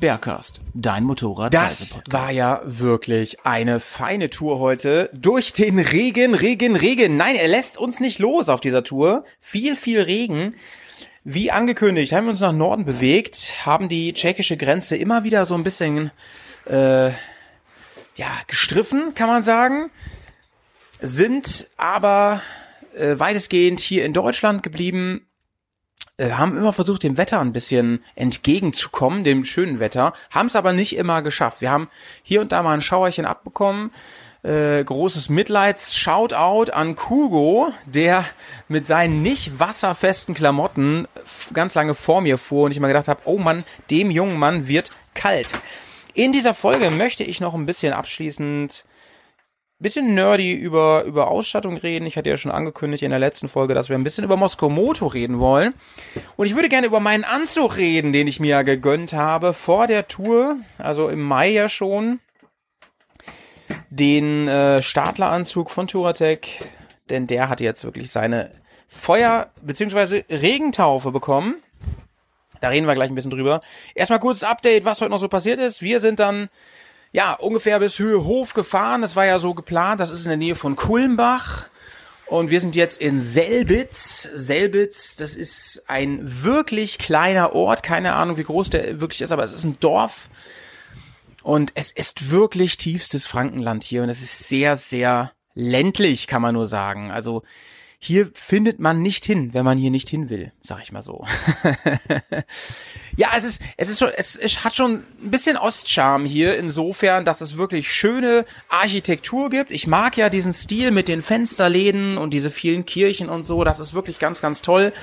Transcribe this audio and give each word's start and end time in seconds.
Bergcast, 0.00 0.62
dein 0.72 1.04
Motorrad. 1.04 1.52
Das 1.52 2.00
war 2.08 2.32
ja 2.32 2.62
wirklich 2.64 3.44
eine 3.44 3.80
feine 3.80 4.30
Tour 4.30 4.58
heute 4.58 5.10
durch 5.12 5.52
den 5.52 5.78
Regen, 5.78 6.34
Regen, 6.34 6.74
Regen. 6.74 7.18
Nein, 7.18 7.36
er 7.36 7.48
lässt 7.48 7.76
uns 7.76 8.00
nicht 8.00 8.18
los 8.18 8.48
auf 8.48 8.60
dieser 8.60 8.82
Tour. 8.82 9.24
Viel, 9.40 9.76
viel 9.76 10.00
Regen. 10.00 10.54
Wie 11.22 11.50
angekündigt, 11.50 12.12
haben 12.12 12.24
wir 12.24 12.30
uns 12.30 12.40
nach 12.40 12.52
Norden 12.52 12.86
bewegt, 12.86 13.66
haben 13.66 13.90
die 13.90 14.14
tschechische 14.14 14.56
Grenze 14.56 14.96
immer 14.96 15.22
wieder 15.22 15.44
so 15.44 15.54
ein 15.54 15.62
bisschen 15.62 16.10
äh, 16.64 17.10
ja 17.10 18.32
gestriffen, 18.46 19.14
kann 19.14 19.28
man 19.28 19.42
sagen, 19.42 19.90
sind 21.02 21.68
aber 21.76 22.40
äh, 22.96 23.18
weitestgehend 23.18 23.80
hier 23.80 24.06
in 24.06 24.14
Deutschland 24.14 24.62
geblieben, 24.62 25.26
haben 26.20 26.56
immer 26.56 26.72
versucht, 26.72 27.02
dem 27.02 27.16
Wetter 27.16 27.40
ein 27.40 27.52
bisschen 27.52 28.02
entgegenzukommen, 28.14 29.24
dem 29.24 29.44
schönen 29.44 29.80
Wetter, 29.80 30.12
haben 30.30 30.46
es 30.46 30.56
aber 30.56 30.72
nicht 30.72 30.96
immer 30.96 31.22
geschafft. 31.22 31.60
Wir 31.60 31.70
haben 31.70 31.88
hier 32.22 32.40
und 32.40 32.52
da 32.52 32.62
mal 32.62 32.74
ein 32.74 32.82
Schauerchen 32.82 33.24
abbekommen. 33.24 33.90
Äh, 34.42 34.84
großes 34.84 35.28
Mitleids 35.28 35.94
Shoutout 35.94 36.72
an 36.72 36.96
Kugo, 36.96 37.72
der 37.84 38.24
mit 38.68 38.86
seinen 38.86 39.22
nicht 39.22 39.58
wasserfesten 39.58 40.34
Klamotten 40.34 41.06
ganz 41.52 41.74
lange 41.74 41.94
vor 41.94 42.22
mir 42.22 42.38
fuhr 42.38 42.64
und 42.64 42.70
ich 42.70 42.80
mal 42.80 42.88
gedacht 42.88 43.08
habe, 43.08 43.20
oh 43.26 43.36
Mann, 43.36 43.64
dem 43.90 44.10
jungen 44.10 44.38
Mann 44.38 44.66
wird 44.66 44.92
kalt. 45.12 45.54
In 46.14 46.32
dieser 46.32 46.54
Folge 46.54 46.90
möchte 46.90 47.22
ich 47.22 47.40
noch 47.40 47.54
ein 47.54 47.66
bisschen 47.66 47.92
abschließend 47.92 48.84
bisschen 49.80 50.14
nerdy 50.14 50.52
über, 50.52 51.04
über 51.04 51.28
Ausstattung 51.28 51.76
reden. 51.76 52.06
Ich 52.06 52.16
hatte 52.16 52.30
ja 52.30 52.36
schon 52.36 52.52
angekündigt 52.52 53.02
in 53.02 53.10
der 53.10 53.18
letzten 53.18 53.48
Folge, 53.48 53.74
dass 53.74 53.88
wir 53.88 53.96
ein 53.96 54.04
bisschen 54.04 54.24
über 54.24 54.36
Moskau 54.36 54.68
Moto 54.68 55.06
reden 55.06 55.38
wollen. 55.38 55.74
Und 56.36 56.46
ich 56.46 56.54
würde 56.54 56.68
gerne 56.68 56.86
über 56.86 57.00
meinen 57.00 57.24
Anzug 57.24 57.76
reden, 57.76 58.12
den 58.12 58.26
ich 58.26 58.40
mir 58.40 58.50
ja 58.50 58.62
gegönnt 58.62 59.12
habe 59.12 59.52
vor 59.52 59.86
der 59.86 60.06
Tour, 60.06 60.56
also 60.78 61.08
im 61.08 61.22
Mai 61.22 61.48
ja 61.48 61.68
schon. 61.68 62.20
Den 63.88 64.48
äh, 64.48 64.82
Startleranzug 64.82 65.70
von 65.70 65.86
Touratec, 65.86 66.48
denn 67.08 67.26
der 67.26 67.48
hat 67.48 67.60
jetzt 67.60 67.84
wirklich 67.84 68.10
seine 68.10 68.50
Feuer- 68.88 69.50
bzw. 69.62 70.24
Regentaufe 70.28 71.12
bekommen. 71.12 71.56
Da 72.60 72.68
reden 72.68 72.86
wir 72.86 72.94
gleich 72.94 73.08
ein 73.08 73.14
bisschen 73.14 73.30
drüber. 73.30 73.62
Erstmal 73.94 74.20
kurzes 74.20 74.44
Update, 74.44 74.84
was 74.84 75.00
heute 75.00 75.10
noch 75.10 75.18
so 75.18 75.28
passiert 75.28 75.58
ist. 75.58 75.80
Wir 75.80 76.00
sind 76.00 76.20
dann 76.20 76.50
ja, 77.12 77.34
ungefähr 77.34 77.78
bis 77.80 77.98
Höhe 77.98 78.24
Hof 78.24 78.54
gefahren. 78.54 79.02
Das 79.02 79.16
war 79.16 79.26
ja 79.26 79.38
so 79.38 79.54
geplant. 79.54 80.00
Das 80.00 80.10
ist 80.10 80.24
in 80.24 80.28
der 80.28 80.36
Nähe 80.36 80.54
von 80.54 80.76
Kulmbach. 80.76 81.66
Und 82.26 82.50
wir 82.50 82.60
sind 82.60 82.76
jetzt 82.76 83.00
in 83.00 83.20
Selbitz. 83.20 84.28
Selbitz, 84.34 85.16
das 85.16 85.34
ist 85.34 85.82
ein 85.88 86.20
wirklich 86.22 86.98
kleiner 86.98 87.54
Ort. 87.54 87.82
Keine 87.82 88.14
Ahnung, 88.14 88.36
wie 88.36 88.44
groß 88.44 88.70
der 88.70 89.00
wirklich 89.00 89.22
ist, 89.22 89.32
aber 89.32 89.42
es 89.42 89.52
ist 89.52 89.64
ein 89.64 89.80
Dorf. 89.80 90.28
Und 91.42 91.72
es 91.74 91.90
ist 91.90 92.30
wirklich 92.30 92.76
tiefstes 92.76 93.26
Frankenland 93.26 93.82
hier. 93.82 94.04
Und 94.04 94.10
es 94.10 94.22
ist 94.22 94.48
sehr, 94.48 94.76
sehr 94.76 95.32
ländlich, 95.54 96.28
kann 96.28 96.42
man 96.42 96.54
nur 96.54 96.66
sagen. 96.66 97.10
Also 97.10 97.42
hier 98.02 98.30
findet 98.32 98.80
man 98.80 99.02
nicht 99.02 99.26
hin, 99.26 99.52
wenn 99.52 99.66
man 99.66 99.76
hier 99.76 99.90
nicht 99.90 100.08
hin 100.08 100.30
will, 100.30 100.52
sag 100.62 100.82
ich 100.82 100.90
mal 100.90 101.02
so. 101.02 101.26
ja, 103.16 103.28
es 103.36 103.44
ist, 103.44 103.60
es 103.76 103.90
ist 103.90 103.98
schon, 103.98 104.08
es, 104.16 104.36
es 104.36 104.64
hat 104.64 104.74
schon 104.74 105.04
ein 105.22 105.30
bisschen 105.30 105.58
Ostcharme 105.58 106.26
hier 106.26 106.56
insofern, 106.56 107.26
dass 107.26 107.42
es 107.42 107.58
wirklich 107.58 107.92
schöne 107.92 108.46
Architektur 108.70 109.50
gibt. 109.50 109.70
Ich 109.70 109.86
mag 109.86 110.16
ja 110.16 110.30
diesen 110.30 110.54
Stil 110.54 110.92
mit 110.92 111.08
den 111.08 111.20
Fensterläden 111.20 112.16
und 112.16 112.32
diese 112.32 112.50
vielen 112.50 112.86
Kirchen 112.86 113.28
und 113.28 113.44
so. 113.44 113.64
Das 113.64 113.78
ist 113.78 113.92
wirklich 113.92 114.18
ganz, 114.18 114.40
ganz 114.40 114.62
toll. 114.62 114.94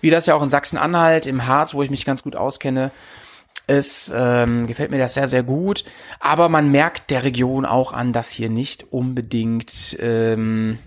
Wie 0.00 0.10
das 0.10 0.26
ja 0.26 0.36
auch 0.36 0.42
in 0.42 0.50
Sachsen-Anhalt, 0.50 1.26
im 1.26 1.48
Harz, 1.48 1.74
wo 1.74 1.82
ich 1.82 1.90
mich 1.90 2.04
ganz 2.04 2.22
gut 2.22 2.36
auskenne, 2.36 2.92
es 3.66 4.12
ähm, 4.14 4.68
gefällt 4.68 4.92
mir 4.92 4.98
das 4.98 5.14
sehr, 5.14 5.26
sehr 5.26 5.42
gut. 5.42 5.82
Aber 6.20 6.48
man 6.48 6.70
merkt 6.70 7.10
der 7.10 7.24
Region 7.24 7.64
auch 7.66 7.92
an, 7.92 8.12
dass 8.12 8.30
hier 8.30 8.48
nicht 8.48 8.92
unbedingt, 8.92 9.96
ähm, 9.98 10.78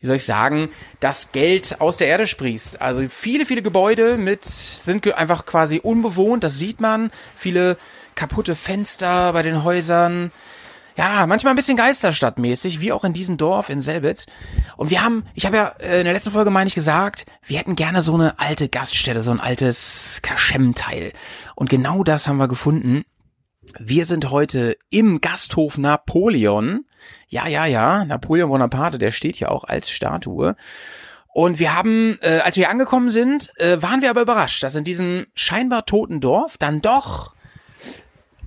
wie 0.00 0.06
soll 0.06 0.16
ich 0.16 0.24
sagen, 0.24 0.70
das 0.98 1.30
Geld 1.32 1.80
aus 1.80 1.98
der 1.98 2.08
Erde 2.08 2.26
sprießt. 2.26 2.80
Also 2.80 3.02
viele, 3.08 3.44
viele 3.44 3.62
Gebäude 3.62 4.16
mit 4.16 4.44
sind 4.44 5.06
einfach 5.14 5.44
quasi 5.44 5.78
unbewohnt, 5.78 6.42
das 6.42 6.56
sieht 6.56 6.80
man. 6.80 7.10
Viele 7.36 7.76
kaputte 8.14 8.54
Fenster 8.54 9.32
bei 9.34 9.42
den 9.42 9.62
Häusern. 9.62 10.32
Ja, 10.96 11.26
manchmal 11.26 11.52
ein 11.52 11.56
bisschen 11.56 11.76
geisterstadtmäßig, 11.76 12.80
wie 12.80 12.92
auch 12.92 13.04
in 13.04 13.12
diesem 13.12 13.36
Dorf 13.36 13.68
in 13.68 13.82
Selbitz. 13.82 14.26
Und 14.76 14.90
wir 14.90 15.02
haben, 15.02 15.24
ich 15.34 15.46
habe 15.46 15.56
ja 15.56 15.68
äh, 15.78 16.00
in 16.00 16.04
der 16.04 16.14
letzten 16.14 16.32
Folge, 16.32 16.50
meine 16.50 16.68
ich, 16.68 16.74
gesagt, 16.74 17.26
wir 17.46 17.58
hätten 17.58 17.76
gerne 17.76 18.02
so 18.02 18.14
eine 18.14 18.38
alte 18.38 18.68
Gaststätte, 18.68 19.22
so 19.22 19.30
ein 19.30 19.40
altes 19.40 20.20
Kaschem-Teil. 20.22 21.12
Und 21.54 21.70
genau 21.70 22.04
das 22.04 22.26
haben 22.26 22.38
wir 22.38 22.48
gefunden. 22.48 23.04
Wir 23.78 24.04
sind 24.04 24.30
heute 24.30 24.76
im 24.90 25.20
Gasthof 25.20 25.78
Napoleon. 25.78 26.84
Ja, 27.28 27.48
ja, 27.48 27.66
ja, 27.66 28.04
Napoleon 28.04 28.50
Bonaparte, 28.50 28.98
der 28.98 29.10
steht 29.10 29.38
ja 29.38 29.48
auch 29.48 29.64
als 29.64 29.90
Statue. 29.90 30.56
Und 31.32 31.58
wir 31.58 31.76
haben, 31.76 32.16
äh, 32.22 32.38
als 32.38 32.56
wir 32.56 32.70
angekommen 32.70 33.08
sind, 33.08 33.52
äh, 33.56 33.80
waren 33.80 34.02
wir 34.02 34.10
aber 34.10 34.22
überrascht, 34.22 34.62
dass 34.62 34.74
in 34.74 34.84
diesem 34.84 35.26
scheinbar 35.34 35.86
toten 35.86 36.20
Dorf 36.20 36.58
dann 36.58 36.82
doch 36.82 37.34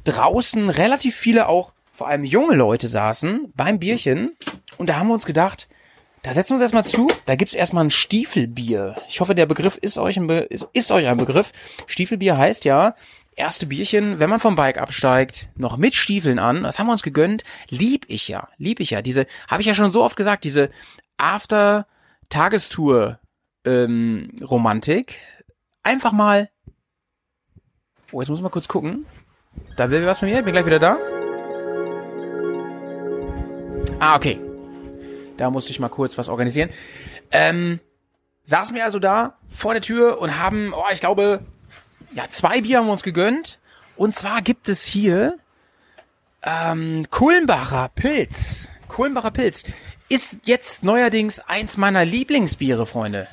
draußen 0.03 0.69
relativ 0.69 1.15
viele 1.15 1.47
auch, 1.47 1.71
vor 1.93 2.07
allem 2.07 2.25
junge 2.25 2.55
Leute 2.55 2.87
saßen 2.87 3.53
beim 3.55 3.79
Bierchen. 3.79 4.35
Und 4.77 4.89
da 4.89 4.97
haben 4.97 5.07
wir 5.07 5.13
uns 5.13 5.25
gedacht, 5.25 5.69
da 6.23 6.33
setzen 6.33 6.51
wir 6.51 6.55
uns 6.55 6.61
erstmal 6.63 6.85
zu, 6.85 7.09
da 7.25 7.35
gibt's 7.35 7.53
erstmal 7.53 7.85
ein 7.85 7.91
Stiefelbier. 7.91 8.95
Ich 9.07 9.19
hoffe, 9.21 9.35
der 9.35 9.45
Begriff 9.45 9.77
ist 9.77 9.97
euch 9.97 10.17
ein, 10.17 10.27
Be 10.27 10.39
ist, 10.39 10.67
ist 10.73 10.91
euch 10.91 11.07
ein 11.07 11.17
Begriff. 11.17 11.51
Stiefelbier 11.85 12.37
heißt 12.37 12.65
ja, 12.65 12.95
erste 13.35 13.65
Bierchen, 13.65 14.19
wenn 14.19 14.29
man 14.29 14.39
vom 14.39 14.55
Bike 14.55 14.77
absteigt, 14.77 15.49
noch 15.55 15.77
mit 15.77 15.95
Stiefeln 15.95 16.39
an. 16.39 16.63
Das 16.63 16.79
haben 16.79 16.87
wir 16.87 16.93
uns 16.93 17.03
gegönnt. 17.03 17.43
Lieb 17.69 18.05
ich 18.07 18.27
ja, 18.27 18.47
lieb 18.57 18.79
ich 18.79 18.91
ja. 18.91 19.01
Diese, 19.01 19.25
habe 19.47 19.61
ich 19.61 19.67
ja 19.67 19.73
schon 19.73 19.91
so 19.91 20.03
oft 20.03 20.15
gesagt, 20.15 20.43
diese 20.43 20.69
After-Tagestour 21.17 23.19
ähm, 23.65 24.31
Romantik. 24.41 25.19
Einfach 25.83 26.11
mal. 26.11 26.49
Oh, 28.11 28.21
jetzt 28.21 28.29
muss 28.29 28.39
ich 28.39 28.43
mal 28.43 28.49
kurz 28.49 28.67
gucken. 28.67 29.05
Da 29.75 29.89
will 29.89 30.05
was 30.05 30.19
von 30.19 30.29
mir. 30.29 30.41
Bin 30.43 30.53
gleich 30.53 30.65
wieder 30.65 30.79
da. 30.79 30.97
Ah, 33.99 34.15
okay. 34.15 34.39
Da 35.37 35.49
musste 35.49 35.71
ich 35.71 35.79
mal 35.79 35.89
kurz 35.89 36.17
was 36.17 36.29
organisieren. 36.29 36.69
Ähm, 37.31 37.79
saßen 38.43 38.75
wir 38.75 38.85
also 38.85 38.99
da 38.99 39.37
vor 39.49 39.73
der 39.73 39.81
Tür 39.81 40.19
und 40.19 40.39
haben, 40.39 40.73
oh, 40.75 40.83
ich 40.91 40.99
glaube, 40.99 41.43
ja, 42.13 42.29
zwei 42.29 42.61
Bier 42.61 42.79
haben 42.79 42.87
wir 42.87 42.91
uns 42.91 43.03
gegönnt. 43.03 43.59
Und 43.95 44.15
zwar 44.15 44.41
gibt 44.41 44.69
es 44.69 44.83
hier 44.85 45.37
ähm, 46.43 47.07
Kulmbacher 47.09 47.89
Pilz. 47.95 48.69
Kulmbacher 48.87 49.31
Pilz 49.31 49.63
ist 50.09 50.39
jetzt 50.45 50.83
neuerdings 50.83 51.39
eins 51.39 51.77
meiner 51.77 52.05
Lieblingsbiere, 52.05 52.85
Freunde. 52.85 53.27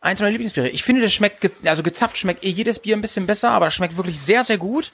Eins 0.00 0.20
meiner 0.20 0.30
Lieblingsbiere. 0.30 0.68
Ich 0.68 0.82
finde, 0.82 1.02
das 1.02 1.12
schmeckt, 1.12 1.66
also 1.66 1.82
gezapft 1.82 2.16
schmeckt 2.16 2.44
eh 2.44 2.50
jedes 2.50 2.78
Bier 2.78 2.96
ein 2.96 3.00
bisschen 3.00 3.26
besser, 3.26 3.50
aber 3.50 3.66
es 3.66 3.74
schmeckt 3.74 3.96
wirklich 3.96 4.20
sehr, 4.20 4.44
sehr 4.44 4.58
gut. 4.58 4.92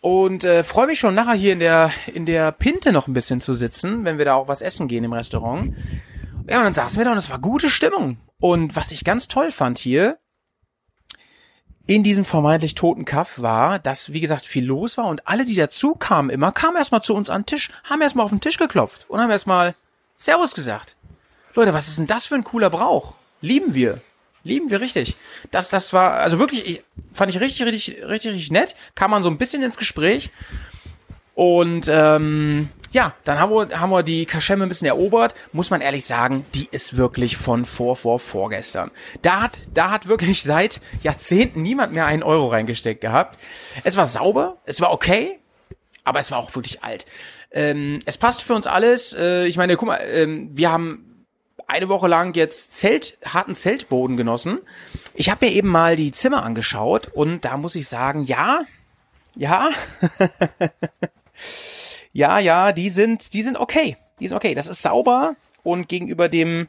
Und 0.00 0.44
äh, 0.44 0.62
freue 0.62 0.86
mich 0.86 0.98
schon 0.98 1.14
nachher 1.14 1.34
hier 1.34 1.52
in 1.52 1.58
der 1.58 1.90
in 2.12 2.26
der 2.26 2.52
Pinte 2.52 2.92
noch 2.92 3.08
ein 3.08 3.14
bisschen 3.14 3.40
zu 3.40 3.54
sitzen, 3.54 4.04
wenn 4.04 4.18
wir 4.18 4.24
da 4.24 4.34
auch 4.34 4.46
was 4.46 4.60
essen 4.60 4.86
gehen 4.86 5.02
im 5.02 5.12
Restaurant. 5.12 5.74
Ja, 6.48 6.58
und 6.58 6.64
dann 6.64 6.74
saßen 6.74 6.98
wir 6.98 7.04
da 7.04 7.12
und 7.12 7.18
es 7.18 7.30
war 7.30 7.40
gute 7.40 7.70
Stimmung. 7.70 8.18
Und 8.38 8.76
was 8.76 8.92
ich 8.92 9.02
ganz 9.02 9.26
toll 9.26 9.50
fand 9.50 9.78
hier, 9.78 10.18
in 11.86 12.02
diesem 12.02 12.24
vermeintlich 12.24 12.74
toten 12.74 13.04
Kaff 13.04 13.40
war, 13.40 13.78
dass, 13.78 14.12
wie 14.12 14.20
gesagt, 14.20 14.44
viel 14.44 14.64
los 14.64 14.96
war 14.96 15.06
und 15.06 15.26
alle, 15.26 15.44
die 15.44 15.54
dazu 15.54 15.94
kamen 15.94 16.30
immer, 16.30 16.52
kamen 16.52 16.76
erstmal 16.76 17.02
zu 17.02 17.14
uns 17.14 17.30
an 17.30 17.42
den 17.42 17.46
Tisch, 17.46 17.70
haben 17.84 18.02
erstmal 18.02 18.24
auf 18.24 18.30
den 18.30 18.40
Tisch 18.40 18.58
geklopft 18.58 19.06
und 19.08 19.20
haben 19.20 19.30
erstmal 19.30 19.74
Servus 20.16 20.54
gesagt. 20.54 20.96
Leute, 21.54 21.72
was 21.72 21.88
ist 21.88 21.98
denn 21.98 22.06
das 22.06 22.26
für 22.26 22.34
ein 22.34 22.44
cooler 22.44 22.70
Brauch? 22.70 23.14
Lieben 23.40 23.74
wir. 23.74 24.00
Lieben 24.42 24.70
wir 24.70 24.80
richtig. 24.80 25.16
Das, 25.50 25.70
das 25.70 25.92
war, 25.92 26.14
also 26.14 26.38
wirklich, 26.38 26.66
ich, 26.66 26.84
fand 27.12 27.34
ich 27.34 27.40
richtig, 27.40 27.66
richtig, 27.66 28.04
richtig, 28.04 28.32
richtig 28.32 28.50
nett. 28.50 28.76
Kam 28.94 29.10
man 29.10 29.22
so 29.22 29.30
ein 29.30 29.38
bisschen 29.38 29.62
ins 29.62 29.76
Gespräch. 29.76 30.30
Und 31.34 31.88
ähm, 31.88 32.68
ja, 32.92 33.14
dann 33.24 33.38
haben 33.38 33.52
wir, 33.52 33.80
haben 33.80 33.90
wir 33.90 34.02
die 34.02 34.26
Kaschemme 34.26 34.64
ein 34.64 34.68
bisschen 34.68 34.86
erobert. 34.86 35.34
Muss 35.52 35.70
man 35.70 35.80
ehrlich 35.80 36.04
sagen, 36.04 36.46
die 36.54 36.68
ist 36.70 36.96
wirklich 36.96 37.36
von 37.36 37.64
vor, 37.64 37.96
vor, 37.96 38.18
vorgestern. 38.18 38.90
Da 39.22 39.42
hat, 39.42 39.68
da 39.74 39.90
hat 39.90 40.08
wirklich 40.08 40.42
seit 40.42 40.80
Jahrzehnten 41.02 41.62
niemand 41.62 41.92
mehr 41.92 42.06
einen 42.06 42.22
Euro 42.22 42.48
reingesteckt 42.48 43.00
gehabt. 43.00 43.38
Es 43.84 43.96
war 43.96 44.06
sauber, 44.06 44.58
es 44.64 44.80
war 44.80 44.92
okay, 44.92 45.38
aber 46.04 46.20
es 46.20 46.30
war 46.30 46.38
auch 46.38 46.54
wirklich 46.54 46.82
alt. 46.84 47.06
Ähm, 47.50 48.00
es 48.06 48.18
passt 48.18 48.42
für 48.42 48.54
uns 48.54 48.66
alles. 48.66 49.14
Äh, 49.14 49.46
ich 49.46 49.56
meine, 49.56 49.76
guck 49.76 49.88
mal, 49.88 50.00
ähm, 50.02 50.50
wir 50.52 50.70
haben 50.70 51.26
eine 51.66 51.88
Woche 51.88 52.08
lang 52.08 52.34
jetzt 52.34 52.74
Zelt, 52.74 53.18
harten 53.24 53.56
Zeltboden 53.56 54.16
genossen. 54.16 54.60
Ich 55.14 55.30
habe 55.30 55.46
mir 55.46 55.52
eben 55.52 55.68
mal 55.68 55.96
die 55.96 56.12
Zimmer 56.12 56.44
angeschaut 56.44 57.08
und 57.12 57.44
da 57.44 57.56
muss 57.56 57.74
ich 57.74 57.88
sagen, 57.88 58.22
ja, 58.24 58.60
ja, 59.34 59.70
ja, 62.16 62.38
ja, 62.38 62.72
die 62.72 62.88
sind, 62.88 63.34
die 63.34 63.42
sind 63.42 63.58
okay. 63.58 63.98
Die 64.20 64.28
sind 64.28 64.36
okay. 64.38 64.54
Das 64.54 64.68
ist 64.68 64.80
sauber 64.80 65.36
und 65.62 65.86
gegenüber 65.86 66.30
dem, 66.30 66.66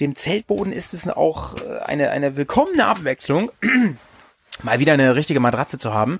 dem 0.00 0.16
Zeltboden 0.16 0.72
ist 0.72 0.94
es 0.94 1.08
auch 1.08 1.56
äh, 1.58 1.78
eine, 1.84 2.10
eine 2.10 2.36
willkommene 2.36 2.84
Abwechslung, 2.84 3.52
mal 4.64 4.80
wieder 4.80 4.94
eine 4.94 5.14
richtige 5.14 5.38
Matratze 5.38 5.78
zu 5.78 5.94
haben. 5.94 6.18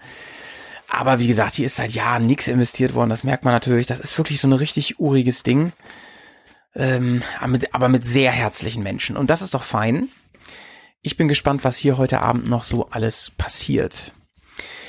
Aber 0.89 1.19
wie 1.19 1.27
gesagt, 1.27 1.55
hier 1.55 1.67
ist 1.67 1.75
seit 1.75 1.93
Jahren 1.93 2.27
nichts 2.27 2.47
investiert 2.47 2.95
worden. 2.95 3.11
Das 3.11 3.25
merkt 3.25 3.45
man 3.45 3.53
natürlich. 3.53 3.89
Das 3.89 3.99
ist 3.99 4.17
wirklich 4.17 4.41
so 4.41 4.47
ein 4.47 4.53
richtig 4.53 5.01
uriges 5.01 5.43
Ding. 5.43 5.73
Ähm, 6.77 7.23
aber, 7.41 7.49
mit, 7.49 7.75
aber 7.75 7.89
mit 7.89 8.06
sehr 8.06 8.31
herzlichen 8.31 8.85
Menschen. 8.85 9.17
Und 9.17 9.31
das 9.31 9.43
ist 9.43 9.55
doch 9.55 9.65
fein. 9.65 10.09
Ich 11.03 11.17
bin 11.17 11.27
gespannt, 11.27 11.65
was 11.65 11.77
hier 11.77 11.99
heute 11.99 12.21
Abend 12.21 12.49
noch 12.49 12.62
so 12.62 12.89
alles 12.91 13.33
passiert. 13.37 14.12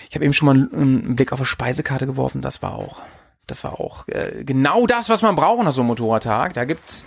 Ich 0.09 0.15
habe 0.15 0.23
eben 0.23 0.33
schon 0.33 0.45
mal 0.45 0.69
einen 0.71 1.15
Blick 1.15 1.31
auf 1.33 1.39
eine 1.39 1.47
Speisekarte 1.47 2.05
geworfen. 2.05 2.41
Das 2.41 2.61
war 2.61 2.75
auch 2.75 3.01
das 3.47 3.63
war 3.63 3.79
auch 3.79 4.07
äh, 4.07 4.43
genau 4.43 4.87
das, 4.87 5.09
was 5.09 5.21
man 5.21 5.35
braucht 5.35 5.63
nach 5.63 5.71
so 5.71 5.81
einem 5.81 5.87
Motorradtag. 5.87 6.53
Da 6.53 6.65
gibt's, 6.65 7.05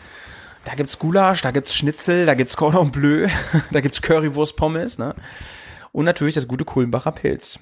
da 0.64 0.75
gibt's 0.75 0.99
Gulasch, 0.99 1.43
da 1.43 1.50
gibt's 1.50 1.75
Schnitzel, 1.75 2.26
da 2.26 2.35
gibt's 2.35 2.56
Cordon 2.58 2.90
Bleu, 2.90 3.29
da 3.70 3.81
gibt's 3.81 4.02
Currywurst 4.02 4.56
Pommes, 4.56 4.99
ne? 4.99 5.14
Und 5.93 6.05
natürlich 6.05 6.35
das 6.35 6.46
gute 6.46 6.64
Kulmbacher 6.64 7.12
Pilz. 7.12 7.58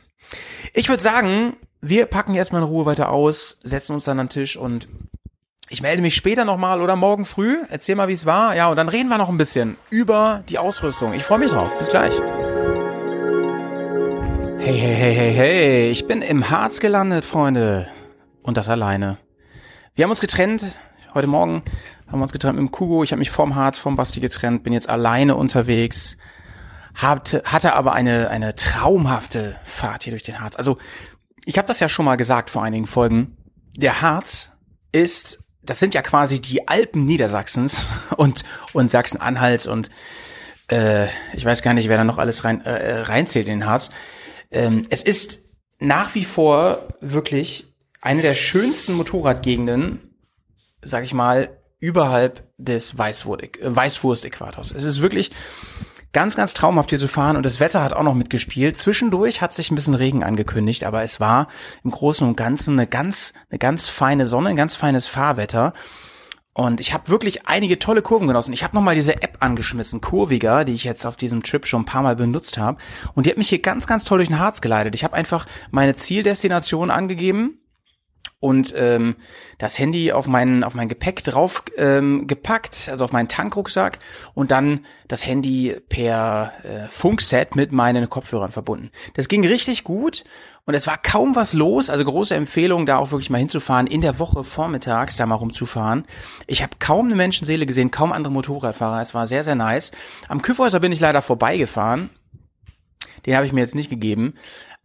Ich 0.75 0.89
würde 0.89 1.03
sagen, 1.03 1.57
wir 1.81 2.07
packen 2.07 2.35
erstmal 2.35 2.63
in 2.63 2.69
Ruhe 2.69 2.87
weiter 2.87 3.11
aus, 3.11 3.59
setzen 3.63 3.93
uns 3.93 4.05
dann 4.05 4.19
an 4.19 4.27
den 4.27 4.31
Tisch 4.33 4.57
und 4.57 4.89
ich 5.69 5.83
melde 5.83 6.03
mich 6.03 6.15
später 6.15 6.45
nochmal 6.45 6.81
oder 6.81 6.95
morgen 6.95 7.25
früh. 7.25 7.59
Erzähl 7.69 7.97
mal, 7.97 8.07
wie 8.09 8.13
es 8.13 8.25
war. 8.25 8.55
Ja, 8.55 8.69
und 8.69 8.77
dann 8.77 8.89
reden 8.89 9.09
wir 9.09 9.19
noch 9.19 9.29
ein 9.29 9.39
bisschen 9.39 9.77
über 9.91 10.45
die 10.49 10.59
Ausrüstung. 10.59 11.13
Ich 11.13 11.25
freue 11.25 11.41
mich 11.41 11.51
drauf. 11.51 11.77
Bis 11.79 11.89
gleich. 11.89 12.15
Hey, 14.59 14.79
hey, 14.79 14.95
hey, 14.95 15.15
hey, 15.15 15.35
hey. 15.35 15.91
Ich 15.91 16.07
bin 16.07 16.23
im 16.23 16.51
Harz 16.51 16.79
gelandet, 16.79 17.25
Freunde. 17.25 17.89
Und 18.47 18.57
das 18.57 18.69
alleine. 18.69 19.19
Wir 19.97 20.05
haben 20.05 20.11
uns 20.13 20.21
getrennt. 20.21 20.69
Heute 21.15 21.27
Morgen 21.27 21.65
haben 22.07 22.21
wir 22.21 22.23
uns 22.23 22.33
getrennt 22.33 22.55
mit 22.55 22.65
dem 22.65 22.71
Kugo. 22.71 23.03
Ich 23.03 23.11
habe 23.11 23.19
mich 23.19 23.33
vom 23.33 23.57
Harz, 23.57 23.81
vom 23.81 23.97
Basti 23.97 24.21
getrennt, 24.21 24.63
bin 24.63 24.73
jetzt 24.73 24.89
alleine 24.89 25.35
unterwegs. 25.35 26.17
Hatte, 26.95 27.43
hatte 27.45 27.75
aber 27.75 27.93
eine, 27.93 28.31
eine 28.31 28.55
traumhafte 28.55 29.57
Fahrt 29.65 30.05
hier 30.05 30.13
durch 30.13 30.23
den 30.23 30.39
Harz. 30.39 30.55
Also, 30.55 30.79
ich 31.45 31.59
habe 31.59 31.67
das 31.67 31.81
ja 31.81 31.89
schon 31.89 32.05
mal 32.05 32.15
gesagt 32.15 32.51
vor 32.51 32.63
einigen 32.63 32.87
Folgen. 32.87 33.37
Der 33.77 34.01
Harz 34.01 34.53
ist, 34.93 35.41
das 35.65 35.81
sind 35.81 35.95
ja 35.95 36.03
quasi 36.03 36.41
die 36.41 36.69
Alpen 36.69 37.05
Niedersachsens 37.05 37.85
und, 38.17 38.45
und 38.73 38.93
Sachsen-Anhalts 38.93 39.67
und 39.67 39.91
äh, 40.71 41.07
ich 41.35 41.45
weiß 41.45 41.63
gar 41.63 41.75
nicht, 41.75 41.89
wer 41.89 41.97
da 41.97 42.05
noch 42.05 42.19
alles 42.19 42.45
rein, 42.45 42.61
äh, 42.61 43.01
reinzählt 43.01 43.49
in 43.49 43.59
den 43.59 43.69
Harz. 43.69 43.91
Ähm, 44.53 44.83
es 44.89 45.03
ist 45.03 45.41
nach 45.81 46.15
wie 46.15 46.25
vor 46.25 46.87
wirklich 47.01 47.76
eine 48.01 48.23
der 48.23 48.35
schönsten 48.35 48.95
Motorradgegenden, 48.95 50.15
sag 50.83 51.05
ich 51.05 51.15
mal, 51.15 51.57
überhalb 51.79 52.45
des 52.59 52.95
äh, 52.95 52.97
Weißwurst-Äquators. 52.99 54.73
Es 54.73 54.85
ist 54.85 55.03
wirklich 55.03 55.31
ganz, 56.13 56.37
ganz 56.37 56.55
traumhaft 56.55 56.91
hier 56.91 56.99
zu 56.99 57.09
fahren 57.09 57.37
und 57.37 57.45
das 57.45 57.61
Wetter 57.61 57.83
hat 57.83 57.93
auch 57.93 58.03
noch 58.03 58.15
mitgespielt. 58.15 58.77
Zwischendurch 58.77 59.43
hat 59.43 59.53
sich 59.53 59.71
ein 59.71 59.75
bisschen 59.75 59.95
Regen 59.95 60.25
angekündigt, 60.25 60.85
aber 60.85 61.03
es 61.03 61.21
war 61.21 61.49
im 61.85 61.91
Großen 61.91 62.27
und 62.27 62.37
Ganzen 62.37 62.79
eine 62.79 62.87
ganz, 62.87 63.35
eine 63.51 63.59
ganz 63.59 63.89
feine 63.89 64.25
Sonne, 64.25 64.51
ein 64.51 64.57
ganz 64.57 64.75
feines 64.77 65.07
Fahrwetter. 65.07 65.75
Und 66.55 66.81
ich 66.81 66.95
habe 66.95 67.11
wirklich 67.11 67.47
einige 67.47 67.79
tolle 67.79 68.01
Kurven 68.01 68.29
genossen. 68.29 68.55
Ich 68.55 68.65
habe 68.65 68.75
nochmal 68.75 68.95
diese 68.95 69.21
App 69.21 69.37
angeschmissen, 69.41 70.01
Kurviger, 70.01 70.65
die 70.65 70.73
ich 70.73 70.85
jetzt 70.85 71.05
auf 71.05 71.17
diesem 71.17 71.43
Trip 71.43 71.67
schon 71.67 71.83
ein 71.83 71.87
paar 71.87 72.01
Mal 72.01 72.17
benutzt 72.17 72.57
habe. 72.57 72.79
Und 73.13 73.27
die 73.27 73.31
hat 73.31 73.37
mich 73.37 73.51
hier 73.51 73.61
ganz, 73.61 73.87
ganz 73.87 74.05
toll 74.05 74.17
durch 74.17 74.29
den 74.29 74.39
Harz 74.39 74.63
geleitet. 74.63 74.95
Ich 74.95 75.05
habe 75.05 75.15
einfach 75.15 75.45
meine 75.71 75.97
Zieldestination 75.97 76.91
angegeben 76.91 77.59
und 78.39 78.75
ähm, 78.77 79.17
das 79.59 79.79
Handy 79.79 80.13
auf 80.13 80.27
mein 80.27 80.63
auf 80.63 80.75
mein 80.75 80.89
Gepäck 80.89 81.25
drauf 81.25 81.65
ähm, 81.77 82.27
gepackt, 82.27 82.89
also 82.91 83.05
auf 83.05 83.13
meinen 83.13 83.29
Tankrucksack 83.29 83.99
und 84.35 84.51
dann 84.51 84.85
das 85.09 85.25
Handy 85.25 85.77
per 85.89 86.53
äh, 86.63 86.89
Funkset 86.89 87.57
mit 87.57 87.73
meinen 87.73 88.11
Kopfhörern 88.11 88.53
verbunden. 88.53 88.91
Das 89.15 89.29
ging 89.29 89.47
richtig 89.47 89.85
gut 89.85 90.25
und 90.67 90.75
es 90.75 90.87
war 90.87 90.99
kaum 90.99 91.35
was 91.35 91.55
los, 91.55 91.89
also 91.89 92.05
große 92.05 92.35
Empfehlung, 92.35 92.85
da 92.85 92.99
auch 92.99 93.11
wirklich 93.11 93.31
mal 93.31 93.39
hinzufahren, 93.39 93.87
in 93.87 94.03
der 94.03 94.19
Woche 94.19 94.45
vormittags 94.45 95.17
da 95.17 95.25
mal 95.25 95.37
rumzufahren. 95.37 96.05
Ich 96.47 96.63
habe 96.63 96.77
kaum 96.79 97.07
eine 97.07 97.17
Menschenseele 97.17 97.65
gesehen, 97.65 97.91
kaum 97.91 98.13
andere 98.13 98.33
Motorradfahrer, 98.33 99.01
es 99.01 99.15
war 99.15 99.27
sehr 99.27 99.45
sehr 99.45 99.55
nice. 99.55 99.93
Am 100.29 100.43
Küffhäuser 100.43 100.81
bin 100.81 100.93
ich 100.93 101.01
leider 101.01 101.23
vorbeigefahren. 101.23 102.11
Den 103.25 103.35
habe 103.35 103.47
ich 103.47 103.53
mir 103.53 103.61
jetzt 103.61 103.75
nicht 103.75 103.91
gegeben 103.91 104.35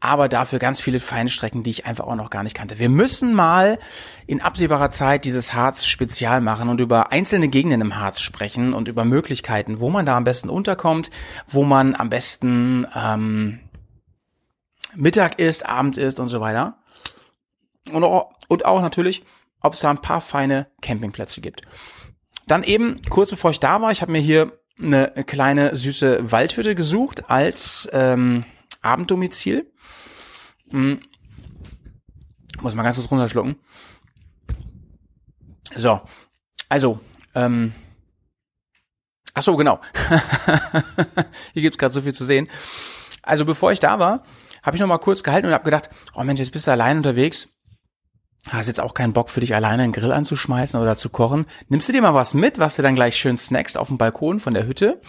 aber 0.01 0.27
dafür 0.27 0.59
ganz 0.59 0.81
viele 0.81 0.99
Feinstrecken, 0.99 1.63
die 1.63 1.69
ich 1.69 1.85
einfach 1.85 2.05
auch 2.05 2.15
noch 2.15 2.31
gar 2.31 2.43
nicht 2.43 2.55
kannte. 2.55 2.79
Wir 2.79 2.89
müssen 2.89 3.33
mal 3.33 3.79
in 4.25 4.41
absehbarer 4.41 4.91
Zeit 4.91 5.25
dieses 5.25 5.53
Harz 5.53 5.85
spezial 5.85 6.41
machen 6.41 6.69
und 6.69 6.81
über 6.81 7.11
einzelne 7.11 7.47
Gegenden 7.47 7.81
im 7.81 7.97
Harz 7.97 8.19
sprechen 8.19 8.73
und 8.73 8.87
über 8.87 9.05
Möglichkeiten, 9.05 9.79
wo 9.79 9.89
man 9.89 10.05
da 10.05 10.17
am 10.17 10.23
besten 10.23 10.49
unterkommt, 10.49 11.11
wo 11.47 11.63
man 11.63 11.95
am 11.95 12.09
besten 12.09 12.87
ähm, 12.95 13.59
Mittag 14.95 15.39
isst, 15.39 15.67
Abend 15.67 15.97
isst 15.97 16.19
und 16.19 16.29
so 16.29 16.41
weiter. 16.41 16.79
Und 17.91 18.03
auch, 18.03 18.31
und 18.47 18.65
auch 18.65 18.81
natürlich, 18.81 19.23
ob 19.61 19.75
es 19.75 19.81
da 19.81 19.91
ein 19.91 20.01
paar 20.01 20.19
feine 20.19 20.67
Campingplätze 20.81 21.41
gibt. 21.41 21.61
Dann 22.47 22.63
eben, 22.63 23.01
kurz 23.09 23.29
bevor 23.29 23.51
ich 23.51 23.59
da 23.59 23.81
war, 23.81 23.91
ich 23.91 24.01
habe 24.01 24.11
mir 24.11 24.21
hier 24.21 24.51
eine 24.81 25.11
kleine 25.27 25.75
süße 25.75 26.31
Waldhütte 26.31 26.73
gesucht 26.73 27.29
als 27.29 27.87
ähm, 27.93 28.45
Abenddomizil. 28.81 29.70
Hm. 30.71 30.99
Muss 32.61 32.75
mal 32.75 32.83
ganz 32.83 32.95
kurz 32.95 33.09
runterschlucken. 33.09 33.55
So, 35.75 36.01
also, 36.69 36.99
ähm, 37.33 37.73
ach 39.33 39.43
so, 39.43 39.55
genau. 39.55 39.79
Hier 41.53 41.61
gibt's 41.61 41.77
gerade 41.77 41.93
so 41.93 42.01
viel 42.01 42.13
zu 42.13 42.25
sehen. 42.25 42.49
Also 43.23 43.45
bevor 43.45 43.71
ich 43.71 43.79
da 43.79 43.99
war, 43.99 44.23
habe 44.63 44.75
ich 44.75 44.81
noch 44.81 44.87
mal 44.87 44.97
kurz 44.97 45.23
gehalten 45.23 45.47
und 45.47 45.53
habe 45.53 45.63
gedacht, 45.63 45.89
oh 46.13 46.23
Mensch, 46.23 46.39
jetzt 46.39 46.51
bist 46.51 46.67
du 46.67 46.71
allein 46.71 46.97
unterwegs. 46.97 47.47
Hast 48.49 48.67
jetzt 48.67 48.79
auch 48.81 48.95
keinen 48.95 49.13
Bock 49.13 49.29
für 49.29 49.39
dich 49.39 49.53
alleine 49.53 49.83
einen 49.83 49.93
Grill 49.93 50.11
anzuschmeißen 50.11 50.79
oder 50.79 50.95
zu 50.95 51.09
kochen. 51.09 51.45
Nimmst 51.69 51.87
du 51.87 51.93
dir 51.93 52.01
mal 52.01 52.15
was 52.15 52.33
mit, 52.33 52.57
was 52.57 52.75
du 52.75 52.81
dann 52.81 52.95
gleich 52.95 53.15
schön 53.15 53.37
snackst 53.37 53.77
auf 53.77 53.87
dem 53.87 53.99
Balkon 53.99 54.39
von 54.39 54.55
der 54.55 54.65
Hütte? 54.65 54.99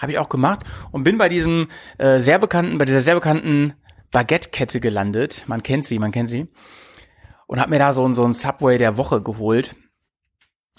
Habe 0.00 0.12
ich 0.12 0.18
auch 0.18 0.28
gemacht 0.28 0.60
und 0.90 1.04
bin 1.04 1.16
bei 1.16 1.28
diesem 1.28 1.68
äh, 1.98 2.18
sehr 2.18 2.38
bekannten, 2.38 2.78
bei 2.78 2.84
dieser 2.84 3.00
sehr 3.00 3.14
bekannten 3.14 3.74
Baguette-Kette 4.12 4.80
gelandet. 4.80 5.44
Man 5.46 5.62
kennt 5.62 5.86
sie, 5.86 5.98
man 5.98 6.12
kennt 6.12 6.28
sie. 6.28 6.48
Und 7.46 7.60
habe 7.60 7.70
mir 7.70 7.78
da 7.78 7.92
so, 7.92 8.06
ein 8.06 8.14
so 8.14 8.24
ein 8.24 8.32
Subway 8.32 8.78
der 8.78 8.96
Woche 8.96 9.22
geholt. 9.22 9.74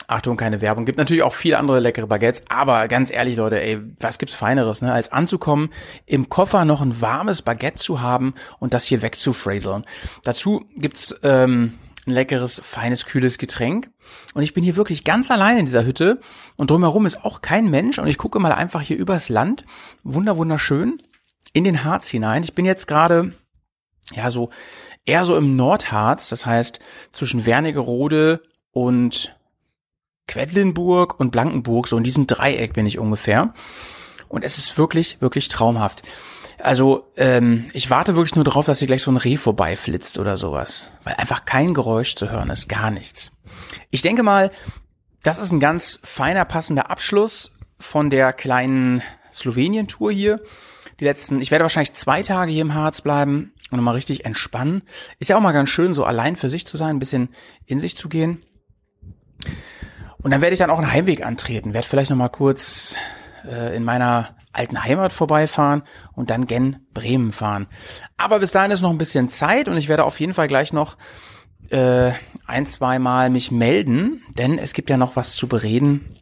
Achtung, 0.08 0.36
keine 0.38 0.62
Werbung. 0.62 0.86
Gibt 0.86 0.98
natürlich 0.98 1.24
auch 1.24 1.34
viele 1.34 1.60
andere 1.60 1.80
leckere 1.80 2.08
Baguettes, 2.08 2.44
aber 2.50 2.88
ganz 2.88 3.12
ehrlich, 3.12 3.36
Leute, 3.36 3.62
ey, 3.62 3.80
was 4.00 4.18
gibt's 4.18 4.34
Feineres, 4.34 4.82
ne? 4.82 4.92
Als 4.92 5.12
anzukommen, 5.12 5.70
im 6.06 6.30
Koffer 6.30 6.66
noch 6.66 6.82
ein 6.82 7.02
warmes 7.02 7.42
Baguette 7.42 7.78
zu 7.78 8.02
haben 8.02 8.34
und 8.60 8.74
das 8.74 8.86
hier 8.86 9.02
wegzufraseln. 9.02 9.84
Dazu 10.24 10.66
gibt's 10.76 11.16
ähm, 11.24 11.74
ein 12.08 12.14
leckeres, 12.14 12.62
feines, 12.64 13.06
kühles 13.06 13.38
Getränk. 13.38 13.92
Und 14.34 14.42
ich 14.44 14.54
bin 14.54 14.64
hier 14.64 14.76
wirklich 14.76 15.04
ganz 15.04 15.30
allein 15.30 15.60
in 15.60 15.66
dieser 15.66 15.86
Hütte 15.86 16.20
und 16.56 16.72
drumherum 16.72 17.06
ist 17.06 17.24
auch 17.24 17.42
kein 17.42 17.70
Mensch 17.70 18.00
und 18.00 18.08
ich 18.08 18.18
gucke 18.18 18.40
mal 18.40 18.52
einfach 18.54 18.82
hier 18.82 18.98
übers 18.98 19.30
Land. 19.30 19.66
Wunder, 20.04 20.36
wunderschön 20.36 21.02
in 21.54 21.64
den 21.64 21.84
Harz 21.84 22.08
hinein. 22.08 22.44
Ich 22.44 22.54
bin 22.54 22.66
jetzt 22.66 22.88
gerade, 22.88 23.34
ja, 24.14 24.32
so 24.32 24.50
eher 25.06 25.24
so 25.26 25.36
im 25.38 25.56
Nordharz, 25.56 26.30
das 26.30 26.46
heißt 26.46 26.80
zwischen 27.12 27.46
Wernigerode 27.46 28.42
und 28.72 29.36
Quedlinburg 30.28 31.20
und 31.20 31.32
Blankenburg, 31.32 31.88
so 31.88 31.98
in 31.98 32.04
diesem 32.04 32.28
Dreieck 32.28 32.74
bin 32.74 32.86
ich 32.86 33.00
ungefähr. 33.00 33.54
Und 34.30 34.44
es 34.44 34.58
ist 34.58 34.78
wirklich, 34.78 35.20
wirklich 35.20 35.50
traumhaft. 35.50 36.04
Also 36.58 37.12
ähm, 37.18 37.66
ich 37.74 37.90
warte 37.90 38.16
wirklich 38.16 38.36
nur 38.36 38.46
darauf, 38.46 38.66
dass 38.66 38.80
hier 38.80 38.88
gleich 38.88 39.02
so 39.02 39.12
ein 39.12 39.18
Reh 39.18 39.36
vorbeiflitzt 39.36 40.20
oder 40.20 40.38
sowas. 40.38 40.90
Weil 41.04 41.16
einfach 41.16 41.46
kein 41.46 41.74
Geräusch 41.74 42.16
zu 42.16 42.30
hören 42.30 42.50
ist, 42.50 42.70
gar 42.70 42.92
nichts. 42.92 43.32
Ich 43.90 44.02
denke 44.02 44.24
mal, 44.24 44.52
das 45.24 45.38
ist 45.38 45.52
ein 45.52 45.60
ganz 45.60 46.00
feiner, 46.04 46.46
passender 46.46 46.90
Abschluss 46.90 47.52
von 47.80 48.10
der 48.10 48.32
kleinen 48.32 49.02
Slowenien-Tour 49.34 50.12
hier 50.12 50.40
die 51.02 51.06
letzten, 51.06 51.42
ich 51.42 51.50
werde 51.50 51.64
wahrscheinlich 51.64 51.94
zwei 51.94 52.22
Tage 52.22 52.52
hier 52.52 52.62
im 52.62 52.76
Harz 52.76 53.02
bleiben 53.02 53.54
und 53.72 53.78
nochmal 53.78 53.96
richtig 53.96 54.24
entspannen. 54.24 54.84
Ist 55.18 55.30
ja 55.30 55.36
auch 55.36 55.42
mal 55.42 55.52
ganz 55.52 55.70
schön, 55.70 55.96
so 55.96 56.06
allein 56.06 56.36
für 56.36 56.48
sich 56.48 56.66
zu 56.66 56.78
sein, 56.78 56.96
ein 56.96 57.00
bisschen 57.00 57.30
in 57.66 57.80
sich 57.80 57.98
zu 57.98 58.08
gehen. 58.08 58.44
Und 60.22 60.30
dann 60.30 60.42
werde 60.42 60.54
ich 60.54 60.60
dann 60.60 60.70
auch 60.70 60.78
einen 60.78 60.94
Heimweg 60.94 61.26
antreten, 61.26 61.74
werde 61.74 61.88
vielleicht 61.88 62.12
noch 62.12 62.18
mal 62.18 62.30
kurz 62.30 62.96
äh, 63.50 63.76
in 63.76 63.84
meiner 63.84 64.36
alten 64.54 64.84
Heimat 64.84 65.12
vorbeifahren 65.12 65.82
und 66.14 66.30
dann 66.30 66.46
gen 66.46 66.86
Bremen 66.94 67.32
fahren. 67.32 67.66
Aber 68.18 68.38
bis 68.38 68.52
dahin 68.52 68.70
ist 68.70 68.82
noch 68.82 68.92
ein 68.92 69.00
bisschen 69.00 69.28
Zeit 69.28 69.68
und 69.68 69.78
ich 69.78 69.90
werde 69.90 70.06
auf 70.06 70.20
jeden 70.20 70.36
Fall 70.36 70.48
gleich 70.48 70.72
noch 70.72 70.98
äh, 71.72 72.12
ein, 72.46 72.68
zwei 72.68 73.00
Mal 73.00 73.32
mich 73.32 73.50
melden, 73.50 74.22
denn 74.38 74.60
es 74.60 74.74
gibt 74.74 74.92
ja 74.92 74.98
noch 74.98 75.16
was 75.16 75.36
zu 75.36 75.48
bereden. 75.48 76.16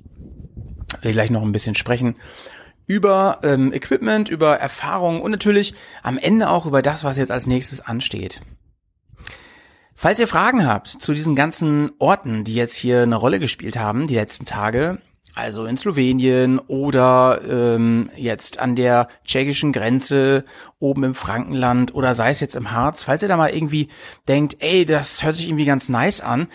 Will 1.01 1.11
gleich 1.11 1.31
noch 1.31 1.41
ein 1.41 1.51
bisschen 1.51 1.75
sprechen 1.75 2.15
über 2.89 3.37
ähm, 3.43 3.71
Equipment, 3.71 4.29
über 4.29 4.57
Erfahrungen 4.57 5.21
und 5.21 5.29
natürlich 5.29 5.75
am 6.01 6.17
Ende 6.17 6.49
auch 6.49 6.65
über 6.65 6.81
das, 6.81 7.03
was 7.03 7.19
jetzt 7.19 7.31
als 7.31 7.45
nächstes 7.45 7.81
ansteht. 7.81 8.41
Falls 9.93 10.17
ihr 10.19 10.27
Fragen 10.27 10.65
habt 10.65 10.87
zu 10.87 11.13
diesen 11.13 11.35
ganzen 11.35 11.91
Orten, 11.99 12.43
die 12.43 12.55
jetzt 12.55 12.75
hier 12.75 13.03
eine 13.03 13.15
Rolle 13.15 13.39
gespielt 13.39 13.77
haben, 13.77 14.07
die 14.07 14.15
letzten 14.15 14.45
Tage, 14.45 14.97
also 15.35 15.65
in 15.65 15.77
Slowenien 15.77 16.57
oder 16.57 17.41
ähm, 17.47 18.09
jetzt 18.15 18.57
an 18.57 18.75
der 18.75 19.07
tschechischen 19.23 19.71
Grenze, 19.71 20.43
oben 20.79 21.03
im 21.03 21.13
Frankenland 21.13 21.93
oder 21.93 22.15
sei 22.15 22.31
es 22.31 22.39
jetzt 22.39 22.55
im 22.55 22.71
Harz, 22.71 23.03
falls 23.03 23.21
ihr 23.21 23.27
da 23.27 23.37
mal 23.37 23.51
irgendwie 23.51 23.89
denkt, 24.27 24.57
ey, 24.61 24.83
das 24.87 25.21
hört 25.21 25.35
sich 25.35 25.47
irgendwie 25.47 25.65
ganz 25.65 25.89
nice 25.89 26.21
an, 26.21 26.47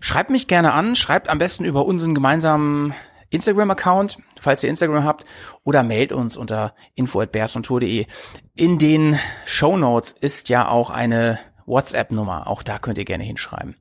schreibt 0.00 0.30
mich 0.30 0.48
gerne 0.48 0.72
an, 0.72 0.96
schreibt 0.96 1.28
am 1.28 1.38
besten 1.38 1.64
über 1.64 1.86
unseren 1.86 2.14
gemeinsamen 2.14 2.92
Instagram-Account, 3.30 4.18
falls 4.40 4.62
ihr 4.62 4.70
Instagram 4.70 5.04
habt, 5.04 5.24
oder 5.64 5.82
mailt 5.82 6.12
uns 6.12 6.36
unter 6.36 6.74
info@bearsontour.de. 6.94 8.06
In 8.54 8.78
den 8.78 9.18
Show 9.44 9.76
Notes 9.76 10.12
ist 10.12 10.48
ja 10.48 10.68
auch 10.68 10.90
eine 10.90 11.38
WhatsApp-Nummer. 11.66 12.46
Auch 12.46 12.62
da 12.62 12.78
könnt 12.78 12.98
ihr 12.98 13.04
gerne 13.04 13.24
hinschreiben. 13.24 13.76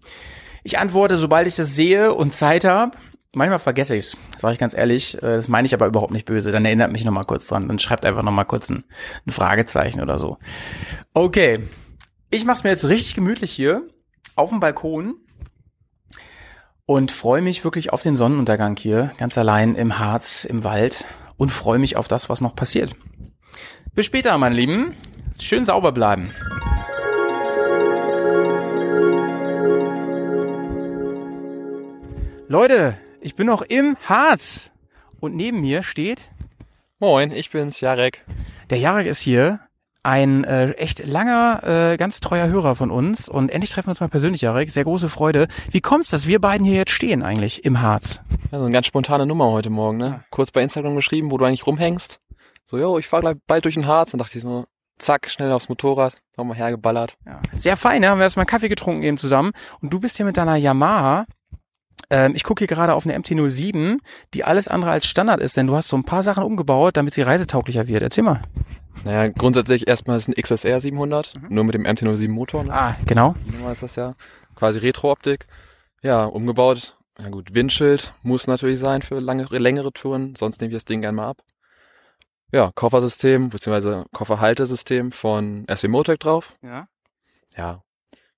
Ich 0.63 0.79
antworte, 0.79 1.17
sobald 1.17 1.47
ich 1.47 1.55
das 1.55 1.75
sehe 1.75 2.13
und 2.13 2.33
Zeit 2.33 2.65
habe. 2.65 2.97
Manchmal 3.35 3.59
vergesse 3.59 3.95
ich's, 3.97 4.15
sage 4.37 4.53
ich 4.53 4.59
ganz 4.59 4.73
ehrlich. 4.73 5.15
Äh, 5.17 5.35
Das 5.35 5.47
meine 5.47 5.65
ich 5.65 5.73
aber 5.73 5.85
überhaupt 5.87 6.13
nicht 6.13 6.25
böse. 6.25 6.51
Dann 6.51 6.65
erinnert 6.65 6.91
mich 6.91 7.03
noch 7.03 7.11
mal 7.11 7.23
kurz 7.25 7.47
dran. 7.47 7.67
Dann 7.67 7.79
schreibt 7.79 8.05
einfach 8.05 8.23
noch 8.23 8.31
mal 8.31 8.45
kurz 8.45 8.69
ein, 8.69 8.85
ein 9.27 9.31
Fragezeichen 9.31 10.01
oder 10.01 10.17
so. 10.17 10.37
Okay, 11.13 11.59
ich 12.31 12.45
mach's 12.45 12.63
mir 12.63 12.69
jetzt 12.71 12.87
richtig 12.87 13.13
gemütlich 13.13 13.51
hier 13.51 13.83
auf 14.35 14.49
dem 14.49 14.59
Balkon 14.59 15.15
und 16.85 17.11
freue 17.11 17.41
mich 17.41 17.63
wirklich 17.63 17.91
auf 17.91 18.03
den 18.03 18.15
Sonnenuntergang 18.15 18.77
hier, 18.77 19.11
ganz 19.17 19.37
allein 19.37 19.75
im 19.75 19.99
Harz, 19.99 20.45
im 20.45 20.63
Wald 20.63 21.05
und 21.37 21.51
freue 21.51 21.79
mich 21.79 21.97
auf 21.97 22.07
das, 22.07 22.29
was 22.29 22.41
noch 22.41 22.55
passiert. 22.55 22.95
Bis 23.93 24.05
später, 24.05 24.37
meine 24.37 24.55
Lieben. 24.55 24.95
Schön 25.39 25.65
sauber 25.65 25.91
bleiben. 25.91 26.31
Leute, 32.47 32.97
ich 33.21 33.35
bin 33.35 33.47
noch 33.47 33.63
im 33.63 33.97
Harz 34.03 34.71
und 35.19 35.35
neben 35.35 35.61
mir 35.61 35.81
steht 35.81 36.29
Moin, 36.99 37.31
ich 37.31 37.49
bin's, 37.49 37.81
Jarek. 37.81 38.23
der 38.69 38.77
Jarek 38.77 39.07
ist 39.07 39.19
hier, 39.19 39.59
ein 40.05 40.43
äh, 40.43 40.71
echt 40.71 41.05
langer, 41.05 41.63
äh, 41.63 41.97
ganz 41.97 42.19
treuer 42.19 42.47
Hörer 42.47 42.75
von 42.75 42.91
uns 42.91 43.27
und 43.27 43.49
endlich 43.49 43.71
treffen 43.71 43.87
wir 43.87 43.91
uns 43.91 43.99
mal 43.99 44.07
persönlich, 44.07 44.41
Jarek. 44.41 44.69
Sehr 44.69 44.83
große 44.83 45.09
Freude. 45.09 45.47
Wie 45.71 45.81
kommt's, 45.81 46.09
dass 46.09 46.27
wir 46.27 46.39
beiden 46.39 46.65
hier 46.65 46.75
jetzt 46.75 46.91
stehen 46.91 47.23
eigentlich 47.23 47.65
im 47.65 47.81
Harz? 47.81 48.21
Ja, 48.51 48.59
so 48.59 48.65
eine 48.65 48.73
ganz 48.73 48.85
spontane 48.85 49.25
Nummer 49.25 49.51
heute 49.51 49.69
Morgen, 49.69 49.97
ne? 49.97 50.23
Kurz 50.29 50.51
bei 50.51 50.61
Instagram 50.61 50.95
geschrieben, 50.95 51.31
wo 51.31 51.37
du 51.37 51.45
eigentlich 51.45 51.65
rumhängst. 51.65 52.19
So, 52.65 52.77
jo, 52.77 52.97
ich 52.97 53.07
fahr 53.07 53.21
gleich 53.21 53.35
bald 53.47 53.65
durch 53.65 53.75
den 53.75 53.87
Harz. 53.87 54.13
Und 54.13 54.19
dachte 54.19 54.37
ich 54.37 54.43
so, 54.43 54.65
zack, 54.97 55.29
schnell 55.29 55.51
aufs 55.51 55.69
Motorrad, 55.69 56.15
nochmal 56.37 56.57
hergeballert. 56.57 57.17
Ja. 57.25 57.41
Sehr 57.57 57.77
fein, 57.77 58.01
ne? 58.01 58.09
Haben 58.09 58.19
wir 58.19 58.23
erstmal 58.23 58.43
einen 58.43 58.49
Kaffee 58.49 58.69
getrunken 58.69 59.03
eben 59.03 59.17
zusammen. 59.17 59.51
Und 59.81 59.91
du 59.91 59.99
bist 59.99 60.17
hier 60.17 60.25
mit 60.25 60.37
deiner 60.37 60.55
Yamaha. 60.55 61.25
Ähm, 62.15 62.33
ich 62.33 62.45
gucke 62.45 62.59
hier 62.59 62.67
gerade 62.67 62.93
auf 62.93 63.05
eine 63.05 63.19
MT-07, 63.19 63.97
die 64.33 64.45
alles 64.45 64.69
andere 64.69 64.91
als 64.91 65.05
Standard 65.05 65.41
ist, 65.41 65.57
denn 65.57 65.67
du 65.67 65.75
hast 65.75 65.89
so 65.89 65.97
ein 65.97 66.05
paar 66.05 66.23
Sachen 66.23 66.43
umgebaut, 66.43 66.95
damit 66.95 67.13
sie 67.13 67.21
reisetauglicher 67.21 67.89
wird. 67.89 68.03
Erzähl 68.03 68.23
mal. 68.23 68.41
Naja, 69.03 69.27
grundsätzlich 69.27 69.85
erstmal 69.89 70.15
ist 70.15 70.29
ein 70.29 70.41
XSR 70.41 70.79
700, 70.79 71.33
nur 71.49 71.65
mit 71.65 71.75
dem 71.75 71.83
MT-07 71.83 72.29
Motor. 72.29 72.63
Ne? 72.63 72.73
Ah, 72.73 72.95
genau. 73.05 73.35
Nummer 73.51 73.73
ist 73.73 73.83
das 73.83 73.97
ja. 73.97 74.13
Quasi 74.55 74.79
Retro-Optik. 74.79 75.47
Ja, 76.01 76.23
umgebaut. 76.23 76.95
Ja 77.19 77.27
gut, 77.27 77.53
Windschild 77.53 78.13
muss 78.23 78.47
natürlich 78.47 78.79
sein 78.79 79.01
für 79.01 79.19
lange, 79.19 79.47
längere 79.49 79.91
Touren, 79.91 80.35
sonst 80.35 80.61
nehme 80.61 80.71
ich 80.71 80.75
das 80.77 80.85
Ding 80.85 81.01
gerne 81.01 81.17
mal 81.17 81.27
ab. 81.27 81.41
Ja, 82.53 82.71
Koffersystem, 82.75 83.49
beziehungsweise 83.49 84.05
Kofferhaltesystem 84.13 85.11
von 85.11 85.65
SW 85.69 85.89
Motec 85.89 86.21
drauf. 86.21 86.53
Ja. 86.61 86.87
Ja, 87.57 87.81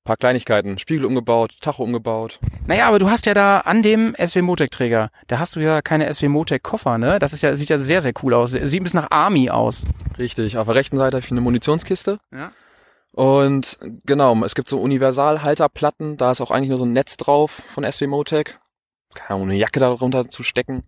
paar 0.08 0.18
Kleinigkeiten. 0.18 0.80
Spiegel 0.80 1.06
umgebaut, 1.06 1.58
Tacho 1.62 1.84
umgebaut. 1.84 2.40
Naja, 2.66 2.88
aber 2.88 2.98
du 2.98 3.10
hast 3.10 3.26
ja 3.26 3.34
da 3.34 3.60
an 3.60 3.84
dem 3.84 4.16
SW 4.16 4.42
Motec 4.42 4.72
Träger, 4.72 5.12
da 5.28 5.38
hast 5.38 5.56
du 5.56 5.60
ja 5.60 5.82
keine 5.82 6.12
SW 6.12 6.30
Motec 6.30 6.64
Koffer, 6.64 6.98
ne? 6.98 7.20
Das 7.20 7.34
ist 7.34 7.44
ja, 7.44 7.56
sieht 7.56 7.70
ja 7.70 7.78
sehr, 7.78 8.02
sehr 8.02 8.14
cool 8.24 8.34
aus. 8.34 8.52
Sieht 8.52 8.82
ein 8.82 8.84
bisschen 8.84 9.02
nach 9.02 9.12
Army 9.12 9.50
aus. 9.50 9.86
Richtig, 10.18 10.58
auf 10.58 10.66
der 10.66 10.76
rechten 10.76 10.98
Seite 10.98 11.18
habe 11.18 11.26
ich 11.26 11.32
eine 11.32 11.42
Munitionskiste. 11.42 12.20
Ja. 12.34 12.52
Und 13.12 13.80
genau, 14.06 14.44
es 14.44 14.56
gibt 14.56 14.68
so 14.68 14.80
Universalhalterplatten, 14.80 16.18
da 16.18 16.32
ist 16.32 16.42
auch 16.42 16.52
eigentlich 16.52 16.70
nur 16.70 16.78
so 16.78 16.86
ein 16.86 16.94
Netz 16.94 17.18
drauf 17.18 17.52
von 17.52 17.84
SW 17.84 18.08
Motec. 18.08 18.60
Keine 19.14 19.30
Ahnung, 19.32 19.50
eine 19.50 19.58
Jacke 19.58 19.80
darunter 19.80 20.30
zu 20.30 20.44
stecken. 20.44 20.84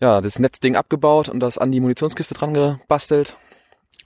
Ja, 0.00 0.20
das 0.20 0.38
Netzding 0.38 0.76
abgebaut 0.76 1.28
und 1.28 1.40
das 1.40 1.58
an 1.58 1.72
die 1.72 1.80
Munitionskiste 1.80 2.34
dran 2.34 2.54
gebastelt. 2.54 3.36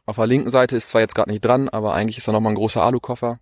Auf 0.07 0.17
der 0.17 0.27
linken 0.27 0.51
Seite 0.51 0.77
ist 0.77 0.91
zwar 0.91 1.01
jetzt 1.01 1.15
gerade 1.15 1.31
nicht 1.31 1.45
dran, 1.45 1.69
aber 1.69 1.95
eigentlich 1.95 2.19
ist 2.19 2.29
da 2.29 2.33
nochmal 2.33 2.53
ein 2.53 2.57
großer 2.57 2.83
Alukoffer. 2.83 3.39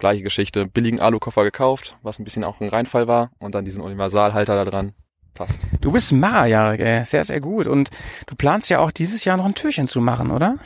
Gleiche 0.00 0.22
Geschichte, 0.22 0.66
billigen 0.66 0.98
Alukoffer 0.98 1.44
gekauft, 1.44 1.96
was 2.02 2.18
ein 2.18 2.24
bisschen 2.24 2.42
auch 2.42 2.60
ein 2.60 2.68
Reinfall 2.68 3.06
war 3.06 3.30
und 3.38 3.54
dann 3.54 3.64
diesen 3.64 3.80
Universalhalter 3.82 4.54
da 4.56 4.64
dran. 4.64 4.92
Passt. 5.34 5.60
Du 5.80 5.92
bist 5.92 6.10
ein 6.10 6.18
Macher, 6.18 6.46
Jarek, 6.46 6.80
ey. 6.80 7.04
Sehr, 7.04 7.22
sehr 7.24 7.40
gut. 7.40 7.68
Und 7.68 7.90
du 8.26 8.34
planst 8.34 8.68
ja 8.68 8.80
auch 8.80 8.90
dieses 8.90 9.24
Jahr 9.24 9.36
noch 9.36 9.44
ein 9.44 9.54
Türchen 9.54 9.86
zu 9.86 10.00
machen, 10.00 10.32
oder? 10.32 10.56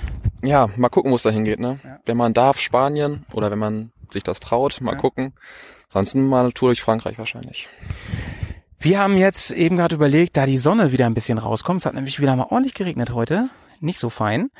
Ja, 0.42 0.68
mal 0.76 0.88
gucken, 0.88 1.10
wo 1.12 1.16
es 1.16 1.22
da 1.22 1.30
hingeht, 1.30 1.60
ne? 1.60 1.78
Ja. 1.84 1.98
Wenn 2.06 2.16
man 2.16 2.32
darf, 2.32 2.58
Spanien 2.58 3.26
oder 3.32 3.50
wenn 3.50 3.58
man 3.58 3.92
sich 4.10 4.22
das 4.22 4.40
traut, 4.40 4.80
mal 4.80 4.92
Ja. 4.92 4.98
gucken. 4.98 5.34
Ansonsten 5.88 6.26
mal 6.26 6.40
eine 6.40 6.52
Tour 6.54 6.70
durch 6.70 6.80
Frankreich 6.82 7.18
wahrscheinlich. 7.18 7.68
Wir 8.78 8.98
haben 9.00 9.16
jetzt 9.18 9.50
eben 9.50 9.76
gerade 9.76 9.94
überlegt, 9.94 10.36
da 10.36 10.46
die 10.46 10.58
Sonne 10.58 10.92
wieder 10.92 11.06
ein 11.06 11.14
bisschen 11.14 11.38
rauskommt, 11.38 11.80
es 11.80 11.86
hat 11.86 11.94
nämlich 11.94 12.20
wieder 12.20 12.34
mal 12.36 12.46
ordentlich 12.50 12.74
geregnet 12.74 13.10
heute, 13.12 13.48
nicht 13.80 13.98
so 13.98 14.10
fein, 14.10 14.50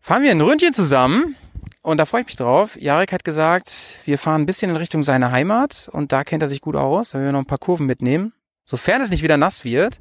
fahren 0.00 0.22
wir 0.22 0.30
ein 0.30 0.40
Ründchen 0.40 0.72
zusammen 0.74 1.36
und 1.82 1.98
da 1.98 2.04
freue 2.04 2.22
ich 2.22 2.26
mich 2.26 2.36
drauf. 2.36 2.80
Jarek 2.80 3.12
hat 3.12 3.24
gesagt, 3.24 3.70
wir 4.04 4.18
fahren 4.18 4.42
ein 4.42 4.46
bisschen 4.46 4.70
in 4.70 4.76
Richtung 4.76 5.02
seiner 5.02 5.32
Heimat 5.32 5.88
und 5.92 6.12
da 6.12 6.24
kennt 6.24 6.42
er 6.42 6.48
sich 6.48 6.60
gut 6.60 6.76
aus, 6.76 7.10
da 7.10 7.18
werden 7.18 7.28
wir 7.28 7.32
noch 7.32 7.40
ein 7.40 7.46
paar 7.46 7.58
Kurven 7.58 7.86
mitnehmen, 7.86 8.32
sofern 8.64 9.00
es 9.00 9.10
nicht 9.10 9.22
wieder 9.22 9.36
nass 9.36 9.64
wird. 9.64 10.00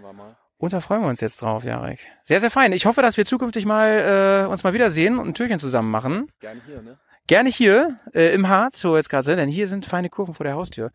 Wir 0.00 0.12
mal. 0.12 0.36
Und 0.58 0.72
da 0.72 0.80
freuen 0.80 1.02
wir 1.02 1.08
uns 1.08 1.20
jetzt 1.20 1.42
drauf, 1.42 1.64
Jarek. 1.64 2.00
Sehr, 2.24 2.40
sehr 2.40 2.50
fein. 2.50 2.72
Ich 2.72 2.86
hoffe, 2.86 3.02
dass 3.02 3.16
wir 3.16 3.24
zukünftig 3.24 3.66
mal 3.66 4.44
äh, 4.44 4.50
uns 4.50 4.62
mal 4.64 4.72
wiedersehen 4.72 5.18
und 5.18 5.28
ein 5.28 5.34
Türchen 5.34 5.58
zusammen 5.58 5.90
machen. 5.90 6.28
Gerne 6.40 6.60
hier, 6.66 6.82
ne? 6.82 6.98
Gerne 7.28 7.50
hier 7.50 8.00
äh, 8.14 8.34
im 8.34 8.48
Harz, 8.48 8.84
wo 8.84 8.90
wir 8.90 8.96
jetzt 8.96 9.08
gerade 9.08 9.22
sind, 9.22 9.36
denn 9.36 9.48
hier 9.48 9.68
sind 9.68 9.86
feine 9.86 10.10
Kurven 10.10 10.34
vor 10.34 10.44
der 10.44 10.54
Haustür. 10.54 10.90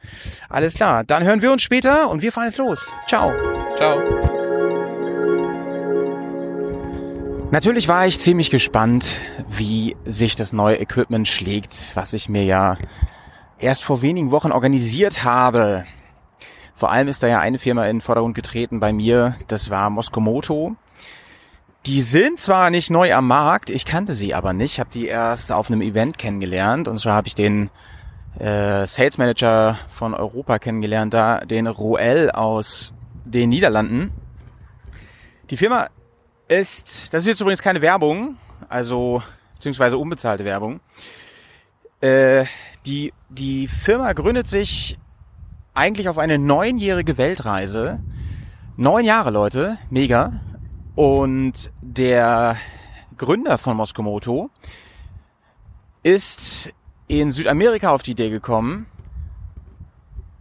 Alles 0.49 0.73
klar, 0.73 1.03
dann 1.05 1.23
hören 1.23 1.41
wir 1.41 1.51
uns 1.51 1.63
später 1.63 2.09
und 2.09 2.21
wir 2.21 2.31
fahren 2.31 2.45
jetzt 2.45 2.57
los. 2.57 2.93
Ciao. 3.07 3.31
Ciao. 3.77 4.36
Natürlich 7.49 7.87
war 7.87 8.05
ich 8.05 8.19
ziemlich 8.19 8.49
gespannt, 8.49 9.15
wie 9.49 9.95
sich 10.03 10.35
das 10.35 10.51
neue 10.51 10.81
Equipment 10.81 11.29
schlägt, 11.29 11.95
was 11.95 12.11
ich 12.11 12.27
mir 12.27 12.43
ja 12.43 12.77
erst 13.57 13.85
vor 13.85 14.01
wenigen 14.01 14.31
Wochen 14.31 14.51
organisiert 14.51 15.23
habe. 15.23 15.85
Vor 16.75 16.91
allem 16.91 17.07
ist 17.07 17.23
da 17.23 17.27
ja 17.27 17.39
eine 17.39 17.57
Firma 17.57 17.85
in 17.85 17.97
den 17.97 18.01
Vordergrund 18.01 18.35
getreten 18.35 18.81
bei 18.81 18.91
mir, 18.91 19.35
das 19.47 19.69
war 19.69 19.89
Moskomoto. 19.89 20.75
Die 21.85 22.01
sind 22.01 22.41
zwar 22.41 22.69
nicht 22.69 22.89
neu 22.89 23.13
am 23.13 23.27
Markt, 23.27 23.69
ich 23.69 23.85
kannte 23.85 24.13
sie 24.13 24.33
aber 24.33 24.51
nicht, 24.51 24.77
habe 24.81 24.89
die 24.93 25.07
erst 25.07 25.53
auf 25.53 25.71
einem 25.71 25.81
Event 25.81 26.17
kennengelernt 26.17 26.89
und 26.89 26.97
zwar 26.97 27.13
habe 27.13 27.29
ich 27.29 27.35
den 27.35 27.69
äh, 28.39 28.85
Sales 28.85 29.17
Manager 29.17 29.79
von 29.87 30.13
Europa 30.13 30.59
kennengelernt, 30.59 31.13
da 31.13 31.39
den 31.39 31.67
Roel 31.67 32.29
aus 32.29 32.93
den 33.23 33.47
Niederlanden. 33.47 34.11
Die 35.49 35.55
Firma 35.55 35.87
ist, 36.47 37.13
das 37.13 37.21
ist 37.21 37.27
jetzt 37.27 37.41
übrigens 37.41 37.61
keine 37.61 37.81
Werbung, 37.81 38.37
also 38.69 39.21
beziehungsweise 39.55 39.97
unbezahlte 39.97 40.45
Werbung. 40.45 40.79
Äh, 42.01 42.45
die, 42.85 43.13
die 43.29 43.67
Firma 43.67 44.13
gründet 44.13 44.47
sich 44.47 44.97
eigentlich 45.73 46.09
auf 46.09 46.17
eine 46.17 46.37
neunjährige 46.37 47.17
Weltreise. 47.17 47.99
Neun 48.77 49.05
Jahre, 49.05 49.31
Leute, 49.31 49.77
mega. 49.89 50.39
Und 50.95 51.71
der 51.81 52.57
Gründer 53.17 53.57
von 53.57 53.77
Moskomoto 53.77 54.49
ist 56.03 56.73
in 57.07 57.31
Südamerika 57.31 57.91
auf 57.91 58.03
die 58.03 58.11
Idee 58.11 58.29
gekommen, 58.29 58.87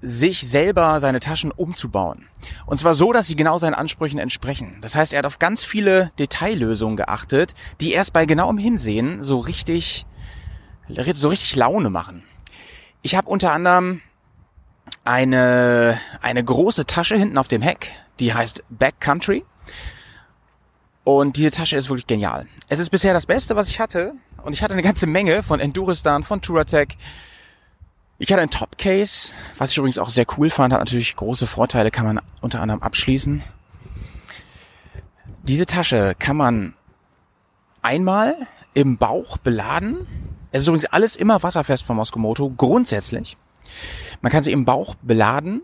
sich 0.03 0.49
selber 0.49 1.01
seine 1.01 1.21
Taschen 1.21 1.51
umzubauen. 1.51 2.29
Und 2.67 2.79
zwar 2.79 2.95
so, 2.95 3.13
dass 3.13 3.27
sie 3.27 3.37
genau 3.37 3.59
seinen 3.59 3.75
Ansprüchen 3.75 4.19
entsprechen. 4.19 4.79
Das 4.81 4.95
heißt, 4.95 5.13
er 5.13 5.21
hat 5.21 5.27
auf 5.27 5.39
ganz 5.39 5.65
viele 5.65 6.13
Detaillösungen 6.19 6.97
geachtet, 6.97 7.55
die 7.81 7.93
erst 7.93 8.13
bei 8.13 8.27
genauem 8.27 8.59
Hinsehen 8.59 9.23
so 9.23 9.39
richtig, 9.39 10.07
so 10.89 11.29
richtig 11.29 11.57
Laune 11.57 11.91
machen. 11.91 12.23
Ich 13.03 13.15
habe 13.15 13.29
unter 13.29 13.53
anderem 13.53 14.03
eine, 15.05 15.99
eine 16.23 16.45
große 16.45 16.87
Tasche 16.87 17.17
hinten 17.17 17.39
auf 17.39 17.49
dem 17.49 17.63
Heck, 17.63 17.93
die 18.21 18.35
heißt 18.35 18.65
Backcountry. 18.69 19.45
Und 21.05 21.37
diese 21.37 21.53
Tasche 21.53 21.77
ist 21.77 21.89
wirklich 21.89 22.07
genial. 22.07 22.47
Es 22.69 22.81
ist 22.81 22.91
bisher 22.91 23.15
das 23.15 23.27
Beste, 23.27 23.55
was 23.55 23.69
ich 23.69 23.79
hatte. 23.79 24.15
Und 24.43 24.53
ich 24.53 24.63
hatte 24.63 24.75
eine 24.75 24.83
ganze 24.83 25.07
Menge 25.07 25.43
von 25.43 25.61
Enduristan, 25.61 26.25
von 26.25 26.41
Touratech. 26.41 26.97
Ich 28.19 28.33
hatte 28.33 28.41
ein 28.41 28.51
Top 28.51 28.79
Case, 28.79 29.33
was 29.59 29.73
ich 29.73 29.79
übrigens 29.79 29.99
auch 29.99 30.09
sehr 30.09 30.25
cool 30.39 30.49
fand, 30.49 30.73
hat 30.73 30.81
natürlich 30.81 31.17
große 31.17 31.47
Vorteile, 31.47 31.91
kann 31.91 32.07
man 32.07 32.21
unter 32.41 32.61
anderem 32.61 32.83
abschließen. 32.83 33.43
Diese 35.43 35.67
Tasche 35.67 36.15
kann 36.19 36.37
man 36.37 36.75
einmal 37.83 38.35
im 38.73 38.97
Bauch 38.97 39.37
beladen. 39.37 40.07
Es 40.51 40.63
ist 40.63 40.69
übrigens 40.69 40.87
alles 40.87 41.15
immer 41.15 41.43
wasserfest 41.43 41.85
von 41.85 41.97
Moskomoto, 41.97 42.51
grundsätzlich. 42.57 43.37
Man 44.23 44.33
kann 44.33 44.43
sie 44.43 44.53
im 44.53 44.65
Bauch 44.65 44.95
beladen 45.03 45.61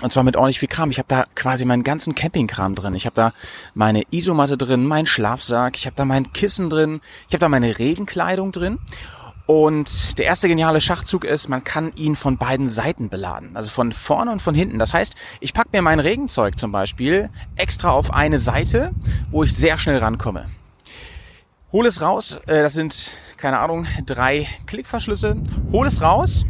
und 0.00 0.10
zwar 0.10 0.22
mit 0.22 0.36
ordentlich 0.36 0.58
viel 0.58 0.68
Kram. 0.68 0.90
Ich 0.90 0.98
habe 0.98 1.08
da 1.08 1.24
quasi 1.34 1.66
meinen 1.66 1.84
ganzen 1.84 2.14
Campingkram 2.14 2.74
drin. 2.74 2.94
Ich 2.94 3.04
habe 3.04 3.14
da 3.14 3.34
meine 3.74 4.04
Isomatte 4.10 4.56
drin, 4.56 4.86
meinen 4.86 5.06
Schlafsack, 5.06 5.76
ich 5.76 5.84
habe 5.84 5.96
da 5.96 6.06
mein 6.06 6.32
Kissen 6.32 6.70
drin, 6.70 7.02
ich 7.28 7.34
habe 7.34 7.40
da 7.40 7.48
meine 7.50 7.78
Regenkleidung 7.78 8.52
drin. 8.52 8.78
Und 9.46 10.18
der 10.18 10.26
erste 10.26 10.48
geniale 10.48 10.80
Schachzug 10.80 11.24
ist, 11.24 11.48
man 11.48 11.64
kann 11.64 11.92
ihn 11.96 12.14
von 12.14 12.38
beiden 12.38 12.68
Seiten 12.68 13.08
beladen. 13.08 13.56
Also 13.56 13.70
von 13.70 13.92
vorne 13.92 14.30
und 14.30 14.40
von 14.40 14.54
hinten. 14.54 14.78
Das 14.78 14.94
heißt, 14.94 15.14
ich 15.40 15.52
pack 15.52 15.72
mir 15.72 15.82
mein 15.82 16.00
Regenzeug 16.00 16.58
zum 16.58 16.72
Beispiel 16.72 17.28
extra 17.56 17.90
auf 17.90 18.12
eine 18.12 18.38
Seite, 18.38 18.92
wo 19.30 19.42
ich 19.42 19.54
sehr 19.54 19.78
schnell 19.78 19.98
rankomme. 19.98 20.48
Hol 21.72 21.86
es 21.86 22.00
raus, 22.00 22.38
äh, 22.46 22.62
das 22.62 22.74
sind, 22.74 23.12
keine 23.36 23.58
Ahnung, 23.58 23.86
drei 24.04 24.46
Klickverschlüsse. 24.66 25.36
Hol 25.72 25.86
es 25.86 26.02
raus 26.02 26.44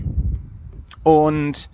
und 1.02 1.70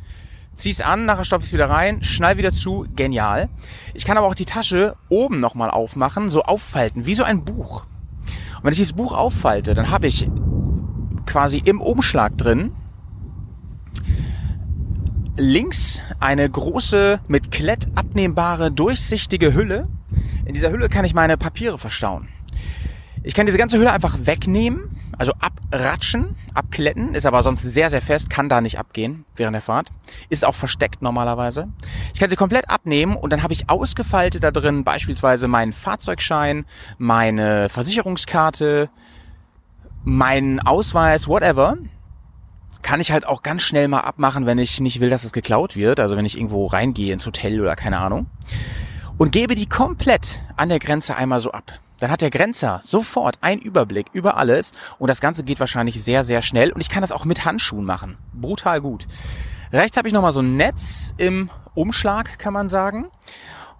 zieh's 0.54 0.80
an, 0.80 1.06
nachher 1.06 1.24
stopfe 1.24 1.46
ich 1.46 1.52
wieder 1.52 1.70
rein, 1.70 2.02
schnall 2.02 2.36
wieder 2.36 2.52
zu, 2.52 2.86
genial. 2.94 3.48
Ich 3.94 4.04
kann 4.04 4.18
aber 4.18 4.26
auch 4.26 4.34
die 4.34 4.44
Tasche 4.44 4.96
oben 5.08 5.40
nochmal 5.40 5.70
aufmachen, 5.70 6.30
so 6.30 6.42
auffalten, 6.42 7.06
wie 7.06 7.14
so 7.14 7.24
ein 7.24 7.44
Buch. 7.44 7.84
Und 8.56 8.64
wenn 8.64 8.72
ich 8.72 8.78
dieses 8.78 8.92
Buch 8.92 9.12
auffalte, 9.12 9.74
dann 9.74 9.90
habe 9.90 10.08
ich 10.08 10.28
quasi 11.28 11.58
im 11.58 11.80
Umschlag 11.80 12.36
drin 12.38 12.72
links 15.36 16.02
eine 16.18 16.48
große 16.48 17.20
mit 17.28 17.50
Klett 17.50 17.86
abnehmbare 17.94 18.72
durchsichtige 18.72 19.54
Hülle. 19.54 19.88
In 20.46 20.54
dieser 20.54 20.70
Hülle 20.70 20.88
kann 20.88 21.04
ich 21.04 21.14
meine 21.14 21.36
Papiere 21.36 21.78
verstauen. 21.78 22.28
Ich 23.22 23.34
kann 23.34 23.46
diese 23.46 23.58
ganze 23.58 23.78
Hülle 23.78 23.92
einfach 23.92 24.16
wegnehmen, 24.22 24.96
also 25.18 25.32
abratschen, 25.40 26.34
abkletten, 26.54 27.14
ist 27.14 27.26
aber 27.26 27.42
sonst 27.42 27.62
sehr, 27.62 27.90
sehr 27.90 28.00
fest, 28.00 28.30
kann 28.30 28.48
da 28.48 28.60
nicht 28.60 28.78
abgehen 28.78 29.26
während 29.36 29.54
der 29.54 29.60
Fahrt. 29.60 29.88
Ist 30.30 30.46
auch 30.46 30.54
versteckt 30.54 31.02
normalerweise. 31.02 31.68
Ich 32.14 32.20
kann 32.20 32.30
sie 32.30 32.36
komplett 32.36 32.70
abnehmen 32.70 33.16
und 33.16 33.30
dann 33.30 33.42
habe 33.42 33.52
ich 33.52 33.68
ausgefaltet 33.68 34.42
da 34.42 34.50
drin 34.50 34.82
beispielsweise 34.82 35.46
meinen 35.46 35.72
Fahrzeugschein, 35.72 36.64
meine 36.96 37.68
Versicherungskarte, 37.68 38.88
meinen 40.08 40.58
Ausweis, 40.60 41.28
whatever. 41.28 41.76
Kann 42.80 43.00
ich 43.00 43.12
halt 43.12 43.26
auch 43.26 43.42
ganz 43.42 43.62
schnell 43.62 43.88
mal 43.88 44.00
abmachen, 44.00 44.46
wenn 44.46 44.58
ich 44.58 44.80
nicht 44.80 45.00
will, 45.00 45.10
dass 45.10 45.24
es 45.24 45.32
geklaut 45.32 45.76
wird. 45.76 46.00
Also 46.00 46.16
wenn 46.16 46.24
ich 46.24 46.36
irgendwo 46.36 46.66
reingehe 46.66 47.12
ins 47.12 47.26
Hotel 47.26 47.60
oder 47.60 47.76
keine 47.76 47.98
Ahnung. 47.98 48.26
Und 49.18 49.32
gebe 49.32 49.54
die 49.54 49.66
komplett 49.66 50.40
an 50.56 50.70
der 50.70 50.78
Grenze 50.78 51.16
einmal 51.16 51.40
so 51.40 51.52
ab. 51.52 51.78
Dann 51.98 52.10
hat 52.10 52.22
der 52.22 52.30
Grenzer 52.30 52.80
sofort 52.82 53.38
einen 53.40 53.60
Überblick 53.60 54.06
über 54.12 54.36
alles 54.36 54.72
und 54.98 55.08
das 55.08 55.20
Ganze 55.20 55.42
geht 55.42 55.58
wahrscheinlich 55.60 56.02
sehr, 56.02 56.22
sehr 56.22 56.42
schnell 56.42 56.72
und 56.72 56.80
ich 56.80 56.88
kann 56.88 57.00
das 57.00 57.10
auch 57.12 57.24
mit 57.24 57.44
Handschuhen 57.44 57.84
machen. 57.84 58.16
Brutal 58.32 58.80
gut. 58.80 59.06
Rechts 59.72 59.96
habe 59.96 60.06
ich 60.06 60.14
nochmal 60.14 60.32
so 60.32 60.40
ein 60.40 60.56
Netz 60.56 61.12
im 61.18 61.50
Umschlag, 61.74 62.38
kann 62.38 62.52
man 62.52 62.68
sagen. 62.68 63.08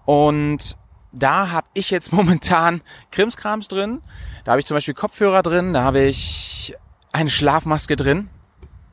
Und 0.05 0.75
da 1.11 1.51
habe 1.51 1.67
ich 1.73 1.89
jetzt 1.91 2.11
momentan 2.13 2.81
Krimskrams 3.11 3.67
drin. 3.67 4.01
Da 4.43 4.51
habe 4.51 4.59
ich 4.59 4.65
zum 4.65 4.75
Beispiel 4.75 4.93
Kopfhörer 4.93 5.41
drin, 5.41 5.73
da 5.73 5.83
habe 5.83 6.01
ich 6.01 6.75
eine 7.11 7.29
Schlafmaske 7.29 7.95
drin. 7.95 8.29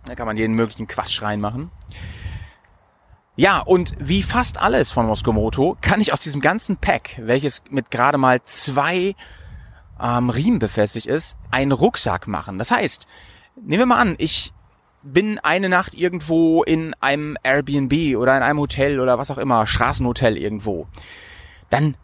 Da 0.04 0.14
kann 0.14 0.26
man 0.26 0.36
jeden 0.36 0.54
möglichen 0.54 0.86
Quatsch 0.86 1.20
reinmachen. 1.22 1.70
Ja, 3.34 3.60
und 3.60 3.92
wie 3.98 4.22
fast 4.22 4.62
alles 4.62 4.90
von 4.90 5.06
Moskomoto 5.06 5.76
kann 5.82 6.00
ich 6.00 6.12
aus 6.12 6.20
diesem 6.20 6.40
ganzen 6.40 6.78
Pack, 6.78 7.16
welches 7.18 7.62
mit 7.68 7.90
gerade 7.90 8.16
mal 8.16 8.42
zwei 8.44 9.14
ähm, 10.00 10.30
Riemen 10.30 10.58
befestigt 10.58 11.06
ist, 11.06 11.36
einen 11.50 11.72
Rucksack 11.72 12.28
machen. 12.28 12.58
Das 12.58 12.70
heißt, 12.70 13.06
nehmen 13.56 13.80
wir 13.80 13.86
mal 13.86 13.98
an, 13.98 14.14
ich 14.16 14.54
bin 15.02 15.38
eine 15.38 15.68
Nacht 15.68 15.94
irgendwo 15.94 16.62
in 16.62 16.94
einem 17.00 17.36
Airbnb 17.42 18.16
oder 18.16 18.36
in 18.36 18.42
einem 18.42 18.58
Hotel 18.58 19.00
oder 19.00 19.18
was 19.18 19.30
auch 19.30 19.38
immer, 19.38 19.66
Straßenhotel 19.66 20.38
irgendwo. 20.38 20.88
Dann 21.68 21.96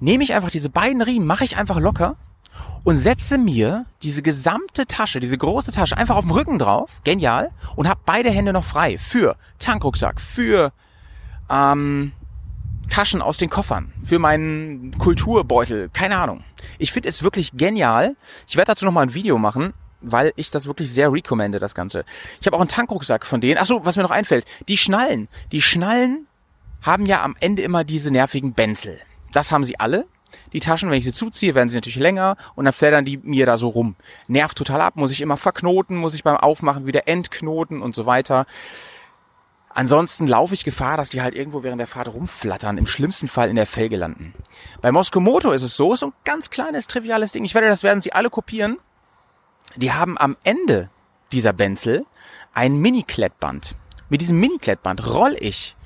nehme 0.00 0.24
ich 0.24 0.34
einfach 0.34 0.50
diese 0.50 0.70
beiden 0.70 1.02
Riemen, 1.02 1.26
mache 1.26 1.44
ich 1.44 1.56
einfach 1.56 1.78
locker 1.78 2.16
und 2.84 2.96
setze 2.96 3.38
mir 3.38 3.86
diese 4.02 4.22
gesamte 4.22 4.86
Tasche, 4.86 5.20
diese 5.20 5.38
große 5.38 5.72
Tasche 5.72 5.96
einfach 5.96 6.16
auf 6.16 6.24
dem 6.24 6.30
Rücken 6.30 6.58
drauf, 6.58 7.00
genial, 7.04 7.50
und 7.76 7.88
habe 7.88 8.00
beide 8.04 8.30
Hände 8.30 8.52
noch 8.52 8.64
frei 8.64 8.98
für 8.98 9.36
Tankrucksack, 9.58 10.20
für 10.20 10.72
ähm, 11.50 12.12
Taschen 12.88 13.20
aus 13.20 13.36
den 13.36 13.50
Koffern, 13.50 13.92
für 14.04 14.18
meinen 14.18 14.96
Kulturbeutel, 14.98 15.90
keine 15.92 16.18
Ahnung. 16.18 16.44
Ich 16.78 16.92
finde 16.92 17.08
es 17.08 17.22
wirklich 17.22 17.52
genial. 17.52 18.16
Ich 18.46 18.56
werde 18.56 18.72
dazu 18.72 18.84
nochmal 18.84 19.06
ein 19.06 19.14
Video 19.14 19.38
machen, 19.38 19.74
weil 20.00 20.32
ich 20.36 20.50
das 20.50 20.66
wirklich 20.66 20.90
sehr 20.90 21.12
recommende, 21.12 21.58
das 21.58 21.74
Ganze. 21.74 22.04
Ich 22.40 22.46
habe 22.46 22.56
auch 22.56 22.60
einen 22.60 22.68
Tankrucksack 22.68 23.26
von 23.26 23.40
denen. 23.40 23.58
Achso, 23.58 23.84
was 23.84 23.96
mir 23.96 24.02
noch 24.02 24.10
einfällt, 24.10 24.46
die 24.68 24.76
Schnallen. 24.76 25.28
Die 25.52 25.62
Schnallen 25.62 26.26
haben 26.82 27.06
ja 27.06 27.22
am 27.22 27.36
Ende 27.40 27.62
immer 27.62 27.84
diese 27.84 28.10
nervigen 28.10 28.54
Benzel. 28.54 29.00
Das 29.32 29.52
haben 29.52 29.64
sie 29.64 29.78
alle. 29.78 30.06
Die 30.52 30.60
Taschen, 30.60 30.90
wenn 30.90 30.98
ich 30.98 31.04
sie 31.04 31.12
zuziehe, 31.12 31.54
werden 31.54 31.68
sie 31.68 31.76
natürlich 31.76 31.98
länger 31.98 32.36
und 32.54 32.64
dann 32.64 32.74
flattern 32.74 33.04
die 33.04 33.16
mir 33.18 33.46
da 33.46 33.56
so 33.56 33.68
rum. 33.68 33.96
Nervt 34.26 34.58
total 34.58 34.80
ab, 34.80 34.96
muss 34.96 35.12
ich 35.12 35.20
immer 35.20 35.36
verknoten, 35.36 35.96
muss 35.96 36.14
ich 36.14 36.24
beim 36.24 36.36
Aufmachen 36.36 36.86
wieder 36.86 37.08
entknoten 37.08 37.80
und 37.80 37.94
so 37.94 38.06
weiter. 38.06 38.46
Ansonsten 39.70 40.26
laufe 40.26 40.54
ich 40.54 40.64
Gefahr, 40.64 40.96
dass 40.96 41.10
die 41.10 41.22
halt 41.22 41.34
irgendwo 41.34 41.62
während 41.62 41.78
der 41.78 41.86
Fahrt 41.86 42.12
rumflattern, 42.12 42.78
im 42.78 42.86
schlimmsten 42.86 43.28
Fall 43.28 43.48
in 43.48 43.56
der 43.56 43.66
Felge 43.66 43.96
landen. 43.96 44.34
Bei 44.80 44.90
Moskomoto 44.90 45.52
ist 45.52 45.62
es 45.62 45.76
so, 45.76 45.94
so 45.94 46.06
ein 46.06 46.12
ganz 46.24 46.50
kleines, 46.50 46.86
triviales 46.88 47.32
Ding. 47.32 47.44
Ich 47.44 47.54
werde, 47.54 47.68
das 47.68 47.82
werden 47.82 48.00
sie 48.00 48.12
alle 48.12 48.30
kopieren. 48.30 48.78
Die 49.76 49.92
haben 49.92 50.18
am 50.18 50.36
Ende 50.42 50.90
dieser 51.32 51.52
Benzel 51.52 52.06
ein 52.54 52.78
Mini-Klettband. 52.78 53.76
Mit 54.08 54.20
diesem 54.20 54.40
Mini-Klettband 54.40 55.14
roll 55.14 55.36
ich 55.38 55.76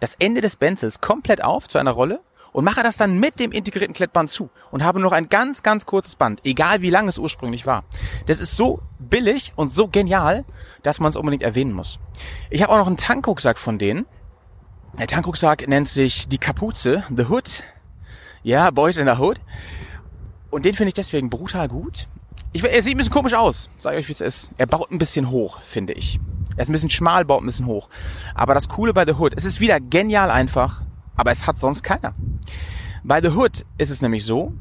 das 0.00 0.14
Ende 0.18 0.40
des 0.40 0.56
Benzels 0.56 1.00
komplett 1.00 1.44
auf 1.44 1.68
zu 1.68 1.78
einer 1.78 1.92
Rolle 1.92 2.20
und 2.56 2.64
mache 2.64 2.82
das 2.82 2.96
dann 2.96 3.20
mit 3.20 3.38
dem 3.38 3.52
integrierten 3.52 3.92
Klettband 3.92 4.30
zu 4.30 4.48
und 4.70 4.82
habe 4.82 4.98
noch 4.98 5.12
ein 5.12 5.28
ganz, 5.28 5.62
ganz 5.62 5.84
kurzes 5.84 6.16
Band, 6.16 6.40
egal 6.42 6.80
wie 6.80 6.88
lang 6.88 7.06
es 7.06 7.18
ursprünglich 7.18 7.66
war. 7.66 7.84
Das 8.24 8.40
ist 8.40 8.56
so 8.56 8.80
billig 8.98 9.52
und 9.56 9.74
so 9.74 9.88
genial, 9.88 10.46
dass 10.82 10.98
man 10.98 11.10
es 11.10 11.16
unbedingt 11.16 11.42
erwähnen 11.42 11.74
muss. 11.74 11.98
Ich 12.48 12.62
habe 12.62 12.72
auch 12.72 12.78
noch 12.78 12.86
einen 12.86 12.96
Tankrucksack 12.96 13.58
von 13.58 13.76
denen. 13.76 14.06
Der 14.98 15.06
Tankrucksack 15.06 15.68
nennt 15.68 15.86
sich 15.86 16.28
die 16.28 16.38
Kapuze, 16.38 17.04
The 17.14 17.26
Hood. 17.26 17.62
Ja, 18.42 18.70
Boys 18.70 18.96
in 18.96 19.06
the 19.06 19.20
Hood. 19.20 19.38
Und 20.48 20.64
den 20.64 20.72
finde 20.72 20.88
ich 20.88 20.94
deswegen 20.94 21.28
brutal 21.28 21.68
gut. 21.68 22.08
Ich, 22.54 22.64
er 22.64 22.82
sieht 22.82 22.94
ein 22.94 22.96
bisschen 22.96 23.12
komisch 23.12 23.34
aus, 23.34 23.68
sag 23.76 23.92
ich 23.92 23.98
euch, 23.98 24.08
wie 24.08 24.12
es 24.12 24.22
ist. 24.22 24.50
Er 24.56 24.66
baut 24.66 24.90
ein 24.90 24.96
bisschen 24.96 25.28
hoch, 25.28 25.60
finde 25.60 25.92
ich. 25.92 26.18
Er 26.56 26.62
ist 26.62 26.70
ein 26.70 26.72
bisschen 26.72 26.88
schmal, 26.88 27.26
baut 27.26 27.42
ein 27.42 27.46
bisschen 27.46 27.66
hoch. 27.66 27.90
Aber 28.34 28.54
das 28.54 28.70
Coole 28.70 28.94
bei 28.94 29.04
The 29.04 29.12
Hood, 29.12 29.34
es 29.36 29.44
ist 29.44 29.60
wieder 29.60 29.78
genial 29.78 30.30
einfach 30.30 30.80
aber 31.16 31.30
es 31.30 31.46
hat 31.46 31.58
sonst 31.58 31.82
keiner. 31.82 32.14
Bei 33.02 33.20
The 33.20 33.28
Hood 33.28 33.64
ist 33.78 33.90
es 33.90 34.02
nämlich 34.02 34.24
so, 34.24 34.52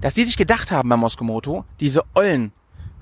dass 0.00 0.14
die 0.14 0.24
sich 0.24 0.36
gedacht 0.36 0.72
haben 0.72 0.88
bei 0.88 0.96
Moskomoto, 0.96 1.64
diese 1.80 2.02
ollen 2.14 2.52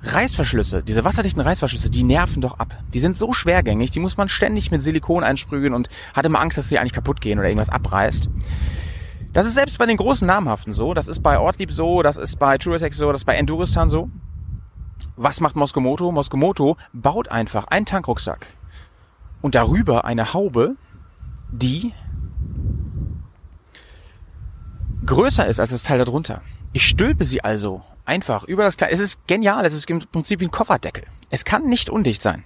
Reißverschlüsse, 0.04 0.82
diese 0.82 1.04
wasserdichten 1.04 1.40
Reißverschlüsse, 1.40 1.90
die 1.90 2.02
nerven 2.02 2.42
doch 2.42 2.58
ab. 2.58 2.76
Die 2.92 3.00
sind 3.00 3.16
so 3.16 3.32
schwergängig, 3.32 3.92
die 3.92 4.00
muss 4.00 4.16
man 4.16 4.28
ständig 4.28 4.70
mit 4.70 4.82
Silikon 4.82 5.22
einsprühen 5.22 5.74
und 5.74 5.88
hat 6.14 6.26
immer 6.26 6.40
Angst, 6.40 6.58
dass 6.58 6.68
sie 6.68 6.78
eigentlich 6.78 6.92
kaputt 6.92 7.20
gehen 7.20 7.38
oder 7.38 7.48
irgendwas 7.48 7.70
abreißt. 7.70 8.28
Das 9.32 9.46
ist 9.46 9.54
selbst 9.54 9.78
bei 9.78 9.86
den 9.86 9.96
großen 9.96 10.26
Namhaften 10.26 10.72
so, 10.72 10.92
das 10.92 11.08
ist 11.08 11.22
bei 11.22 11.38
Ortlieb 11.38 11.72
so, 11.72 12.02
das 12.02 12.16
ist 12.16 12.38
bei 12.38 12.58
Turesex 12.58 12.96
so, 12.96 13.12
das 13.12 13.22
ist 13.22 13.24
bei 13.24 13.36
Enduristan 13.36 13.88
so. 13.88 14.10
Was 15.16 15.40
macht 15.40 15.56
Moskomoto? 15.56 16.10
Moskomoto 16.10 16.76
baut 16.92 17.28
einfach 17.28 17.66
einen 17.68 17.86
Tankrucksack 17.86 18.46
und 19.40 19.54
darüber 19.54 20.04
eine 20.04 20.34
Haube, 20.34 20.76
die 21.50 21.92
größer 25.12 25.46
ist 25.46 25.60
als 25.60 25.70
das 25.70 25.82
Teil 25.82 25.98
darunter. 25.98 26.40
Ich 26.72 26.88
stülpe 26.88 27.26
sie 27.26 27.44
also 27.44 27.82
einfach 28.06 28.44
über 28.44 28.64
das 28.64 28.78
Kleid. 28.78 28.92
Es 28.92 29.00
ist 29.00 29.26
genial. 29.26 29.64
Es 29.66 29.74
ist 29.74 29.88
im 29.90 30.00
Prinzip 30.00 30.40
wie 30.40 30.46
ein 30.46 30.50
Kofferdeckel. 30.50 31.04
Es 31.28 31.44
kann 31.44 31.68
nicht 31.68 31.90
undicht 31.90 32.22
sein. 32.22 32.44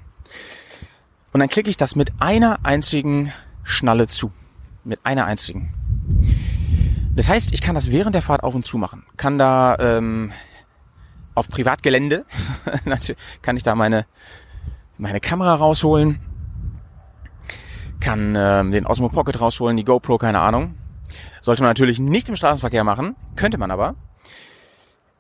Und 1.33 1.41
dann 1.41 1.49
klicke 1.49 1.71
ich 1.71 1.77
das 1.77 1.95
mit 1.95 2.13
einer 2.19 2.59
einzigen 2.65 3.33
Schnalle 3.63 4.09
zu. 4.09 4.33
Mit 4.83 4.99
einer 5.05 5.27
einzigen. 5.27 5.73
Das 7.15 7.29
heißt, 7.29 7.53
ich 7.53 7.63
kann 7.63 7.77
das 7.77 7.91
während 7.91 8.15
der 8.15 8.23
Fahrt 8.23 8.43
auf 8.43 8.55
und 8.55 8.65
zu 8.65 8.79
machen. 8.79 9.05
Kann 9.17 9.39
da 9.39 9.77
ähm, 9.79 10.33
auf 11.35 11.49
Privatgelände 11.49 12.25
kann 13.43 13.57
ich 13.57 13.63
da 13.63 13.75
meine 13.75 14.07
meine 14.99 15.21
Kamera 15.21 15.55
rausholen. 15.55 16.21
kann 18.01 18.35
ähm, 18.37 18.73
den 18.73 18.87
Osmo 18.87 19.09
Pocket 19.09 19.41
rausholen, 19.41 19.77
die 19.77 19.85
GoPro, 19.85 20.19
keine 20.19 20.41
Ahnung. 20.41 20.75
Sollte 21.41 21.63
man 21.63 21.71
natürlich 21.71 21.99
nicht 21.99 22.29
im 22.29 22.37
Straßenverkehr 22.37 22.85
machen, 22.85 23.17
könnte 23.37 23.59
man 23.59 23.71
aber. 23.71 23.95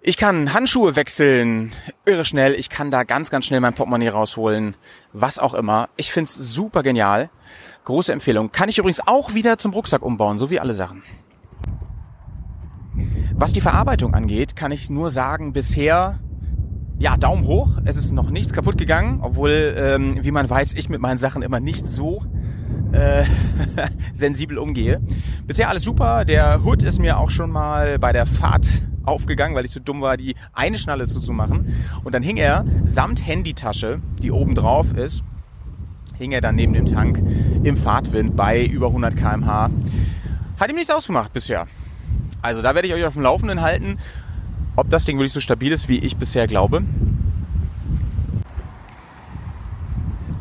Ich 0.09 0.17
kann 0.17 0.53
Handschuhe 0.55 0.95
wechseln, 0.95 1.73
irre 2.05 2.25
schnell. 2.25 2.55
Ich 2.55 2.71
kann 2.71 2.93
da 2.93 3.03
ganz, 3.03 3.29
ganz 3.29 3.45
schnell 3.45 3.59
mein 3.59 3.75
Portemonnaie 3.75 4.09
rausholen, 4.09 4.77
was 5.13 5.41
auch 5.41 5.53
immer. 5.53 5.89
Ich 5.97 6.13
find's 6.13 6.35
super 6.37 6.85
genial. 6.85 7.29
Große 7.85 8.13
Empfehlung. 8.13 8.53
Kann 8.53 8.69
ich 8.69 8.79
übrigens 8.79 9.01
auch 9.05 9.35
wieder 9.35 9.59
zum 9.59 9.73
Rucksack 9.73 10.03
umbauen, 10.03 10.39
so 10.39 10.49
wie 10.49 10.61
alle 10.61 10.75
Sachen. 10.75 11.03
Was 13.35 13.53
die 13.53 13.61
Verarbeitung 13.61 14.15
angeht, 14.15 14.55
kann 14.55 14.71
ich 14.71 14.89
nur 14.91 15.11
sagen, 15.11 15.53
bisher, 15.53 16.21
ja, 16.99 17.17
Daumen 17.17 17.45
hoch. 17.45 17.71
Es 17.85 17.97
ist 17.97 18.13
noch 18.13 18.31
nichts 18.31 18.53
kaputt 18.53 18.79
gegangen, 18.79 19.19
obwohl, 19.23 19.75
ähm, 19.77 20.23
wie 20.23 20.31
man 20.31 20.49
weiß, 20.49 20.75
ich 20.75 20.89
mit 20.89 21.01
meinen 21.01 21.19
Sachen 21.19 21.43
immer 21.43 21.59
nicht 21.59 21.89
so 21.89 22.23
äh, 22.93 23.25
sensibel 24.15 24.59
umgehe. 24.59 25.01
Bisher 25.47 25.69
alles 25.69 25.83
super. 25.83 26.25
Der 26.25 26.65
Hood 26.65 26.83
ist 26.83 26.99
mir 26.99 27.19
auch 27.19 27.31
schon 27.31 27.51
mal 27.51 27.99
bei 27.99 28.13
der 28.13 28.27
Fahrt 28.27 28.67
aufgegangen, 29.05 29.55
weil 29.55 29.65
ich 29.65 29.71
zu 29.71 29.81
dumm 29.81 30.01
war, 30.01 30.17
die 30.17 30.35
eine 30.53 30.79
Schnalle 30.79 31.07
zuzumachen. 31.07 31.75
Und 32.05 32.15
dann 32.15 32.23
hing 32.23 32.37
er 32.37 32.65
samt 32.85 33.27
Handytasche, 33.27 34.01
die 34.23 34.33
oben 34.33 34.55
drauf 34.55 34.93
ist, 34.95 35.23
hing 36.19 36.33
er 36.33 36.41
dann 36.41 36.57
neben 36.57 36.73
dem 36.73 36.87
Tank 36.87 37.23
im 37.63 37.77
Fahrtwind 37.77 38.37
bei 38.37 38.65
über 38.65 38.89
100 38.89 39.17
kmh. 39.17 39.71
Hat 40.59 40.71
ihm 40.71 40.77
nichts 40.77 40.91
ausgemacht 40.91 41.33
bisher. 41.33 41.67
Also 42.43 42.63
da 42.63 42.75
werde 42.75 42.89
ich 42.89 42.95
euch 42.95 43.05
auf 43.05 43.15
dem 43.15 43.23
Laufenden 43.23 43.61
halten, 43.63 43.99
ob 44.77 44.91
das 44.91 45.05
Ding 45.05 45.19
wirklich 45.19 45.33
so 45.33 45.41
stabil 45.41 45.73
ist, 45.73 45.89
wie 45.89 45.99
ich 45.99 46.17
bisher 46.17 46.47
glaube. 46.47 46.83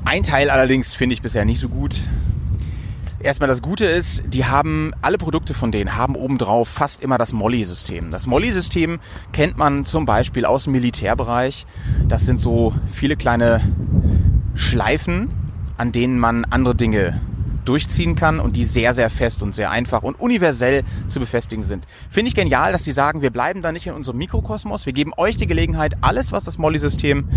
Ein 0.03 0.23
Teil 0.23 0.49
allerdings 0.49 0.93
finde 0.93 1.13
ich 1.13 1.21
bisher 1.21 1.45
nicht 1.45 1.59
so 1.59 1.67
gut. 1.67 1.99
Erstmal 3.25 3.49
das 3.49 3.63
Gute 3.63 3.85
ist, 3.85 4.21
die 4.27 4.45
haben, 4.45 4.93
alle 5.01 5.17
Produkte 5.17 5.55
von 5.55 5.71
denen 5.71 5.97
haben 5.97 6.15
obendrauf 6.15 6.69
fast 6.69 7.01
immer 7.01 7.17
das 7.17 7.33
Molly-System. 7.33 8.11
Das 8.11 8.27
Molly-System 8.27 8.99
kennt 9.33 9.57
man 9.57 9.87
zum 9.87 10.05
Beispiel 10.05 10.45
aus 10.45 10.65
dem 10.65 10.73
Militärbereich. 10.73 11.65
Das 12.07 12.27
sind 12.27 12.39
so 12.39 12.75
viele 12.85 13.15
kleine 13.15 13.61
Schleifen, 14.53 15.31
an 15.75 15.91
denen 15.91 16.19
man 16.19 16.45
andere 16.45 16.75
Dinge 16.75 17.19
durchziehen 17.65 18.15
kann 18.15 18.39
und 18.39 18.55
die 18.55 18.63
sehr, 18.63 18.93
sehr 18.93 19.09
fest 19.09 19.41
und 19.41 19.55
sehr 19.55 19.71
einfach 19.71 20.03
und 20.03 20.19
universell 20.19 20.83
zu 21.07 21.19
befestigen 21.19 21.63
sind. 21.63 21.87
Finde 22.11 22.27
ich 22.27 22.35
genial, 22.35 22.73
dass 22.73 22.83
sie 22.83 22.91
sagen, 22.91 23.23
wir 23.23 23.31
bleiben 23.31 23.63
da 23.63 23.71
nicht 23.71 23.87
in 23.87 23.95
unserem 23.95 24.19
Mikrokosmos. 24.19 24.85
Wir 24.85 24.93
geben 24.93 25.13
euch 25.17 25.35
die 25.35 25.47
Gelegenheit, 25.47 25.95
alles, 26.01 26.31
was 26.31 26.43
das 26.43 26.59
Molly-System 26.59 27.27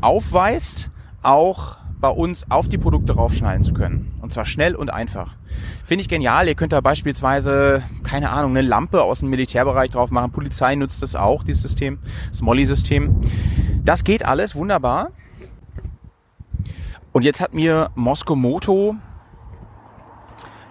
aufweist, 0.00 0.90
auch 1.20 1.76
bei 2.06 2.12
uns 2.12 2.48
auf 2.52 2.68
die 2.68 2.78
Produkte 2.78 3.14
raufschneiden 3.14 3.64
zu 3.64 3.74
können. 3.74 4.14
Und 4.22 4.32
zwar 4.32 4.46
schnell 4.46 4.76
und 4.76 4.92
einfach. 4.92 5.34
Finde 5.84 6.02
ich 6.02 6.08
genial. 6.08 6.46
Ihr 6.46 6.54
könnt 6.54 6.72
da 6.72 6.80
beispielsweise, 6.80 7.82
keine 8.04 8.30
Ahnung, 8.30 8.52
eine 8.52 8.62
Lampe 8.62 9.02
aus 9.02 9.18
dem 9.18 9.30
Militärbereich 9.30 9.90
drauf 9.90 10.12
machen. 10.12 10.30
Polizei 10.30 10.76
nutzt 10.76 11.02
das 11.02 11.16
auch, 11.16 11.42
dieses 11.42 11.62
System, 11.62 11.98
das 12.28 12.42
Molly-System. 12.42 13.20
Das 13.84 14.04
geht 14.04 14.24
alles 14.24 14.54
wunderbar. 14.54 15.10
Und 17.10 17.24
jetzt 17.24 17.40
hat 17.40 17.54
mir 17.54 17.90
Mosko 17.96 18.36
Moto 18.36 18.94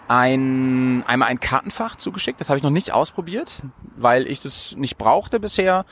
ein, 0.07 1.03
einmal 1.05 1.27
ein 1.27 1.41
Kartenfach 1.41 1.97
zugeschickt. 1.97 2.39
Das 2.39 2.47
habe 2.47 2.59
ich 2.59 2.63
noch 2.63 2.71
nicht 2.71 2.93
ausprobiert, 2.93 3.61
weil 3.97 4.25
ich 4.27 4.39
das 4.39 4.77
nicht 4.77 4.97
brauchte 4.97 5.41
bisher. 5.41 5.83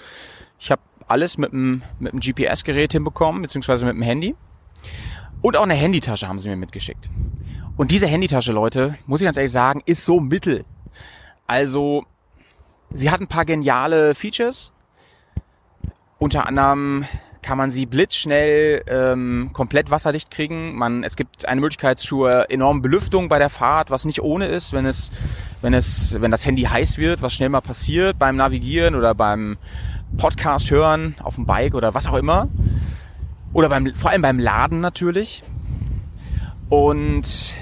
Ich 0.57 0.71
habe 0.71 0.81
alles 1.09 1.37
mit 1.37 1.51
dem, 1.51 1.81
mit 1.99 2.13
dem 2.13 2.21
GPS-Gerät 2.21 2.93
hinbekommen, 2.93 3.41
beziehungsweise 3.41 3.85
mit 3.85 3.95
dem 3.95 4.03
Handy. 4.03 4.37
Und 5.43 5.57
auch 5.57 5.63
eine 5.63 5.73
Handytasche 5.73 6.25
haben 6.25 6.39
sie 6.39 6.47
mir 6.47 6.55
mitgeschickt. 6.55 7.09
Und 7.75 7.91
diese 7.91 8.07
Handytasche, 8.07 8.53
Leute, 8.53 8.97
muss 9.07 9.19
ich 9.19 9.25
ganz 9.25 9.35
ehrlich 9.35 9.51
sagen, 9.51 9.83
ist 9.85 10.05
so 10.05 10.21
mittel. 10.21 10.63
Also, 11.47 12.05
sie 12.93 13.11
hat 13.11 13.19
ein 13.19 13.27
paar 13.27 13.43
geniale 13.43 14.15
Features. 14.15 14.71
Unter 16.17 16.47
anderem 16.47 17.05
kann 17.41 17.57
man 17.57 17.71
sie 17.71 17.85
blitzschnell 17.85 18.83
ähm, 18.87 19.49
komplett 19.51 19.91
wasserdicht 19.91 20.31
kriegen. 20.31 20.77
Man, 20.77 21.03
es 21.03 21.17
gibt 21.17 21.45
eine 21.45 21.59
Möglichkeit 21.59 21.99
zur 21.99 22.49
enormen 22.49 22.81
Belüftung 22.81 23.27
bei 23.27 23.37
der 23.37 23.49
Fahrt, 23.49 23.91
was 23.91 24.05
nicht 24.05 24.21
ohne 24.21 24.47
ist, 24.47 24.71
wenn 24.71 24.85
es, 24.85 25.11
wenn 25.61 25.73
es, 25.73 26.21
wenn 26.21 26.31
das 26.31 26.45
Handy 26.45 26.63
heiß 26.63 26.97
wird, 26.97 27.21
was 27.21 27.33
schnell 27.33 27.49
mal 27.49 27.59
passiert 27.59 28.17
beim 28.17 28.37
Navigieren 28.37 28.95
oder 28.95 29.13
beim 29.13 29.57
Podcast 30.15 30.71
hören 30.71 31.15
auf 31.21 31.35
dem 31.35 31.45
Bike 31.45 31.75
oder 31.75 31.93
was 31.93 32.07
auch 32.07 32.15
immer. 32.15 32.47
Oder 33.53 33.69
beim, 33.69 33.93
vor 33.95 34.11
allem 34.11 34.21
beim 34.21 34.39
Laden 34.39 34.81
natürlich. 34.81 35.43
Und 36.69 37.55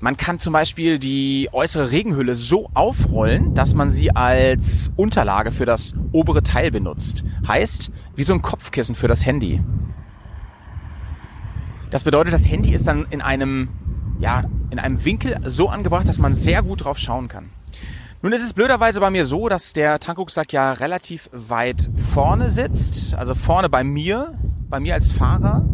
man 0.00 0.16
kann 0.16 0.38
zum 0.38 0.52
Beispiel 0.52 0.98
die 0.98 1.48
äußere 1.52 1.90
Regenhülle 1.90 2.36
so 2.36 2.70
aufrollen, 2.72 3.54
dass 3.54 3.74
man 3.74 3.90
sie 3.90 4.14
als 4.14 4.92
Unterlage 4.96 5.50
für 5.50 5.66
das 5.66 5.94
obere 6.12 6.42
Teil 6.42 6.70
benutzt. 6.70 7.24
Heißt, 7.46 7.90
wie 8.14 8.22
so 8.22 8.32
ein 8.32 8.42
Kopfkissen 8.42 8.94
für 8.94 9.08
das 9.08 9.26
Handy. 9.26 9.62
Das 11.90 12.04
bedeutet, 12.04 12.32
das 12.32 12.48
Handy 12.48 12.72
ist 12.72 12.86
dann 12.86 13.06
in 13.10 13.20
einem, 13.20 13.68
ja, 14.20 14.44
in 14.70 14.78
einem 14.78 15.04
Winkel 15.04 15.36
so 15.44 15.68
angebracht, 15.68 16.08
dass 16.08 16.18
man 16.18 16.36
sehr 16.36 16.62
gut 16.62 16.84
drauf 16.84 16.98
schauen 16.98 17.26
kann. 17.28 17.50
Nun 18.22 18.32
ist 18.32 18.44
es 18.44 18.52
blöderweise 18.52 19.00
bei 19.00 19.10
mir 19.10 19.24
so, 19.24 19.48
dass 19.48 19.72
der 19.72 19.98
Tankrucksack 19.98 20.52
ja 20.52 20.72
relativ 20.72 21.28
weit 21.32 21.88
vorne 22.12 22.50
sitzt, 22.50 23.14
also 23.14 23.34
vorne 23.34 23.68
bei 23.68 23.82
mir 23.82 24.38
bei 24.70 24.80
mir 24.80 24.94
als 24.94 25.10
Fahrer. 25.10 25.64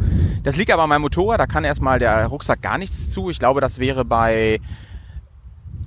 Das 0.42 0.56
liegt 0.56 0.70
aber 0.72 0.82
an 0.82 0.88
meinem 0.88 1.02
Motorrad, 1.02 1.38
da 1.38 1.46
kann 1.46 1.64
erstmal 1.64 1.98
der 1.98 2.26
Rucksack 2.26 2.62
gar 2.62 2.78
nichts 2.78 3.10
zu. 3.10 3.30
Ich 3.30 3.38
glaube, 3.38 3.60
das 3.60 3.78
wäre 3.78 4.04
bei 4.04 4.60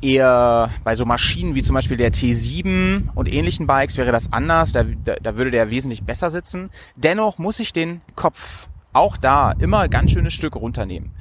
eher 0.01 0.69
bei 0.83 0.95
so 0.95 1.05
Maschinen 1.05 1.55
wie 1.55 1.63
zum 1.63 1.73
Beispiel 1.73 1.97
der 1.97 2.13
T7 2.13 3.09
und 3.15 3.31
ähnlichen 3.31 3.67
Bikes 3.67 3.97
wäre 3.97 4.11
das 4.11 4.31
anders. 4.31 4.71
Da, 4.71 4.83
da, 4.83 5.15
da 5.21 5.37
würde 5.37 5.51
der 5.51 5.69
wesentlich 5.69 6.03
besser 6.03 6.31
sitzen. 6.31 6.69
Dennoch 6.95 7.37
muss 7.37 7.59
ich 7.59 7.73
den 7.73 8.01
Kopf 8.15 8.69
auch 8.93 9.17
da 9.17 9.51
immer 9.51 9.87
ganz 9.87 10.11
schönes 10.11 10.33
Stück 10.33 10.55
runternehmen. 10.55 11.11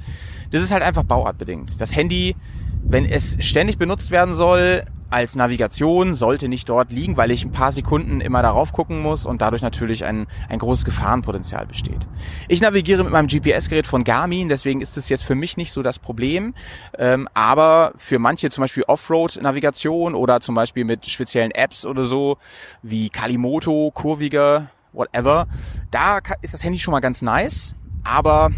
Das 0.51 0.63
ist 0.63 0.71
halt 0.71 0.83
einfach 0.83 1.03
bauartbedingt. 1.03 1.79
Das 1.79 1.95
Handy, 1.95 2.35
wenn 2.83 3.05
es 3.05 3.37
ständig 3.39 3.77
benutzt 3.77 4.11
werden 4.11 4.33
soll, 4.33 4.85
als 5.09 5.35
Navigation 5.35 6.15
sollte 6.15 6.47
nicht 6.47 6.69
dort 6.69 6.91
liegen, 6.91 7.17
weil 7.17 7.31
ich 7.31 7.43
ein 7.43 7.51
paar 7.51 7.71
Sekunden 7.71 8.21
immer 8.21 8.41
darauf 8.41 8.73
gucken 8.73 9.01
muss 9.01 9.25
und 9.25 9.41
dadurch 9.41 9.61
natürlich 9.61 10.05
ein, 10.05 10.27
ein 10.49 10.59
großes 10.59 10.85
Gefahrenpotenzial 10.85 11.65
besteht. 11.65 12.07
Ich 12.47 12.61
navigiere 12.61 13.03
mit 13.03 13.11
meinem 13.11 13.27
GPS-Gerät 13.27 13.87
von 13.87 14.03
Garmin, 14.03 14.49
deswegen 14.49 14.81
ist 14.81 14.97
es 14.97 15.09
jetzt 15.09 15.23
für 15.23 15.35
mich 15.35 15.57
nicht 15.57 15.71
so 15.71 15.81
das 15.81 15.99
Problem. 15.99 16.53
Ähm, 16.97 17.27
aber 17.33 17.93
für 17.97 18.19
manche 18.19 18.49
zum 18.49 18.63
Beispiel 18.63 18.83
Offroad-Navigation 18.83 20.15
oder 20.15 20.41
zum 20.41 20.55
Beispiel 20.55 20.85
mit 20.85 21.05
speziellen 21.05 21.51
Apps 21.51 21.85
oder 21.85 22.05
so, 22.05 22.37
wie 22.83 23.09
Kalimoto, 23.09 23.91
Kurviger, 23.93 24.69
whatever, 24.93 25.47
da 25.91 26.19
ist 26.41 26.53
das 26.53 26.63
Handy 26.63 26.79
schon 26.79 26.91
mal 26.91 26.99
ganz 26.99 27.21
nice. 27.21 27.75
Aber 28.03 28.51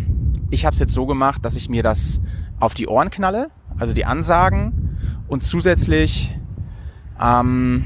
ich 0.49 0.65
habe 0.65 0.73
es 0.73 0.79
jetzt 0.79 0.93
so 0.93 1.05
gemacht, 1.05 1.43
dass 1.45 1.55
ich 1.55 1.69
mir 1.69 1.83
das 1.83 2.21
auf 2.59 2.73
die 2.73 2.87
Ohren 2.87 3.09
knalle, 3.09 3.49
also 3.79 3.93
die 3.93 4.05
Ansagen 4.05 4.97
und 5.27 5.43
zusätzlich 5.43 6.37
ähm, 7.21 7.85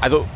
also 0.00 0.26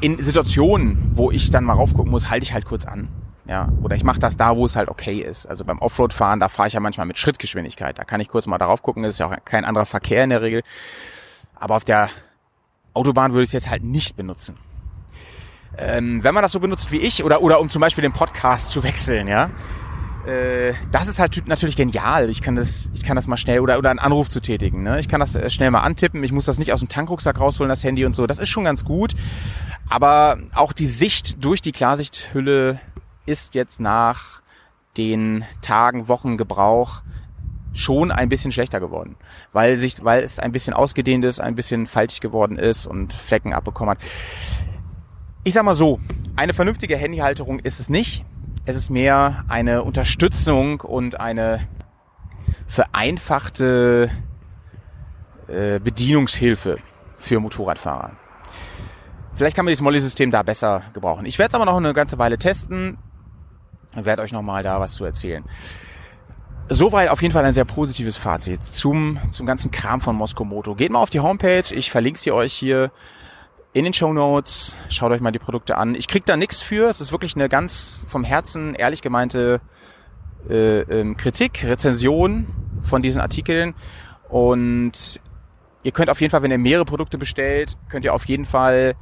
in 0.00 0.22
Situationen, 0.22 1.12
wo 1.14 1.30
ich 1.30 1.50
dann 1.50 1.64
mal 1.64 1.74
raufgucken 1.74 2.10
muss, 2.10 2.30
halte 2.30 2.44
ich 2.44 2.52
halt 2.52 2.64
kurz 2.64 2.86
an. 2.86 3.08
Ja, 3.46 3.68
oder 3.82 3.96
ich 3.96 4.04
mache 4.04 4.20
das 4.20 4.36
da, 4.36 4.56
wo 4.56 4.64
es 4.64 4.76
halt 4.76 4.88
okay 4.88 5.18
ist. 5.18 5.44
Also 5.46 5.64
beim 5.64 5.80
Offroad-Fahren, 5.80 6.38
da 6.38 6.48
fahre 6.48 6.68
ich 6.68 6.74
ja 6.74 6.80
manchmal 6.80 7.06
mit 7.06 7.18
Schrittgeschwindigkeit. 7.18 7.98
Da 7.98 8.04
kann 8.04 8.20
ich 8.20 8.28
kurz 8.28 8.46
mal 8.46 8.58
darauf 8.58 8.82
gucken, 8.82 9.02
das 9.02 9.14
ist 9.14 9.18
ja 9.18 9.26
auch 9.26 9.36
kein 9.44 9.64
anderer 9.64 9.86
Verkehr 9.86 10.22
in 10.22 10.30
der 10.30 10.40
Regel. 10.40 10.62
Aber 11.56 11.74
auf 11.74 11.84
der 11.84 12.10
Autobahn 12.94 13.32
würde 13.32 13.42
ich 13.42 13.48
es 13.48 13.52
jetzt 13.52 13.68
halt 13.68 13.82
nicht 13.82 14.16
benutzen. 14.16 14.56
Ähm, 15.76 16.22
wenn 16.22 16.34
man 16.34 16.42
das 16.42 16.52
so 16.52 16.60
benutzt 16.60 16.92
wie 16.92 16.98
ich, 16.98 17.24
oder, 17.24 17.42
oder 17.42 17.60
um 17.60 17.68
zum 17.68 17.80
Beispiel 17.80 18.02
den 18.02 18.12
Podcast 18.12 18.70
zu 18.70 18.82
wechseln, 18.82 19.28
ja, 19.28 19.50
äh, 20.30 20.74
das 20.92 21.08
ist 21.08 21.18
halt 21.18 21.46
natürlich 21.48 21.76
genial. 21.76 22.30
Ich 22.30 22.42
kann 22.42 22.54
das, 22.54 22.90
ich 22.94 23.02
kann 23.02 23.16
das 23.16 23.26
mal 23.26 23.36
schnell 23.36 23.60
oder 23.60 23.78
oder 23.78 23.90
einen 23.90 23.98
Anruf 23.98 24.30
zu 24.30 24.40
tätigen. 24.40 24.82
Ne? 24.82 25.00
Ich 25.00 25.08
kann 25.08 25.20
das 25.20 25.34
äh, 25.34 25.50
schnell 25.50 25.70
mal 25.70 25.80
antippen. 25.80 26.22
Ich 26.22 26.32
muss 26.32 26.44
das 26.44 26.58
nicht 26.58 26.72
aus 26.72 26.80
dem 26.80 26.88
Tankrucksack 26.88 27.40
rausholen, 27.40 27.68
das 27.68 27.82
Handy 27.82 28.04
und 28.04 28.14
so. 28.14 28.26
Das 28.26 28.38
ist 28.38 28.48
schon 28.48 28.64
ganz 28.64 28.84
gut. 28.84 29.14
Aber 29.88 30.38
auch 30.54 30.72
die 30.72 30.86
Sicht 30.86 31.44
durch 31.44 31.62
die 31.62 31.72
Klarsichthülle 31.72 32.80
ist 33.26 33.54
jetzt 33.54 33.80
nach 33.80 34.40
den 34.96 35.44
Tagen, 35.62 36.08
Wochen 36.08 36.36
Gebrauch 36.36 37.02
schon 37.72 38.10
ein 38.10 38.28
bisschen 38.28 38.50
schlechter 38.50 38.80
geworden, 38.80 39.16
weil 39.52 39.76
sich, 39.76 40.04
weil 40.04 40.24
es 40.24 40.40
ein 40.40 40.50
bisschen 40.50 40.74
ausgedehnt 40.74 41.24
ist, 41.24 41.40
ein 41.40 41.54
bisschen 41.54 41.86
faltig 41.86 42.20
geworden 42.20 42.58
ist 42.58 42.86
und 42.86 43.12
Flecken 43.12 43.52
abbekommen 43.52 43.92
hat. 43.92 43.98
Ich 45.44 45.54
sag 45.54 45.64
mal 45.64 45.76
so, 45.76 46.00
eine 46.36 46.52
vernünftige 46.52 46.96
Handyhalterung 46.96 47.60
ist 47.60 47.78
es 47.78 47.88
nicht. 47.88 48.24
Es 48.66 48.76
ist 48.76 48.90
mehr 48.90 49.44
eine 49.48 49.82
Unterstützung 49.84 50.82
und 50.82 51.18
eine 51.18 51.66
vereinfachte 52.66 54.10
äh, 55.48 55.80
Bedienungshilfe 55.80 56.78
für 57.16 57.40
Motorradfahrer. 57.40 58.12
Vielleicht 59.32 59.56
kann 59.56 59.64
man 59.64 59.72
dieses 59.72 59.82
Molly-System 59.82 60.30
da 60.30 60.42
besser 60.42 60.82
gebrauchen. 60.92 61.24
Ich 61.24 61.38
werde 61.38 61.48
es 61.48 61.54
aber 61.54 61.64
noch 61.64 61.76
eine 61.76 61.94
ganze 61.94 62.18
Weile 62.18 62.36
testen. 62.36 62.98
und 63.96 64.04
werde 64.04 64.22
euch 64.22 64.32
nochmal 64.32 64.62
da 64.62 64.78
was 64.78 64.94
zu 64.94 65.04
erzählen. 65.06 65.42
Soweit 66.68 67.08
auf 67.08 67.22
jeden 67.22 67.32
Fall 67.32 67.44
ein 67.44 67.54
sehr 67.54 67.64
positives 67.64 68.16
Fazit 68.16 68.62
zum, 68.62 69.18
zum 69.32 69.46
ganzen 69.46 69.70
Kram 69.70 70.02
von 70.02 70.14
Moskomoto. 70.14 70.74
Geht 70.74 70.92
mal 70.92 71.00
auf 71.00 71.10
die 71.10 71.20
Homepage, 71.20 71.74
ich 71.74 71.90
verlinke 71.90 72.20
sie 72.20 72.30
euch 72.30 72.52
hier 72.52 72.92
in 73.72 73.84
den 73.84 73.92
Show 73.92 74.12
Notes. 74.12 74.76
Schaut 74.88 75.12
euch 75.12 75.20
mal 75.20 75.30
die 75.30 75.38
Produkte 75.38 75.76
an. 75.76 75.94
Ich 75.94 76.08
krieg 76.08 76.26
da 76.26 76.36
nichts 76.36 76.60
für. 76.60 76.88
Es 76.88 77.00
ist 77.00 77.12
wirklich 77.12 77.36
eine 77.36 77.48
ganz 77.48 78.04
vom 78.08 78.24
Herzen 78.24 78.74
ehrlich 78.74 79.02
gemeinte 79.02 79.60
äh, 80.48 80.80
ähm, 80.80 81.16
Kritik, 81.16 81.64
Rezension 81.64 82.46
von 82.82 83.02
diesen 83.02 83.20
Artikeln. 83.20 83.74
Und 84.28 85.20
ihr 85.82 85.92
könnt 85.92 86.10
auf 86.10 86.20
jeden 86.20 86.30
Fall, 86.30 86.42
wenn 86.42 86.50
ihr 86.50 86.58
mehrere 86.58 86.84
Produkte 86.84 87.18
bestellt, 87.18 87.76
könnt 87.88 88.04
ihr 88.04 88.14
auf 88.14 88.26
jeden 88.26 88.44
Fall, 88.44 88.94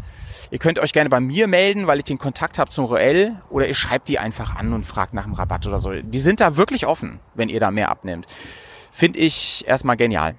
ihr 0.50 0.58
könnt 0.58 0.78
euch 0.78 0.92
gerne 0.92 1.08
bei 1.08 1.20
mir 1.20 1.48
melden, 1.48 1.86
weil 1.86 1.98
ich 1.98 2.04
den 2.04 2.18
Kontakt 2.18 2.58
habe 2.58 2.70
zum 2.70 2.84
Roel 2.84 3.36
oder 3.50 3.66
ihr 3.66 3.74
schreibt 3.74 4.08
die 4.08 4.18
einfach 4.18 4.56
an 4.56 4.72
und 4.72 4.84
fragt 4.84 5.14
nach 5.14 5.24
dem 5.24 5.32
Rabatt 5.32 5.66
oder 5.66 5.78
so. 5.78 5.92
Die 5.92 6.20
sind 6.20 6.40
da 6.40 6.56
wirklich 6.56 6.86
offen, 6.86 7.20
wenn 7.34 7.48
ihr 7.48 7.60
da 7.60 7.70
mehr 7.70 7.90
abnehmt. 7.90 8.26
Finde 8.90 9.18
ich 9.18 9.64
erstmal 9.66 9.96
genial. 9.96 10.34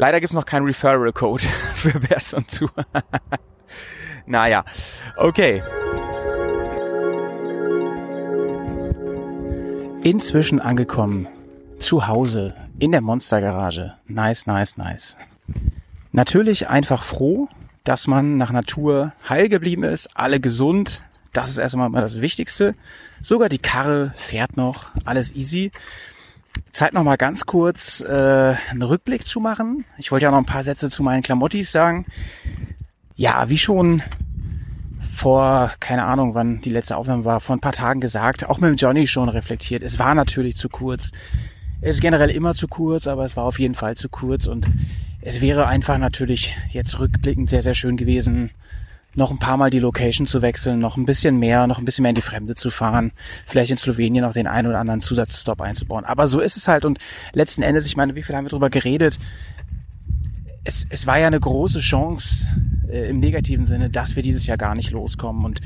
Leider 0.00 0.18
gibt's 0.18 0.32
noch 0.32 0.46
keinen 0.46 0.64
Referral-Code 0.64 1.42
für 1.74 2.00
Bears 2.00 2.32
und 2.32 2.50
zu. 2.50 2.70
naja, 4.26 4.64
okay. 5.18 5.62
Inzwischen 10.02 10.58
angekommen. 10.58 11.28
Zu 11.78 12.06
Hause. 12.06 12.54
In 12.78 12.92
der 12.92 13.02
Monstergarage. 13.02 13.92
Nice, 14.06 14.46
nice, 14.46 14.78
nice. 14.78 15.18
Natürlich 16.12 16.70
einfach 16.70 17.02
froh, 17.02 17.50
dass 17.84 18.06
man 18.06 18.38
nach 18.38 18.52
Natur 18.52 19.12
heil 19.28 19.50
geblieben 19.50 19.82
ist, 19.82 20.08
alle 20.14 20.40
gesund. 20.40 21.02
Das 21.34 21.50
ist 21.50 21.58
erstmal 21.58 21.90
mal 21.90 22.00
das 22.00 22.22
Wichtigste. 22.22 22.74
Sogar 23.20 23.50
die 23.50 23.58
Karre 23.58 24.12
fährt 24.14 24.56
noch, 24.56 24.92
alles 25.04 25.30
easy. 25.34 25.72
Zeit 26.72 26.92
noch 26.92 27.02
mal 27.02 27.16
ganz 27.16 27.46
kurz 27.46 28.00
äh, 28.00 28.54
einen 28.70 28.82
Rückblick 28.82 29.26
zu 29.26 29.40
machen. 29.40 29.84
Ich 29.98 30.12
wollte 30.12 30.24
ja 30.24 30.30
noch 30.30 30.38
ein 30.38 30.46
paar 30.46 30.62
Sätze 30.62 30.90
zu 30.90 31.02
meinen 31.02 31.22
Klamottis 31.22 31.72
sagen. 31.72 32.06
Ja, 33.16 33.48
wie 33.48 33.58
schon 33.58 34.02
vor, 35.12 35.72
keine 35.80 36.04
Ahnung, 36.04 36.34
wann 36.34 36.60
die 36.62 36.70
letzte 36.70 36.96
Aufnahme 36.96 37.24
war, 37.24 37.40
vor 37.40 37.56
ein 37.56 37.60
paar 37.60 37.72
Tagen 37.72 38.00
gesagt, 38.00 38.48
auch 38.48 38.58
mit 38.58 38.70
dem 38.70 38.76
Johnny 38.76 39.06
schon 39.06 39.28
reflektiert. 39.28 39.82
Es 39.82 39.98
war 39.98 40.14
natürlich 40.14 40.56
zu 40.56 40.68
kurz. 40.68 41.10
Es 41.82 41.96
ist 41.96 42.00
generell 42.00 42.30
immer 42.30 42.54
zu 42.54 42.68
kurz, 42.68 43.06
aber 43.06 43.24
es 43.24 43.36
war 43.36 43.44
auf 43.44 43.58
jeden 43.58 43.74
Fall 43.74 43.96
zu 43.96 44.08
kurz 44.08 44.46
und 44.46 44.68
es 45.22 45.40
wäre 45.40 45.66
einfach 45.66 45.98
natürlich 45.98 46.56
jetzt 46.70 46.98
rückblickend 46.98 47.50
sehr, 47.50 47.62
sehr 47.62 47.74
schön 47.74 47.96
gewesen, 47.96 48.50
noch 49.14 49.30
ein 49.30 49.38
paar 49.38 49.56
Mal 49.56 49.70
die 49.70 49.78
Location 49.78 50.26
zu 50.26 50.40
wechseln, 50.42 50.78
noch 50.78 50.96
ein 50.96 51.04
bisschen 51.04 51.38
mehr, 51.38 51.66
noch 51.66 51.78
ein 51.78 51.84
bisschen 51.84 52.02
mehr 52.02 52.10
in 52.10 52.14
die 52.14 52.20
Fremde 52.20 52.54
zu 52.54 52.70
fahren, 52.70 53.12
vielleicht 53.44 53.70
in 53.70 53.76
Slowenien 53.76 54.24
noch 54.24 54.32
den 54.32 54.46
einen 54.46 54.68
oder 54.68 54.78
anderen 54.78 55.00
Zusatzstop 55.00 55.60
einzubauen. 55.60 56.04
Aber 56.04 56.28
so 56.28 56.40
ist 56.40 56.56
es 56.56 56.68
halt 56.68 56.84
und 56.84 56.98
letzten 57.32 57.62
Endes, 57.62 57.86
ich 57.86 57.96
meine, 57.96 58.14
wie 58.14 58.22
viel 58.22 58.36
haben 58.36 58.44
wir 58.44 58.50
drüber 58.50 58.70
geredet? 58.70 59.18
Es, 60.62 60.86
es 60.90 61.06
war 61.06 61.18
ja 61.18 61.26
eine 61.26 61.40
große 61.40 61.80
Chance 61.80 62.46
äh, 62.88 63.08
im 63.08 63.18
negativen 63.18 63.66
Sinne, 63.66 63.90
dass 63.90 64.14
wir 64.14 64.22
dieses 64.22 64.46
Jahr 64.46 64.58
gar 64.58 64.74
nicht 64.74 64.90
loskommen 64.90 65.44
und 65.44 65.60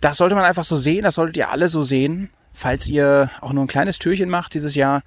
das 0.00 0.18
sollte 0.18 0.34
man 0.34 0.44
einfach 0.44 0.64
so 0.64 0.76
sehen, 0.76 1.02
das 1.02 1.16
solltet 1.16 1.36
ihr 1.36 1.50
alle 1.50 1.68
so 1.68 1.82
sehen, 1.82 2.30
falls 2.52 2.86
ihr 2.86 3.30
auch 3.40 3.52
nur 3.52 3.64
ein 3.64 3.68
kleines 3.68 3.98
Türchen 3.98 4.28
macht 4.28 4.54
dieses 4.54 4.74
Jahr. 4.74 5.02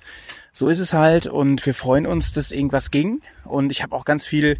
So 0.53 0.67
ist 0.67 0.79
es 0.79 0.93
halt 0.93 1.27
und 1.27 1.65
wir 1.65 1.73
freuen 1.73 2.05
uns, 2.05 2.33
dass 2.33 2.51
irgendwas 2.51 2.91
ging 2.91 3.21
und 3.45 3.71
ich 3.71 3.83
habe 3.83 3.95
auch 3.95 4.03
ganz 4.03 4.25
viel 4.25 4.57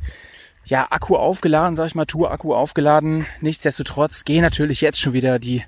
ja, 0.65 0.88
Akku 0.89 1.15
aufgeladen, 1.15 1.76
sag 1.76 1.88
ich 1.88 1.95
mal, 1.95 2.06
Tour-Akku 2.06 2.54
aufgeladen. 2.54 3.26
Nichtsdestotrotz 3.41 4.26
gehen 4.26 4.41
natürlich 4.41 4.82
jetzt 4.82 5.00
schon 5.00 5.13
wieder 5.13 5.39
die 5.39 5.63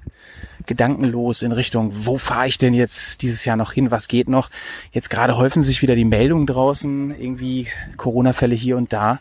Gedanken 0.66 1.06
los 1.06 1.42
in 1.42 1.52
Richtung, 1.52 1.92
wo 2.06 2.18
fahre 2.18 2.48
ich 2.48 2.58
denn 2.58 2.74
jetzt 2.74 3.22
dieses 3.22 3.44
Jahr 3.44 3.58
noch 3.58 3.74
hin, 3.74 3.92
was 3.92 4.08
geht 4.08 4.30
noch? 4.30 4.50
Jetzt 4.92 5.10
gerade 5.10 5.36
häufen 5.36 5.62
sich 5.62 5.82
wieder 5.82 5.96
die 5.96 6.06
Meldungen 6.06 6.46
draußen, 6.46 7.20
irgendwie 7.20 7.68
Corona-Fälle 7.98 8.56
hier 8.56 8.78
und 8.78 8.94
da. 8.94 9.20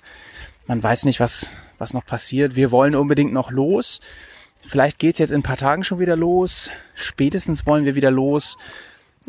Man 0.67 0.83
weiß 0.83 1.05
nicht, 1.05 1.19
was, 1.19 1.51
was 1.79 1.95
noch 1.95 2.07
passiert. 2.07 2.55
Wir 2.55 2.71
wollen 2.71 2.95
unbedingt 2.95 3.33
noch 3.33 3.51
los. 3.51 4.01
Vielleicht 4.65 5.01
geht's 5.01 5.19
jetzt 5.19 5.33
in 5.33 5.41
ein 5.41 5.43
paar 5.43 5.57
Tagen 5.57 5.83
schon 5.83 5.99
wieder 5.99 6.15
los. 6.15 6.71
Spätestens 6.95 7.67
wollen 7.67 7.85
wir 7.85 7.97
wieder 7.97 8.13
los 8.13 8.57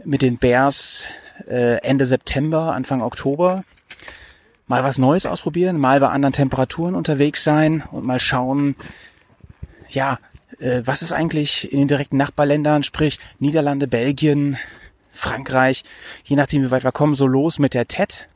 mit 0.06 0.22
den 0.22 0.38
Bears 0.38 1.08
äh, 1.48 1.78
Ende 1.82 2.06
September, 2.06 2.74
Anfang 2.74 3.02
Oktober 3.02 3.64
mal 4.74 4.84
was 4.84 4.98
Neues 4.98 5.28
ausprobieren, 5.28 5.78
mal 5.78 6.00
bei 6.00 6.10
anderen 6.10 6.34
Temperaturen 6.34 6.96
unterwegs 6.96 7.44
sein 7.44 7.84
und 7.92 8.06
mal 8.06 8.20
schauen, 8.20 8.76
ja, 9.88 10.18
äh, 10.60 10.82
was 10.84 11.04
ist 11.04 11.14
eigentlich 11.14 11.72
in 11.72 11.78
den 11.78 11.88
direkten 11.88 12.18
Nachbarländern, 12.18 12.82
sprich 12.82 13.20
Niederlande, 13.38 13.88
Belgien, 13.88 14.58
Frankreich, 15.12 15.84
je 16.24 16.36
nachdem 16.36 16.64
wie 16.64 16.72
weit 16.72 16.84
wir 16.84 16.92
kommen, 16.92 17.14
so 17.14 17.28
los 17.28 17.60
mit 17.60 17.76
der 17.76 17.88
TED. 17.88 18.28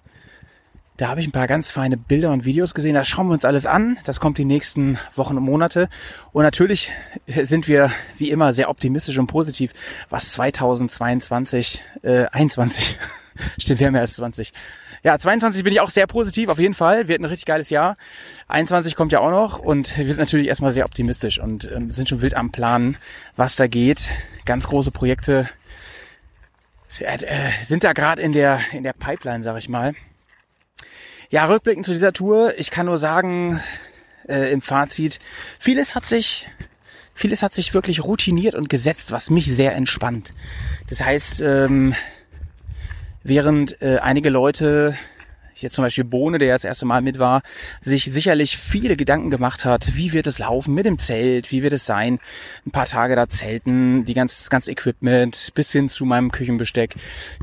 Da 0.98 1.08
habe 1.08 1.22
ich 1.22 1.28
ein 1.28 1.32
paar 1.32 1.48
ganz 1.48 1.72
feine 1.72 1.98
Bilder 1.98 2.32
und 2.32 2.46
Videos 2.46 2.76
gesehen. 2.76 2.94
Da 2.94 3.04
schauen 3.04 3.28
wir 3.28 3.34
uns 3.34 3.46
alles 3.46 3.66
an. 3.66 3.98
Das 4.04 4.20
kommt 4.20 4.38
die 4.38 4.46
nächsten 4.46 5.00
Wochen 5.16 5.38
und 5.38 5.44
Monate. 5.44 5.90
Und 6.34 6.44
natürlich 6.44 6.92
sind 7.26 7.68
wir 7.68 7.92
wie 8.20 8.30
immer 8.30 8.54
sehr 8.54 8.70
optimistisch 8.70 9.18
und 9.18 9.26
positiv, 9.26 9.74
was 10.12 10.34
2022, 10.34 11.82
äh, 12.04 12.26
21, 12.32 13.00
stimmt, 13.58 13.80
wir 13.80 13.88
haben 13.88 13.96
erst 13.96 14.18
20, 14.18 14.54
ja, 15.08 15.18
22 15.18 15.64
bin 15.64 15.72
ich 15.72 15.80
auch 15.80 15.90
sehr 15.90 16.06
positiv, 16.06 16.50
auf 16.50 16.60
jeden 16.60 16.74
Fall. 16.74 17.08
Wird 17.08 17.22
ein 17.22 17.26
richtig 17.26 17.46
geiles 17.46 17.70
Jahr. 17.70 17.96
21 18.50 18.94
kommt 18.94 19.14
ja 19.14 19.22
auch 19.22 19.32
noch 19.32 19.58
und 19.58 19.98
wir 19.98 20.08
sind 20.08 20.18
natürlich 20.18 20.48
erstmal 20.50 20.74
sehr 20.74 20.84
optimistisch 20.84 21.40
und 21.40 21.72
ähm, 21.72 21.94
sind 21.94 22.10
schon 22.10 22.22
wild 22.22 22.34
am 22.34 22.52
Planen, 22.52 22.98
was 23.38 23.56
da 23.56 23.68
geht. 23.68 24.10
Ganz 24.44 24.68
große 24.68 24.92
Projekte 24.92 25.48
äh, 27.00 27.18
sind 27.64 27.86
da 27.86 27.94
gerade 27.94 28.22
in 28.22 28.34
der, 28.34 28.60
in 28.74 28.84
der 28.84 28.92
Pipeline, 28.92 29.44
sag 29.44 29.58
ich 29.58 29.70
mal. 29.70 29.94
Ja, 31.30 31.46
rückblickend 31.46 31.86
zu 31.86 31.94
dieser 31.94 32.12
Tour. 32.12 32.56
Ich 32.58 32.70
kann 32.70 32.88
nur 32.88 32.98
sagen, 32.98 33.62
äh, 34.28 34.52
im 34.52 34.62
Fazit, 34.62 35.20
vieles 35.58 35.96
hat 35.96 36.04
sich 36.04 36.50
vieles 37.14 37.44
hat 37.44 37.54
sich 37.54 37.74
wirklich 37.74 38.04
routiniert 38.04 38.56
und 38.56 38.68
gesetzt, 38.68 39.14
was 39.14 39.30
mich 39.30 39.46
sehr 39.46 39.74
entspannt. 39.74 40.34
Das 40.90 41.02
heißt, 41.02 41.40
ähm, 41.44 41.96
während 43.28 43.82
äh, 43.82 43.98
einige 43.98 44.30
Leute, 44.30 44.96
hier 45.54 45.70
zum 45.70 45.84
Beispiel 45.84 46.04
Bohne, 46.04 46.38
der 46.38 46.54
das 46.54 46.64
erste 46.64 46.86
Mal 46.86 47.02
mit 47.02 47.20
war, 47.20 47.42
sich 47.82 48.06
sicherlich 48.06 48.58
viele 48.58 48.96
Gedanken 48.96 49.30
gemacht 49.30 49.66
hat, 49.66 49.96
wie 49.96 50.14
wird 50.14 50.28
es 50.28 50.40
laufen 50.40 50.74
mit 50.74 50.86
dem 50.86 51.00
Zelt, 51.00 51.52
wie 51.52 51.64
wird 51.64 51.74
es 51.74 51.86
sein, 51.86 52.20
ein 52.66 52.72
paar 52.72 52.86
Tage 52.86 53.16
da 53.16 53.28
zelten, 53.28 54.06
die 54.06 54.14
ganz, 54.14 54.50
ganz 54.50 54.68
Equipment 54.68 55.52
bis 55.56 55.72
hin 55.72 55.90
zu 55.90 56.06
meinem 56.06 56.32
Küchenbesteck. 56.32 56.96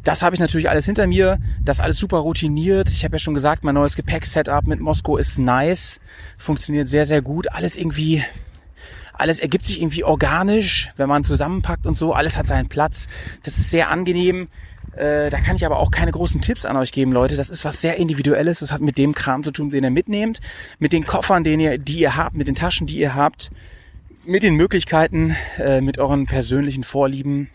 Das 0.04 0.22
habe 0.22 0.34
ich 0.34 0.40
natürlich 0.40 0.70
alles 0.70 0.86
hinter 0.86 1.06
mir, 1.06 1.38
das 1.60 1.80
alles 1.80 1.98
super 1.98 2.18
routiniert. 2.18 2.88
Ich 2.90 3.04
habe 3.04 3.16
ja 3.16 3.18
schon 3.18 3.34
gesagt, 3.34 3.64
mein 3.64 3.74
neues 3.74 3.96
Gepäck-Setup 3.96 4.66
mit 4.66 4.80
Moskau 4.80 5.16
ist 5.16 5.38
nice, 5.38 6.00
funktioniert 6.38 6.88
sehr, 6.88 7.04
sehr 7.04 7.20
gut, 7.20 7.50
alles 7.50 7.76
irgendwie 7.76 8.22
alles 9.14 9.38
ergibt 9.38 9.64
sich 9.64 9.80
irgendwie 9.80 10.04
organisch, 10.04 10.90
wenn 10.96 11.08
man 11.08 11.24
zusammenpackt 11.24 11.86
und 11.86 11.96
so. 11.96 12.12
Alles 12.12 12.36
hat 12.36 12.46
seinen 12.46 12.68
Platz. 12.68 13.06
Das 13.42 13.58
ist 13.58 13.70
sehr 13.70 13.90
angenehm. 13.90 14.48
Äh, 14.96 15.30
da 15.30 15.40
kann 15.40 15.56
ich 15.56 15.64
aber 15.64 15.78
auch 15.78 15.90
keine 15.90 16.10
großen 16.10 16.40
Tipps 16.40 16.64
an 16.64 16.76
euch 16.76 16.92
geben, 16.92 17.12
Leute. 17.12 17.36
Das 17.36 17.50
ist 17.50 17.64
was 17.64 17.80
sehr 17.80 17.96
Individuelles. 17.96 18.60
Das 18.60 18.72
hat 18.72 18.80
mit 18.80 18.98
dem 18.98 19.14
Kram 19.14 19.42
zu 19.44 19.50
tun, 19.50 19.70
den 19.70 19.84
ihr 19.84 19.90
mitnehmt, 19.90 20.40
mit 20.78 20.92
den 20.92 21.06
Koffern, 21.06 21.44
den 21.44 21.60
ihr, 21.60 21.78
die 21.78 21.98
ihr 21.98 22.16
habt, 22.16 22.36
mit 22.36 22.48
den 22.48 22.54
Taschen, 22.54 22.86
die 22.86 22.98
ihr 22.98 23.14
habt, 23.14 23.50
mit 24.24 24.42
den 24.42 24.56
Möglichkeiten, 24.56 25.36
äh, 25.58 25.80
mit 25.80 25.98
euren 25.98 26.26
persönlichen 26.26 26.84
Vorlieben. 26.84 27.50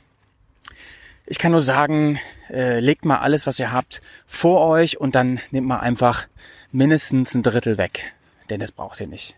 Ich 1.25 1.37
kann 1.37 1.51
nur 1.51 1.61
sagen, 1.61 2.19
äh, 2.49 2.79
legt 2.79 3.05
mal 3.05 3.19
alles, 3.19 3.47
was 3.47 3.59
ihr 3.59 3.71
habt, 3.71 4.01
vor 4.25 4.67
euch 4.67 4.99
und 4.99 5.15
dann 5.15 5.39
nehmt 5.51 5.67
mal 5.67 5.79
einfach 5.79 6.27
mindestens 6.71 7.35
ein 7.35 7.43
Drittel 7.43 7.77
weg, 7.77 8.13
denn 8.49 8.59
das 8.59 8.71
braucht 8.71 8.99
ihr 8.99 9.07
nicht. 9.07 9.35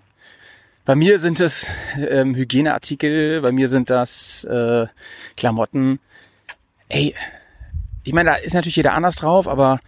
Bei 0.92 0.96
mir 0.96 1.20
sind 1.20 1.40
es 1.40 1.68
ähm, 1.96 2.36
Hygieneartikel, 2.36 3.40
bei 3.40 3.54
mir 3.54 3.70
sind 3.70 3.90
das 3.90 4.44
äh, 4.44 4.88
Klamotten. 5.38 6.02
Ey, 6.90 7.16
ich 8.04 8.12
meine, 8.12 8.32
da 8.32 8.36
ist 8.36 8.56
natürlich 8.56 8.76
jeder 8.76 8.94
anders 8.94 9.16
drauf, 9.16 9.48
aber 9.48 9.80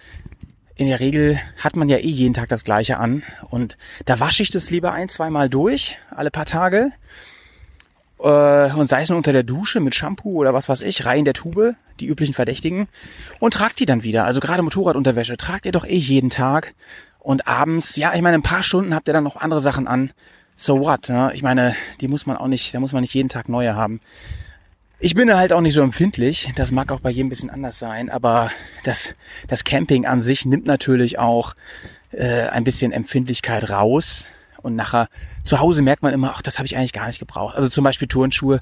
in 0.76 0.88
der 0.88 1.02
Regel 1.02 1.42
hat 1.60 1.76
man 1.76 1.90
ja 1.90 1.98
eh 1.98 2.08
jeden 2.08 2.34
Tag 2.34 2.48
das 2.48 2.64
gleiche 2.64 3.00
an. 3.00 3.22
Und 3.50 3.78
da 4.06 4.22
wasche 4.22 4.44
ich 4.44 4.50
das 4.50 4.70
lieber 4.70 4.94
ein, 4.94 5.10
zweimal 5.10 5.50
durch, 5.50 5.98
alle 6.10 6.32
paar 6.32 6.46
Tage. 6.46 6.94
Äh, 8.20 8.72
und 8.72 8.88
sei 8.88 9.02
es 9.02 9.10
nur 9.10 9.18
unter 9.18 9.34
der 9.34 9.44
Dusche 9.44 9.82
mit 9.82 9.96
Shampoo 9.96 10.38
oder 10.38 10.54
was 10.54 10.70
weiß 10.70 10.84
ich, 10.84 11.06
rein 11.06 11.20
in 11.20 11.26
der 11.26 11.34
Tube, 11.34 11.76
die 12.00 12.08
üblichen 12.08 12.34
Verdächtigen. 12.34 12.88
Und 13.42 13.56
tragt 13.56 13.82
die 13.82 13.86
dann 13.86 14.04
wieder. 14.04 14.24
Also 14.24 14.40
gerade 14.40 14.64
Motorradunterwäsche 14.64 15.36
tragt 15.36 15.66
ihr 15.66 15.74
doch 15.74 15.84
eh 15.84 15.98
jeden 15.98 16.30
Tag. 16.30 16.74
Und 17.20 17.46
abends, 17.46 17.98
ja, 17.98 18.14
ich 18.14 18.22
meine, 18.22 18.38
ein 18.38 18.42
paar 18.42 18.64
Stunden 18.64 18.96
habt 18.96 19.10
ihr 19.10 19.14
dann 19.14 19.26
noch 19.26 19.36
andere 19.36 19.60
Sachen 19.60 19.86
an. 19.86 20.14
So 20.56 20.80
what? 20.80 21.10
Ne? 21.10 21.32
Ich 21.34 21.44
meine, 21.44 21.76
die 22.02 22.08
muss 22.08 22.26
man 22.26 22.38
auch 22.38 22.48
nicht, 22.48 22.74
da 22.74 22.80
muss 22.80 22.94
man 22.94 23.02
nicht 23.02 23.14
jeden 23.14 23.30
Tag 23.30 23.50
neue 23.50 23.76
haben. 23.76 24.00
Ich 25.00 25.16
bin 25.16 25.34
halt 25.34 25.52
auch 25.52 25.62
nicht 25.62 25.74
so 25.74 25.82
empfindlich. 25.82 26.54
Das 26.56 26.72
mag 26.72 26.92
auch 26.92 27.02
bei 27.02 27.10
jedem 27.10 27.28
ein 27.28 27.30
bisschen 27.30 27.50
anders 27.50 27.80
sein, 27.80 28.10
aber 28.10 28.52
das, 28.84 29.14
das 29.48 29.64
Camping 29.64 30.06
an 30.06 30.22
sich 30.22 30.46
nimmt 30.46 30.66
natürlich 30.66 31.20
auch 31.20 31.56
äh, 32.12 32.48
ein 32.48 32.64
bisschen 32.64 32.92
Empfindlichkeit 32.92 33.70
raus. 33.70 34.26
Und 34.62 34.78
nachher 34.78 35.10
zu 35.44 35.60
Hause 35.60 35.82
merkt 35.82 36.04
man 36.04 36.14
immer, 36.14 36.32
ach, 36.36 36.42
das 36.42 36.58
habe 36.58 36.66
ich 36.66 36.78
eigentlich 36.78 36.94
gar 36.94 37.08
nicht 37.08 37.20
gebraucht. 37.20 37.56
Also 37.56 37.68
zum 37.68 37.84
Beispiel 37.84 38.08
Turnschuhe 38.08 38.62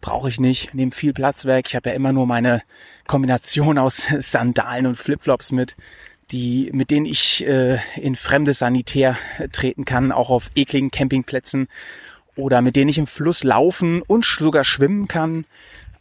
brauche 0.00 0.28
ich 0.28 0.38
nicht, 0.38 0.74
nehmen 0.74 0.92
viel 0.92 1.12
Platz 1.12 1.44
weg. 1.44 1.66
Ich 1.66 1.74
habe 1.74 1.88
ja 1.88 1.96
immer 1.96 2.12
nur 2.12 2.26
meine 2.26 2.62
Kombination 3.08 3.76
aus 3.76 4.06
Sandalen 4.18 4.86
und 4.86 4.96
Flipflops 4.96 5.50
mit, 5.50 5.76
die, 6.32 6.70
mit 6.72 6.90
denen 6.90 7.06
ich 7.06 7.46
äh, 7.46 7.78
in 7.96 8.16
fremdes 8.16 8.58
Sanitär 8.58 9.16
treten 9.52 9.84
kann, 9.84 10.12
auch 10.12 10.30
auf 10.30 10.50
ekligen 10.54 10.90
Campingplätzen 10.90 11.68
oder 12.36 12.62
mit 12.62 12.76
denen 12.76 12.88
ich 12.88 12.98
im 12.98 13.06
Fluss 13.06 13.44
laufen 13.44 14.02
und 14.02 14.24
sogar 14.24 14.64
schwimmen 14.64 15.08
kann. 15.08 15.44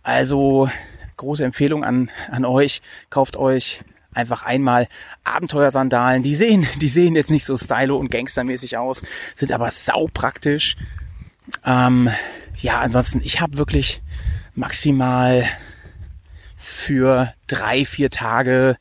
Also 0.03 0.69
große 1.17 1.43
Empfehlung 1.43 1.83
an, 1.83 2.09
an 2.31 2.45
euch. 2.45 2.81
Kauft 3.09 3.37
euch 3.37 3.81
einfach 4.13 4.43
einmal 4.43 4.87
Abenteuersandalen. 5.23 6.23
Die 6.23 6.35
sehen, 6.35 6.67
die 6.81 6.87
sehen 6.87 7.15
jetzt 7.15 7.31
nicht 7.31 7.45
so 7.45 7.57
stylo 7.57 7.97
und 7.97 8.11
gangstermäßig 8.11 8.77
aus, 8.77 9.01
sind 9.35 9.51
aber 9.51 9.71
sau 9.71 10.07
praktisch. 10.13 10.77
Ähm, 11.65 12.09
ja, 12.57 12.79
ansonsten, 12.79 13.21
ich 13.23 13.41
habe 13.41 13.57
wirklich 13.57 14.01
maximal 14.55 15.45
für 16.57 17.33
drei, 17.47 17.85
vier 17.85 18.09
Tage 18.09 18.77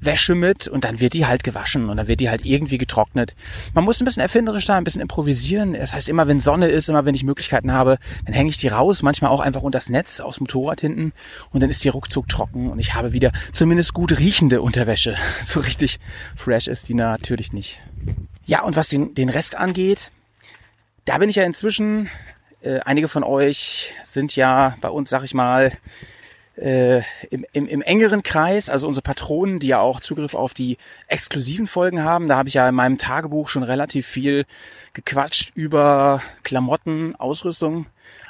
Wäsche 0.00 0.34
mit 0.34 0.68
und 0.68 0.84
dann 0.84 1.00
wird 1.00 1.14
die 1.14 1.26
halt 1.26 1.44
gewaschen 1.44 1.88
und 1.88 1.96
dann 1.96 2.08
wird 2.08 2.20
die 2.20 2.30
halt 2.30 2.44
irgendwie 2.44 2.78
getrocknet. 2.78 3.34
Man 3.74 3.84
muss 3.84 4.00
ein 4.00 4.04
bisschen 4.04 4.22
erfinderisch 4.22 4.66
sein, 4.66 4.78
ein 4.78 4.84
bisschen 4.84 5.02
improvisieren. 5.02 5.74
Das 5.74 5.94
heißt, 5.94 6.08
immer 6.08 6.26
wenn 6.26 6.40
Sonne 6.40 6.68
ist, 6.68 6.88
immer 6.88 7.04
wenn 7.04 7.14
ich 7.14 7.24
Möglichkeiten 7.24 7.72
habe, 7.72 7.98
dann 8.24 8.34
hänge 8.34 8.50
ich 8.50 8.56
die 8.56 8.68
raus, 8.68 9.02
manchmal 9.02 9.30
auch 9.30 9.40
einfach 9.40 9.62
unter 9.62 9.76
das 9.76 9.88
Netz 9.88 10.20
aus 10.20 10.36
dem 10.36 10.44
Motorrad 10.44 10.80
hinten 10.80 11.12
und 11.50 11.60
dann 11.60 11.70
ist 11.70 11.84
die 11.84 11.88
ruckzuck 11.88 12.28
trocken 12.28 12.70
und 12.70 12.78
ich 12.78 12.94
habe 12.94 13.12
wieder 13.12 13.32
zumindest 13.52 13.94
gut 13.94 14.18
riechende 14.18 14.62
Unterwäsche. 14.62 15.16
So 15.42 15.60
richtig 15.60 15.98
fresh 16.36 16.68
ist 16.68 16.88
die 16.88 16.94
natürlich 16.94 17.52
nicht. 17.52 17.80
Ja, 18.46 18.62
und 18.62 18.76
was 18.76 18.88
den, 18.88 19.14
den 19.14 19.28
Rest 19.28 19.56
angeht, 19.56 20.10
da 21.04 21.18
bin 21.18 21.28
ich 21.28 21.36
ja 21.36 21.44
inzwischen, 21.44 22.08
äh, 22.62 22.80
einige 22.80 23.08
von 23.08 23.24
euch 23.24 23.94
sind 24.04 24.36
ja 24.36 24.76
bei 24.80 24.88
uns, 24.88 25.10
sag 25.10 25.24
ich 25.24 25.34
mal, 25.34 25.72
äh, 26.60 26.98
im, 27.30 27.46
im, 27.52 27.66
im 27.66 27.80
engeren 27.80 28.22
Kreis, 28.22 28.68
also 28.68 28.86
unsere 28.86 29.02
Patronen, 29.02 29.60
die 29.60 29.68
ja 29.68 29.80
auch 29.80 30.00
Zugriff 30.00 30.34
auf 30.34 30.52
die 30.52 30.76
exklusiven 31.06 31.66
Folgen 31.66 32.04
haben. 32.04 32.28
Da 32.28 32.36
habe 32.36 32.48
ich 32.48 32.54
ja 32.54 32.68
in 32.68 32.74
meinem 32.74 32.98
Tagebuch 32.98 33.48
schon 33.48 33.62
relativ 33.62 34.06
viel 34.06 34.44
gequatscht 34.92 35.52
über 35.54 36.22
Klamotten, 36.42 37.16
Ausrüstung 37.16 37.86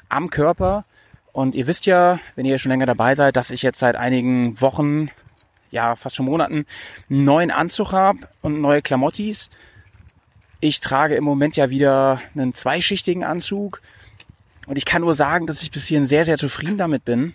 am 0.09 0.31
Körper. 0.31 0.85
Und 1.33 1.55
ihr 1.55 1.67
wisst 1.67 1.87
ja, 1.87 2.21
wenn 2.37 2.47
ihr 2.47 2.59
schon 2.59 2.71
länger 2.71 2.87
dabei 2.87 3.15
seid, 3.15 3.37
dass 3.37 3.51
ich 3.51 3.63
jetzt 3.63 3.81
seit 3.81 3.97
einigen 3.97 4.61
Wochen, 4.61 5.11
ja 5.73 5.97
fast 5.97 6.17
schon 6.17 6.27
Monaten, 6.27 6.67
einen 7.09 7.25
neuen 7.25 7.51
Anzug 7.51 7.93
habe 7.93 8.21
und 8.43 8.61
neue 8.61 8.83
Klamottis. 8.83 9.51
Ich 10.61 10.81
trage 10.81 11.17
im 11.17 11.25
Moment 11.25 11.57
ja 11.57 11.71
wieder 11.71 12.21
einen 12.35 12.55
zweischichtigen 12.55 13.25
Anzug. 13.25 13.81
Und 14.67 14.77
ich 14.77 14.85
kann 14.85 15.03
nur 15.03 15.15
sagen, 15.15 15.47
dass 15.47 15.63
ich 15.63 15.73
bis 15.73 15.87
hierhin 15.87 16.07
sehr, 16.07 16.25
sehr 16.25 16.37
zufrieden 16.37 16.79
damit 16.79 17.05
bin. 17.05 17.35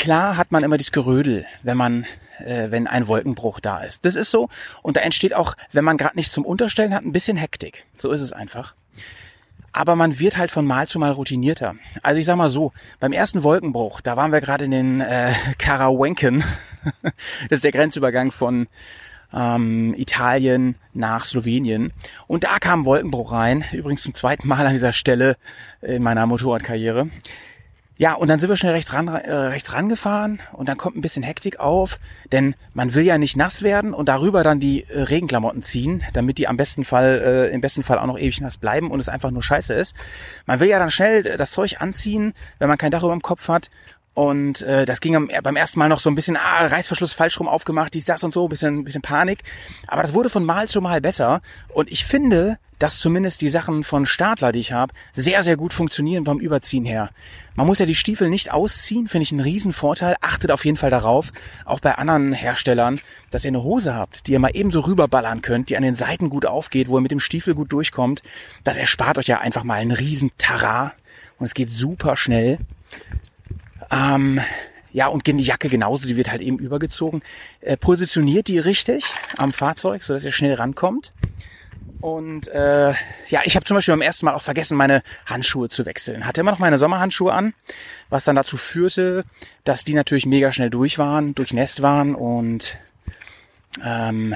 Klar 0.00 0.38
hat 0.38 0.50
man 0.50 0.64
immer 0.64 0.78
dieses 0.78 0.92
Gerödel, 0.92 1.44
wenn 1.62 1.76
man, 1.76 2.06
äh, 2.38 2.70
wenn 2.70 2.86
ein 2.86 3.06
Wolkenbruch 3.06 3.60
da 3.60 3.82
ist. 3.82 4.02
Das 4.06 4.16
ist 4.16 4.30
so. 4.30 4.48
Und 4.80 4.96
da 4.96 5.02
entsteht 5.02 5.34
auch, 5.34 5.54
wenn 5.72 5.84
man 5.84 5.98
gerade 5.98 6.16
nichts 6.16 6.32
zum 6.32 6.46
Unterstellen 6.46 6.94
hat, 6.94 7.04
ein 7.04 7.12
bisschen 7.12 7.36
Hektik. 7.36 7.84
So 7.98 8.10
ist 8.10 8.22
es 8.22 8.32
einfach. 8.32 8.74
Aber 9.72 9.96
man 9.96 10.18
wird 10.18 10.38
halt 10.38 10.50
von 10.50 10.64
Mal 10.64 10.88
zu 10.88 10.98
Mal 10.98 11.10
routinierter. 11.10 11.74
Also 12.02 12.18
ich 12.18 12.24
sag 12.24 12.36
mal 12.36 12.48
so, 12.48 12.72
beim 12.98 13.12
ersten 13.12 13.42
Wolkenbruch, 13.42 14.00
da 14.00 14.16
waren 14.16 14.32
wir 14.32 14.40
gerade 14.40 14.64
in 14.64 14.70
den 14.70 15.00
äh, 15.02 15.34
Karawenken. 15.58 16.44
das 17.50 17.58
ist 17.58 17.64
der 17.64 17.72
Grenzübergang 17.72 18.32
von 18.32 18.68
ähm, 19.34 19.92
Italien 19.98 20.76
nach 20.94 21.26
Slowenien. 21.26 21.92
Und 22.26 22.44
da 22.44 22.58
kam 22.58 22.86
Wolkenbruch 22.86 23.32
rein. 23.32 23.66
Übrigens 23.70 24.00
zum 24.00 24.14
zweiten 24.14 24.48
Mal 24.48 24.66
an 24.66 24.72
dieser 24.72 24.94
Stelle 24.94 25.36
in 25.82 26.02
meiner 26.02 26.24
Motorradkarriere. 26.24 27.10
Ja, 28.00 28.14
und 28.14 28.28
dann 28.28 28.40
sind 28.40 28.48
wir 28.48 28.56
schnell 28.56 28.72
rechts, 28.72 28.94
ran, 28.94 29.08
äh, 29.08 29.30
rechts 29.30 29.74
rangefahren 29.74 30.40
und 30.54 30.70
dann 30.70 30.78
kommt 30.78 30.96
ein 30.96 31.02
bisschen 31.02 31.22
Hektik 31.22 31.60
auf, 31.60 32.00
denn 32.32 32.54
man 32.72 32.94
will 32.94 33.04
ja 33.04 33.18
nicht 33.18 33.36
nass 33.36 33.60
werden 33.62 33.92
und 33.92 34.08
darüber 34.08 34.42
dann 34.42 34.58
die 34.58 34.84
äh, 34.88 35.02
Regenklamotten 35.02 35.62
ziehen, 35.62 36.02
damit 36.14 36.38
die 36.38 36.48
am 36.48 36.56
besten 36.56 36.86
Fall, 36.86 37.20
äh, 37.22 37.54
im 37.54 37.60
besten 37.60 37.82
Fall 37.82 37.98
auch 37.98 38.06
noch 38.06 38.18
ewig 38.18 38.40
nass 38.40 38.56
bleiben 38.56 38.90
und 38.90 39.00
es 39.00 39.10
einfach 39.10 39.30
nur 39.30 39.42
scheiße 39.42 39.74
ist. 39.74 39.94
Man 40.46 40.60
will 40.60 40.68
ja 40.70 40.78
dann 40.78 40.90
schnell 40.90 41.24
das 41.36 41.50
Zeug 41.50 41.82
anziehen, 41.82 42.32
wenn 42.58 42.68
man 42.68 42.78
kein 42.78 42.90
Dach 42.90 43.02
über 43.02 43.12
dem 43.12 43.20
Kopf 43.20 43.48
hat 43.48 43.68
und 44.14 44.62
äh, 44.62 44.86
das 44.86 45.00
ging 45.00 45.14
am, 45.14 45.30
beim 45.42 45.56
ersten 45.56 45.78
Mal 45.78 45.88
noch 45.88 46.00
so 46.00 46.10
ein 46.10 46.14
bisschen, 46.14 46.36
ah, 46.36 46.66
Reißverschluss 46.66 47.12
falsch 47.12 47.38
rum 47.38 47.48
aufgemacht, 47.48 47.94
dies, 47.94 48.04
das 48.04 48.24
und 48.24 48.34
so, 48.34 48.48
bisschen, 48.48 48.84
bisschen 48.84 49.02
Panik. 49.02 49.42
Aber 49.86 50.02
das 50.02 50.14
wurde 50.14 50.28
von 50.28 50.44
Mal 50.44 50.68
zu 50.68 50.80
Mal 50.80 51.00
besser. 51.00 51.42
Und 51.72 51.90
ich 51.90 52.04
finde, 52.04 52.58
dass 52.80 52.98
zumindest 52.98 53.42
die 53.42 53.48
Sachen 53.50 53.84
von 53.84 54.06
Stadler, 54.06 54.52
die 54.52 54.58
ich 54.58 54.72
habe, 54.72 54.94
sehr, 55.12 55.42
sehr 55.42 55.56
gut 55.56 55.72
funktionieren 55.72 56.24
beim 56.24 56.40
Überziehen 56.40 56.84
her. 56.84 57.10
Man 57.54 57.66
muss 57.66 57.78
ja 57.78 57.86
die 57.86 57.94
Stiefel 57.94 58.30
nicht 58.30 58.52
ausziehen, 58.52 59.06
finde 59.06 59.24
ich 59.24 59.32
einen 59.32 59.42
riesen 59.42 59.72
Vorteil. 59.72 60.16
Achtet 60.22 60.50
auf 60.50 60.64
jeden 60.64 60.78
Fall 60.78 60.90
darauf, 60.90 61.30
auch 61.64 61.80
bei 61.80 61.94
anderen 61.94 62.32
Herstellern, 62.32 63.00
dass 63.30 63.44
ihr 63.44 63.50
eine 63.50 63.62
Hose 63.62 63.94
habt, 63.94 64.26
die 64.26 64.32
ihr 64.32 64.38
mal 64.38 64.50
eben 64.54 64.70
so 64.70 64.80
rüberballern 64.80 65.42
könnt, 65.42 65.68
die 65.68 65.76
an 65.76 65.82
den 65.82 65.94
Seiten 65.94 66.30
gut 66.30 66.46
aufgeht, 66.46 66.88
wo 66.88 66.98
ihr 66.98 67.02
mit 67.02 67.12
dem 67.12 67.20
Stiefel 67.20 67.54
gut 67.54 67.70
durchkommt. 67.70 68.22
Das 68.64 68.78
erspart 68.78 69.18
euch 69.18 69.26
ja 69.26 69.40
einfach 69.40 69.62
mal 69.62 69.74
einen 69.74 69.92
riesen 69.92 70.32
Tara. 70.38 70.94
Und 71.38 71.46
es 71.46 71.54
geht 71.54 71.70
super 71.70 72.16
schnell. 72.16 72.58
Ähm, 73.90 74.40
ja, 74.92 75.06
und 75.06 75.26
die 75.26 75.36
Jacke 75.38 75.68
genauso, 75.68 76.06
die 76.06 76.16
wird 76.16 76.30
halt 76.30 76.42
eben 76.42 76.58
übergezogen. 76.58 77.22
Äh, 77.60 77.76
positioniert 77.76 78.48
die 78.48 78.58
richtig 78.58 79.04
am 79.36 79.52
Fahrzeug, 79.52 80.02
so 80.02 80.12
dass 80.12 80.24
ihr 80.24 80.32
schnell 80.32 80.54
rankommt. 80.54 81.12
Und 82.00 82.48
äh, 82.48 82.92
ja, 83.28 83.40
ich 83.44 83.56
habe 83.56 83.64
zum 83.66 83.76
Beispiel 83.76 83.92
beim 83.92 84.00
ersten 84.00 84.24
Mal 84.24 84.34
auch 84.34 84.42
vergessen, 84.42 84.76
meine 84.76 85.02
Handschuhe 85.26 85.68
zu 85.68 85.84
wechseln. 85.84 86.26
Hatte 86.26 86.40
immer 86.40 86.50
noch 86.50 86.58
meine 86.58 86.78
Sommerhandschuhe 86.78 87.32
an, 87.32 87.52
was 88.08 88.24
dann 88.24 88.36
dazu 88.36 88.56
führte, 88.56 89.24
dass 89.64 89.84
die 89.84 89.94
natürlich 89.94 90.24
mega 90.24 90.50
schnell 90.50 90.70
durch 90.70 90.98
waren, 90.98 91.34
durchnässt 91.34 91.82
waren 91.82 92.14
und 92.14 92.78
ähm, 93.84 94.34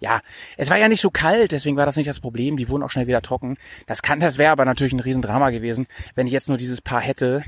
ja, 0.00 0.20
es 0.56 0.68
war 0.70 0.78
ja 0.78 0.88
nicht 0.88 1.00
so 1.00 1.10
kalt, 1.10 1.52
deswegen 1.52 1.76
war 1.76 1.86
das 1.86 1.96
nicht 1.96 2.08
das 2.08 2.20
Problem. 2.20 2.56
Die 2.56 2.68
wurden 2.68 2.82
auch 2.82 2.90
schnell 2.90 3.06
wieder 3.06 3.22
trocken. 3.22 3.56
Das 3.86 4.02
kann, 4.02 4.18
das 4.18 4.36
wäre 4.36 4.50
aber 4.50 4.64
natürlich 4.64 4.92
ein 4.92 5.00
Riesendrama 5.00 5.50
gewesen, 5.50 5.86
wenn 6.16 6.26
ich 6.26 6.32
jetzt 6.32 6.48
nur 6.48 6.58
dieses 6.58 6.80
Paar 6.80 7.00
hätte 7.00 7.44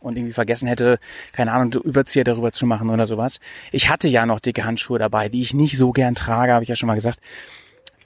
und 0.00 0.16
irgendwie 0.16 0.32
vergessen 0.32 0.68
hätte, 0.68 0.98
keine 1.32 1.52
Ahnung, 1.52 1.72
Überzieher 1.82 2.24
darüber 2.24 2.52
zu 2.52 2.66
machen 2.66 2.90
oder 2.90 3.06
sowas. 3.06 3.40
Ich 3.72 3.88
hatte 3.88 4.08
ja 4.08 4.26
noch 4.26 4.40
dicke 4.40 4.64
Handschuhe 4.64 4.98
dabei, 4.98 5.28
die 5.28 5.42
ich 5.42 5.54
nicht 5.54 5.78
so 5.78 5.92
gern 5.92 6.14
trage, 6.14 6.52
habe 6.52 6.62
ich 6.62 6.68
ja 6.68 6.76
schon 6.76 6.86
mal 6.86 6.94
gesagt. 6.94 7.20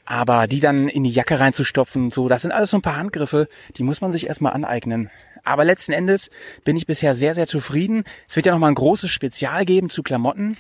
Aber 0.04 0.46
die 0.46 0.60
dann 0.60 0.88
in 0.88 1.04
die 1.04 1.12
Jacke 1.12 1.38
reinzustopfen, 1.38 2.10
so, 2.10 2.28
das 2.28 2.42
sind 2.42 2.50
alles 2.50 2.70
so 2.70 2.76
ein 2.76 2.82
paar 2.82 2.96
Handgriffe, 2.96 3.48
die 3.76 3.84
muss 3.84 4.00
man 4.00 4.12
sich 4.12 4.26
erstmal 4.26 4.52
aneignen. 4.52 5.10
Aber 5.44 5.64
letzten 5.64 5.92
Endes 5.92 6.30
bin 6.64 6.76
ich 6.76 6.86
bisher 6.86 7.14
sehr, 7.14 7.34
sehr 7.34 7.46
zufrieden. 7.46 8.04
Es 8.28 8.36
wird 8.36 8.46
ja 8.46 8.52
noch 8.52 8.58
mal 8.58 8.68
ein 8.68 8.74
großes 8.74 9.10
Spezial 9.10 9.64
geben 9.64 9.90
zu 9.90 10.02
Klamotten. 10.02 10.56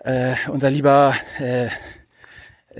Äh, 0.00 0.34
unser 0.48 0.70
lieber 0.70 1.14
äh, 1.38 1.68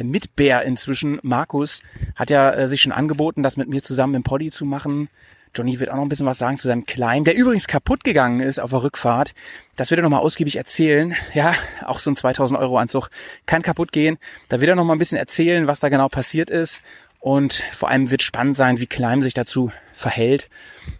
Mitbär 0.02 0.62
inzwischen, 0.62 1.18
Markus, 1.22 1.82
hat 2.14 2.30
ja 2.30 2.50
äh, 2.52 2.68
sich 2.68 2.82
schon 2.82 2.92
angeboten, 2.92 3.42
das 3.42 3.56
mit 3.56 3.68
mir 3.68 3.82
zusammen 3.82 4.14
im 4.14 4.22
Poddy 4.22 4.50
zu 4.50 4.64
machen. 4.64 5.08
Johnny 5.54 5.80
wird 5.80 5.90
auch 5.90 5.96
noch 5.96 6.02
ein 6.02 6.08
bisschen 6.08 6.26
was 6.26 6.38
sagen 6.38 6.58
zu 6.58 6.68
seinem 6.68 6.86
Kleinen, 6.86 7.24
der 7.24 7.34
übrigens 7.34 7.66
kaputt 7.66 8.04
gegangen 8.04 8.40
ist 8.40 8.60
auf 8.60 8.70
der 8.70 8.82
Rückfahrt. 8.82 9.34
Das 9.76 9.90
wird 9.90 9.98
er 9.98 10.02
noch 10.02 10.10
mal 10.10 10.18
ausgiebig 10.18 10.56
erzählen. 10.56 11.16
Ja, 11.34 11.54
auch 11.84 11.98
so 11.98 12.10
ein 12.10 12.16
2000 12.16 12.58
Euro 12.58 12.78
Anzug 12.78 13.08
kann 13.46 13.62
kaputt 13.62 13.90
gehen. 13.92 14.18
Da 14.48 14.60
wird 14.60 14.68
er 14.68 14.76
noch 14.76 14.84
mal 14.84 14.94
ein 14.94 14.98
bisschen 14.98 15.18
erzählen, 15.18 15.66
was 15.66 15.80
da 15.80 15.88
genau 15.88 16.08
passiert 16.08 16.50
ist. 16.50 16.82
Und 17.18 17.62
vor 17.72 17.90
allem 17.90 18.10
wird 18.10 18.22
spannend 18.22 18.56
sein, 18.56 18.80
wie 18.80 18.86
Klein 18.86 19.22
sich 19.22 19.34
dazu 19.34 19.72
verhält. 19.92 20.48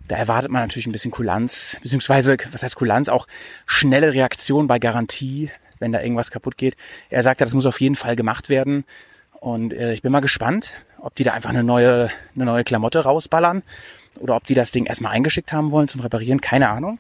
Da 0.09 0.17
erwartet 0.17 0.51
man 0.51 0.63
natürlich 0.63 0.87
ein 0.87 0.93
bisschen 0.93 1.11
Kulanz, 1.11 1.79
beziehungsweise, 1.83 2.37
was 2.53 2.63
heißt 2.63 2.77
Kulanz, 2.77 3.09
auch 3.09 3.27
schnelle 3.67 4.13
Reaktion 4.13 4.67
bei 4.67 4.79
Garantie, 4.79 5.51
wenn 5.79 5.93
da 5.93 6.03
irgendwas 6.03 6.31
kaputt 6.31 6.59
geht. 6.59 6.77
Er 7.09 7.23
sagt, 7.23 7.41
das 7.41 7.55
muss 7.55 7.65
auf 7.65 7.81
jeden 7.81 7.95
Fall 7.95 8.17
gemacht 8.17 8.49
werden. 8.49 8.85
Und 9.41 9.73
äh, 9.73 9.95
ich 9.95 10.03
bin 10.03 10.13
mal 10.13 10.21
gespannt, 10.21 10.73
ob 10.99 11.15
die 11.15 11.25
da 11.25 11.33
einfach 11.33 11.49
eine 11.49 11.65
neue, 11.65 12.11
eine 12.35 12.45
neue 12.45 12.65
Klamotte 12.65 13.05
rausballern 13.05 13.63
oder 14.19 14.37
ob 14.37 14.47
die 14.47 14.55
das 14.55 14.73
Ding 14.73 14.87
erstmal 14.87 15.13
eingeschickt 15.13 15.53
haben 15.53 15.71
wollen 15.71 15.89
zum 15.89 16.01
Reparieren, 16.01 16.41
keine 16.41 16.69
Ahnung. 16.69 16.99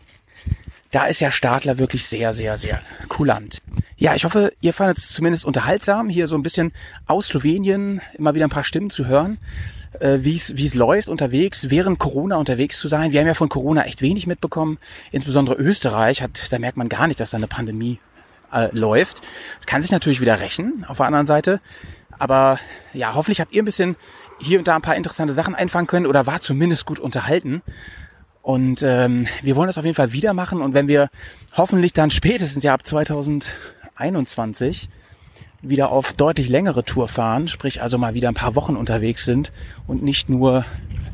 Da 0.90 1.06
ist 1.06 1.20
ja 1.20 1.30
Stadler 1.30 1.78
wirklich 1.78 2.06
sehr, 2.06 2.32
sehr, 2.32 2.58
sehr 2.58 2.80
kulant. 3.08 3.62
Ja, 3.96 4.14
ich 4.14 4.24
hoffe, 4.24 4.52
ihr 4.60 4.72
fandet 4.72 4.98
es 4.98 5.12
zumindest 5.12 5.44
unterhaltsam, 5.44 6.08
hier 6.08 6.26
so 6.26 6.36
ein 6.36 6.42
bisschen 6.42 6.72
aus 7.06 7.28
Slowenien 7.28 8.00
immer 8.14 8.34
wieder 8.34 8.46
ein 8.46 8.50
paar 8.50 8.64
Stimmen 8.64 8.90
zu 8.90 9.06
hören, 9.06 9.38
äh, 10.00 10.18
wie 10.22 10.34
es 10.36 10.74
läuft 10.74 11.08
unterwegs, 11.08 11.70
während 11.70 11.98
Corona 11.98 12.36
unterwegs 12.36 12.78
zu 12.78 12.88
sein. 12.88 13.12
Wir 13.12 13.20
haben 13.20 13.26
ja 13.28 13.34
von 13.34 13.48
Corona 13.48 13.84
echt 13.84 14.02
wenig 14.02 14.26
mitbekommen. 14.26 14.78
Insbesondere 15.12 15.56
Österreich 15.56 16.22
hat, 16.22 16.50
da 16.50 16.58
merkt 16.58 16.76
man 16.76 16.88
gar 16.88 17.06
nicht, 17.06 17.20
dass 17.20 17.30
da 17.30 17.36
eine 17.36 17.46
Pandemie 17.46 17.98
äh, 18.52 18.68
läuft. 18.72 19.22
Es 19.60 19.66
kann 19.66 19.82
sich 19.82 19.92
natürlich 19.92 20.20
wieder 20.20 20.40
rächen, 20.40 20.84
auf 20.88 20.96
der 20.96 21.06
anderen 21.06 21.26
Seite. 21.26 21.60
Aber 22.18 22.58
ja, 22.92 23.14
hoffentlich 23.14 23.40
habt 23.40 23.52
ihr 23.52 23.62
ein 23.62 23.66
bisschen 23.66 23.96
hier 24.40 24.58
und 24.58 24.66
da 24.68 24.76
ein 24.76 24.82
paar 24.82 24.96
interessante 24.96 25.32
Sachen 25.34 25.54
einfangen 25.54 25.86
können 25.86 26.06
oder 26.06 26.26
war 26.26 26.40
zumindest 26.40 26.86
gut 26.86 26.98
unterhalten. 26.98 27.62
Und 28.42 28.82
ähm, 28.82 29.26
wir 29.42 29.54
wollen 29.56 29.66
das 29.66 29.76
auf 29.78 29.84
jeden 29.84 29.94
Fall 29.94 30.12
wieder 30.12 30.34
machen. 30.34 30.60
Und 30.62 30.74
wenn 30.74 30.88
wir 30.88 31.08
hoffentlich 31.56 31.92
dann 31.92 32.10
spätestens 32.10 32.64
ja 32.64 32.74
ab 32.74 32.86
2021 32.86 34.88
wieder 35.62 35.92
auf 35.92 36.14
deutlich 36.14 36.48
längere 36.48 36.84
Tour 36.84 37.06
fahren, 37.06 37.46
sprich 37.48 37.82
also 37.82 37.98
mal 37.98 38.14
wieder 38.14 38.28
ein 38.28 38.34
paar 38.34 38.54
Wochen 38.54 38.76
unterwegs 38.76 39.26
sind 39.26 39.52
und 39.86 40.02
nicht 40.02 40.30
nur 40.30 40.64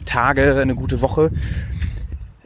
Tage, 0.05 0.61
eine 0.61 0.77
gute 0.77 1.01
Woche, 1.01 1.33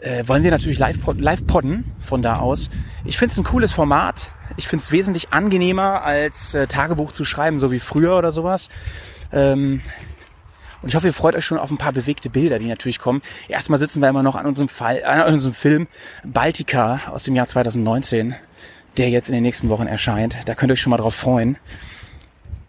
äh, 0.01 0.26
wollen 0.26 0.43
wir 0.43 0.51
natürlich 0.51 0.78
live, 0.78 0.97
live 1.18 1.47
podden 1.47 1.85
von 2.01 2.22
da 2.22 2.39
aus. 2.39 2.70
Ich 3.05 3.18
finde 3.18 3.33
es 3.33 3.39
ein 3.39 3.45
cooles 3.45 3.72
Format. 3.72 4.33
Ich 4.57 4.66
finde 4.66 4.83
es 4.83 4.93
wesentlich 4.93 5.31
angenehmer, 5.31 6.03
als 6.03 6.55
äh, 6.55 6.66
Tagebuch 6.66 7.12
zu 7.12 7.24
schreiben, 7.24 7.61
so 7.61 7.70
wie 7.70 7.81
früher 7.81 8.16
oder 8.16 8.31
sowas. 8.31 8.70
Ähm, 9.33 9.83
und 10.83 10.89
ich 10.89 10.95
hoffe, 10.95 11.07
ihr 11.09 11.12
freut 11.12 11.35
euch 11.35 11.45
schon 11.45 11.59
auf 11.59 11.70
ein 11.70 11.78
paar 11.78 11.93
bewegte 11.93 12.31
Bilder, 12.31 12.59
die 12.59 12.66
natürlich 12.66 12.99
kommen. 12.99 13.22
Erstmal 13.49 13.78
sitzen 13.78 14.01
wir 14.01 14.09
immer 14.09 14.22
noch 14.22 14.35
an 14.35 14.47
unserem, 14.47 14.68
Fall, 14.68 15.05
an 15.05 15.35
unserem 15.35 15.55
Film 15.55 15.87
Baltica 16.24 17.03
aus 17.11 17.24
dem 17.24 17.37
Jahr 17.37 17.47
2019, 17.47 18.35
der 18.97 19.11
jetzt 19.11 19.28
in 19.28 19.35
den 19.35 19.43
nächsten 19.43 19.68
Wochen 19.68 19.87
erscheint. 19.87 20.39
Da 20.47 20.55
könnt 20.55 20.70
ihr 20.70 20.74
euch 20.74 20.81
schon 20.81 20.91
mal 20.91 20.97
drauf 20.97 21.14
freuen. 21.14 21.59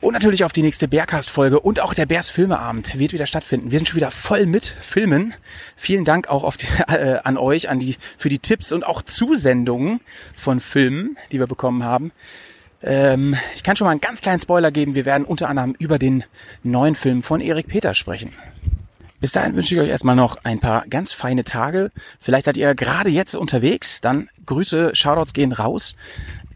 Und 0.02 0.14
natürlich 0.14 0.44
auf 0.44 0.52
die 0.52 0.64
nächste 0.64 0.88
Bearcast-Folge 0.88 1.60
und 1.60 1.80
auch 1.80 1.94
der 1.94 2.08
Bears 2.08 2.28
Filmeabend 2.28 2.98
wird 2.98 3.14
wieder 3.14 3.28
stattfinden. 3.28 3.70
Wir 3.70 3.78
sind 3.78 3.88
schon 3.88 3.98
wieder 3.98 4.10
voll 4.10 4.48
mit 4.48 4.66
Filmen. 4.66 5.36
Vielen 5.76 6.06
Dank 6.06 6.28
auch 6.28 6.44
auf 6.44 6.58
die, 6.58 6.66
äh, 6.88 7.20
an 7.24 7.38
euch, 7.38 7.70
an 7.70 7.80
die, 7.80 7.98
für 8.18 8.30
die 8.30 8.40
Tipps 8.40 8.72
und 8.72 8.84
auch 8.84 9.04
Zusendungen 9.04 10.02
von 10.34 10.60
Filmen, 10.60 11.18
die 11.32 11.38
wir 11.38 11.46
bekommen 11.46 11.84
haben. 11.84 12.12
Ähm, 12.84 13.36
ich 13.56 13.64
kann 13.64 13.76
schon 13.76 13.86
mal 13.86 13.92
einen 13.92 14.02
ganz 14.02 14.22
kleinen 14.22 14.40
Spoiler 14.40 14.72
geben. 14.72 14.96
Wir 14.96 15.06
werden 15.06 15.26
unter 15.26 15.50
anderem 15.50 15.76
über 15.78 16.00
den 16.00 16.24
neuen 16.64 16.96
Film 16.96 17.24
von 17.24 17.42
Erik 17.42 17.68
Peter 17.68 17.94
sprechen. 17.94 18.34
Bis 19.20 19.34
dahin 19.34 19.56
wünsche 19.56 19.76
ich 19.76 19.82
euch 19.82 19.90
erstmal 19.90 20.16
noch 20.16 20.44
ein 20.44 20.60
paar 20.60 20.86
ganz 20.90 21.14
feine 21.14 21.44
Tage. 21.44 21.92
Vielleicht 22.20 22.46
seid 22.46 22.58
ihr 22.58 22.74
gerade 22.74 23.10
jetzt 23.10 23.36
unterwegs. 23.36 24.02
Dann 24.02 24.30
Grüße, 24.48 24.96
Shoutouts 24.96 25.34
gehen 25.34 25.52
raus. 25.52 25.96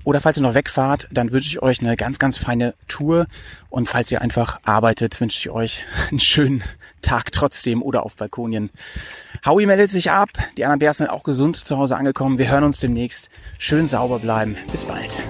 Oder 0.04 0.22
falls 0.22 0.38
ihr 0.38 0.44
noch 0.44 0.54
wegfahrt, 0.54 1.08
dann 1.12 1.32
wünsche 1.32 1.50
ich 1.50 1.62
euch 1.62 1.82
eine 1.82 1.96
ganz, 1.96 2.20
ganz 2.20 2.38
feine 2.38 2.74
Tour. 2.88 3.28
Und 3.70 3.88
falls 3.88 4.12
ihr 4.12 4.22
einfach 4.22 4.60
arbeitet, 4.64 5.20
wünsche 5.20 5.38
ich 5.40 5.50
euch 5.50 5.84
einen 6.10 6.20
schönen 6.20 6.64
Tag 7.02 7.32
trotzdem 7.32 7.84
oder 7.84 8.04
auf 8.04 8.16
Balkonien. 8.16 8.72
Howie 9.46 9.68
meldet 9.68 9.92
sich 9.92 10.10
ab. 10.10 10.30
Die 10.58 10.66
anderen 10.66 10.80
Bärs 10.80 10.98
sind 10.98 11.10
auch 11.10 11.24
gesund 11.24 11.56
zu 11.56 11.78
Hause 11.78 11.98
angekommen. 11.98 12.40
Wir 12.40 12.50
hören 12.50 12.64
uns 12.64 12.80
demnächst. 12.80 13.30
Schön 13.60 13.88
sauber 13.88 14.20
bleiben. 14.20 14.58
Bis 14.72 14.86
bald. 14.86 15.24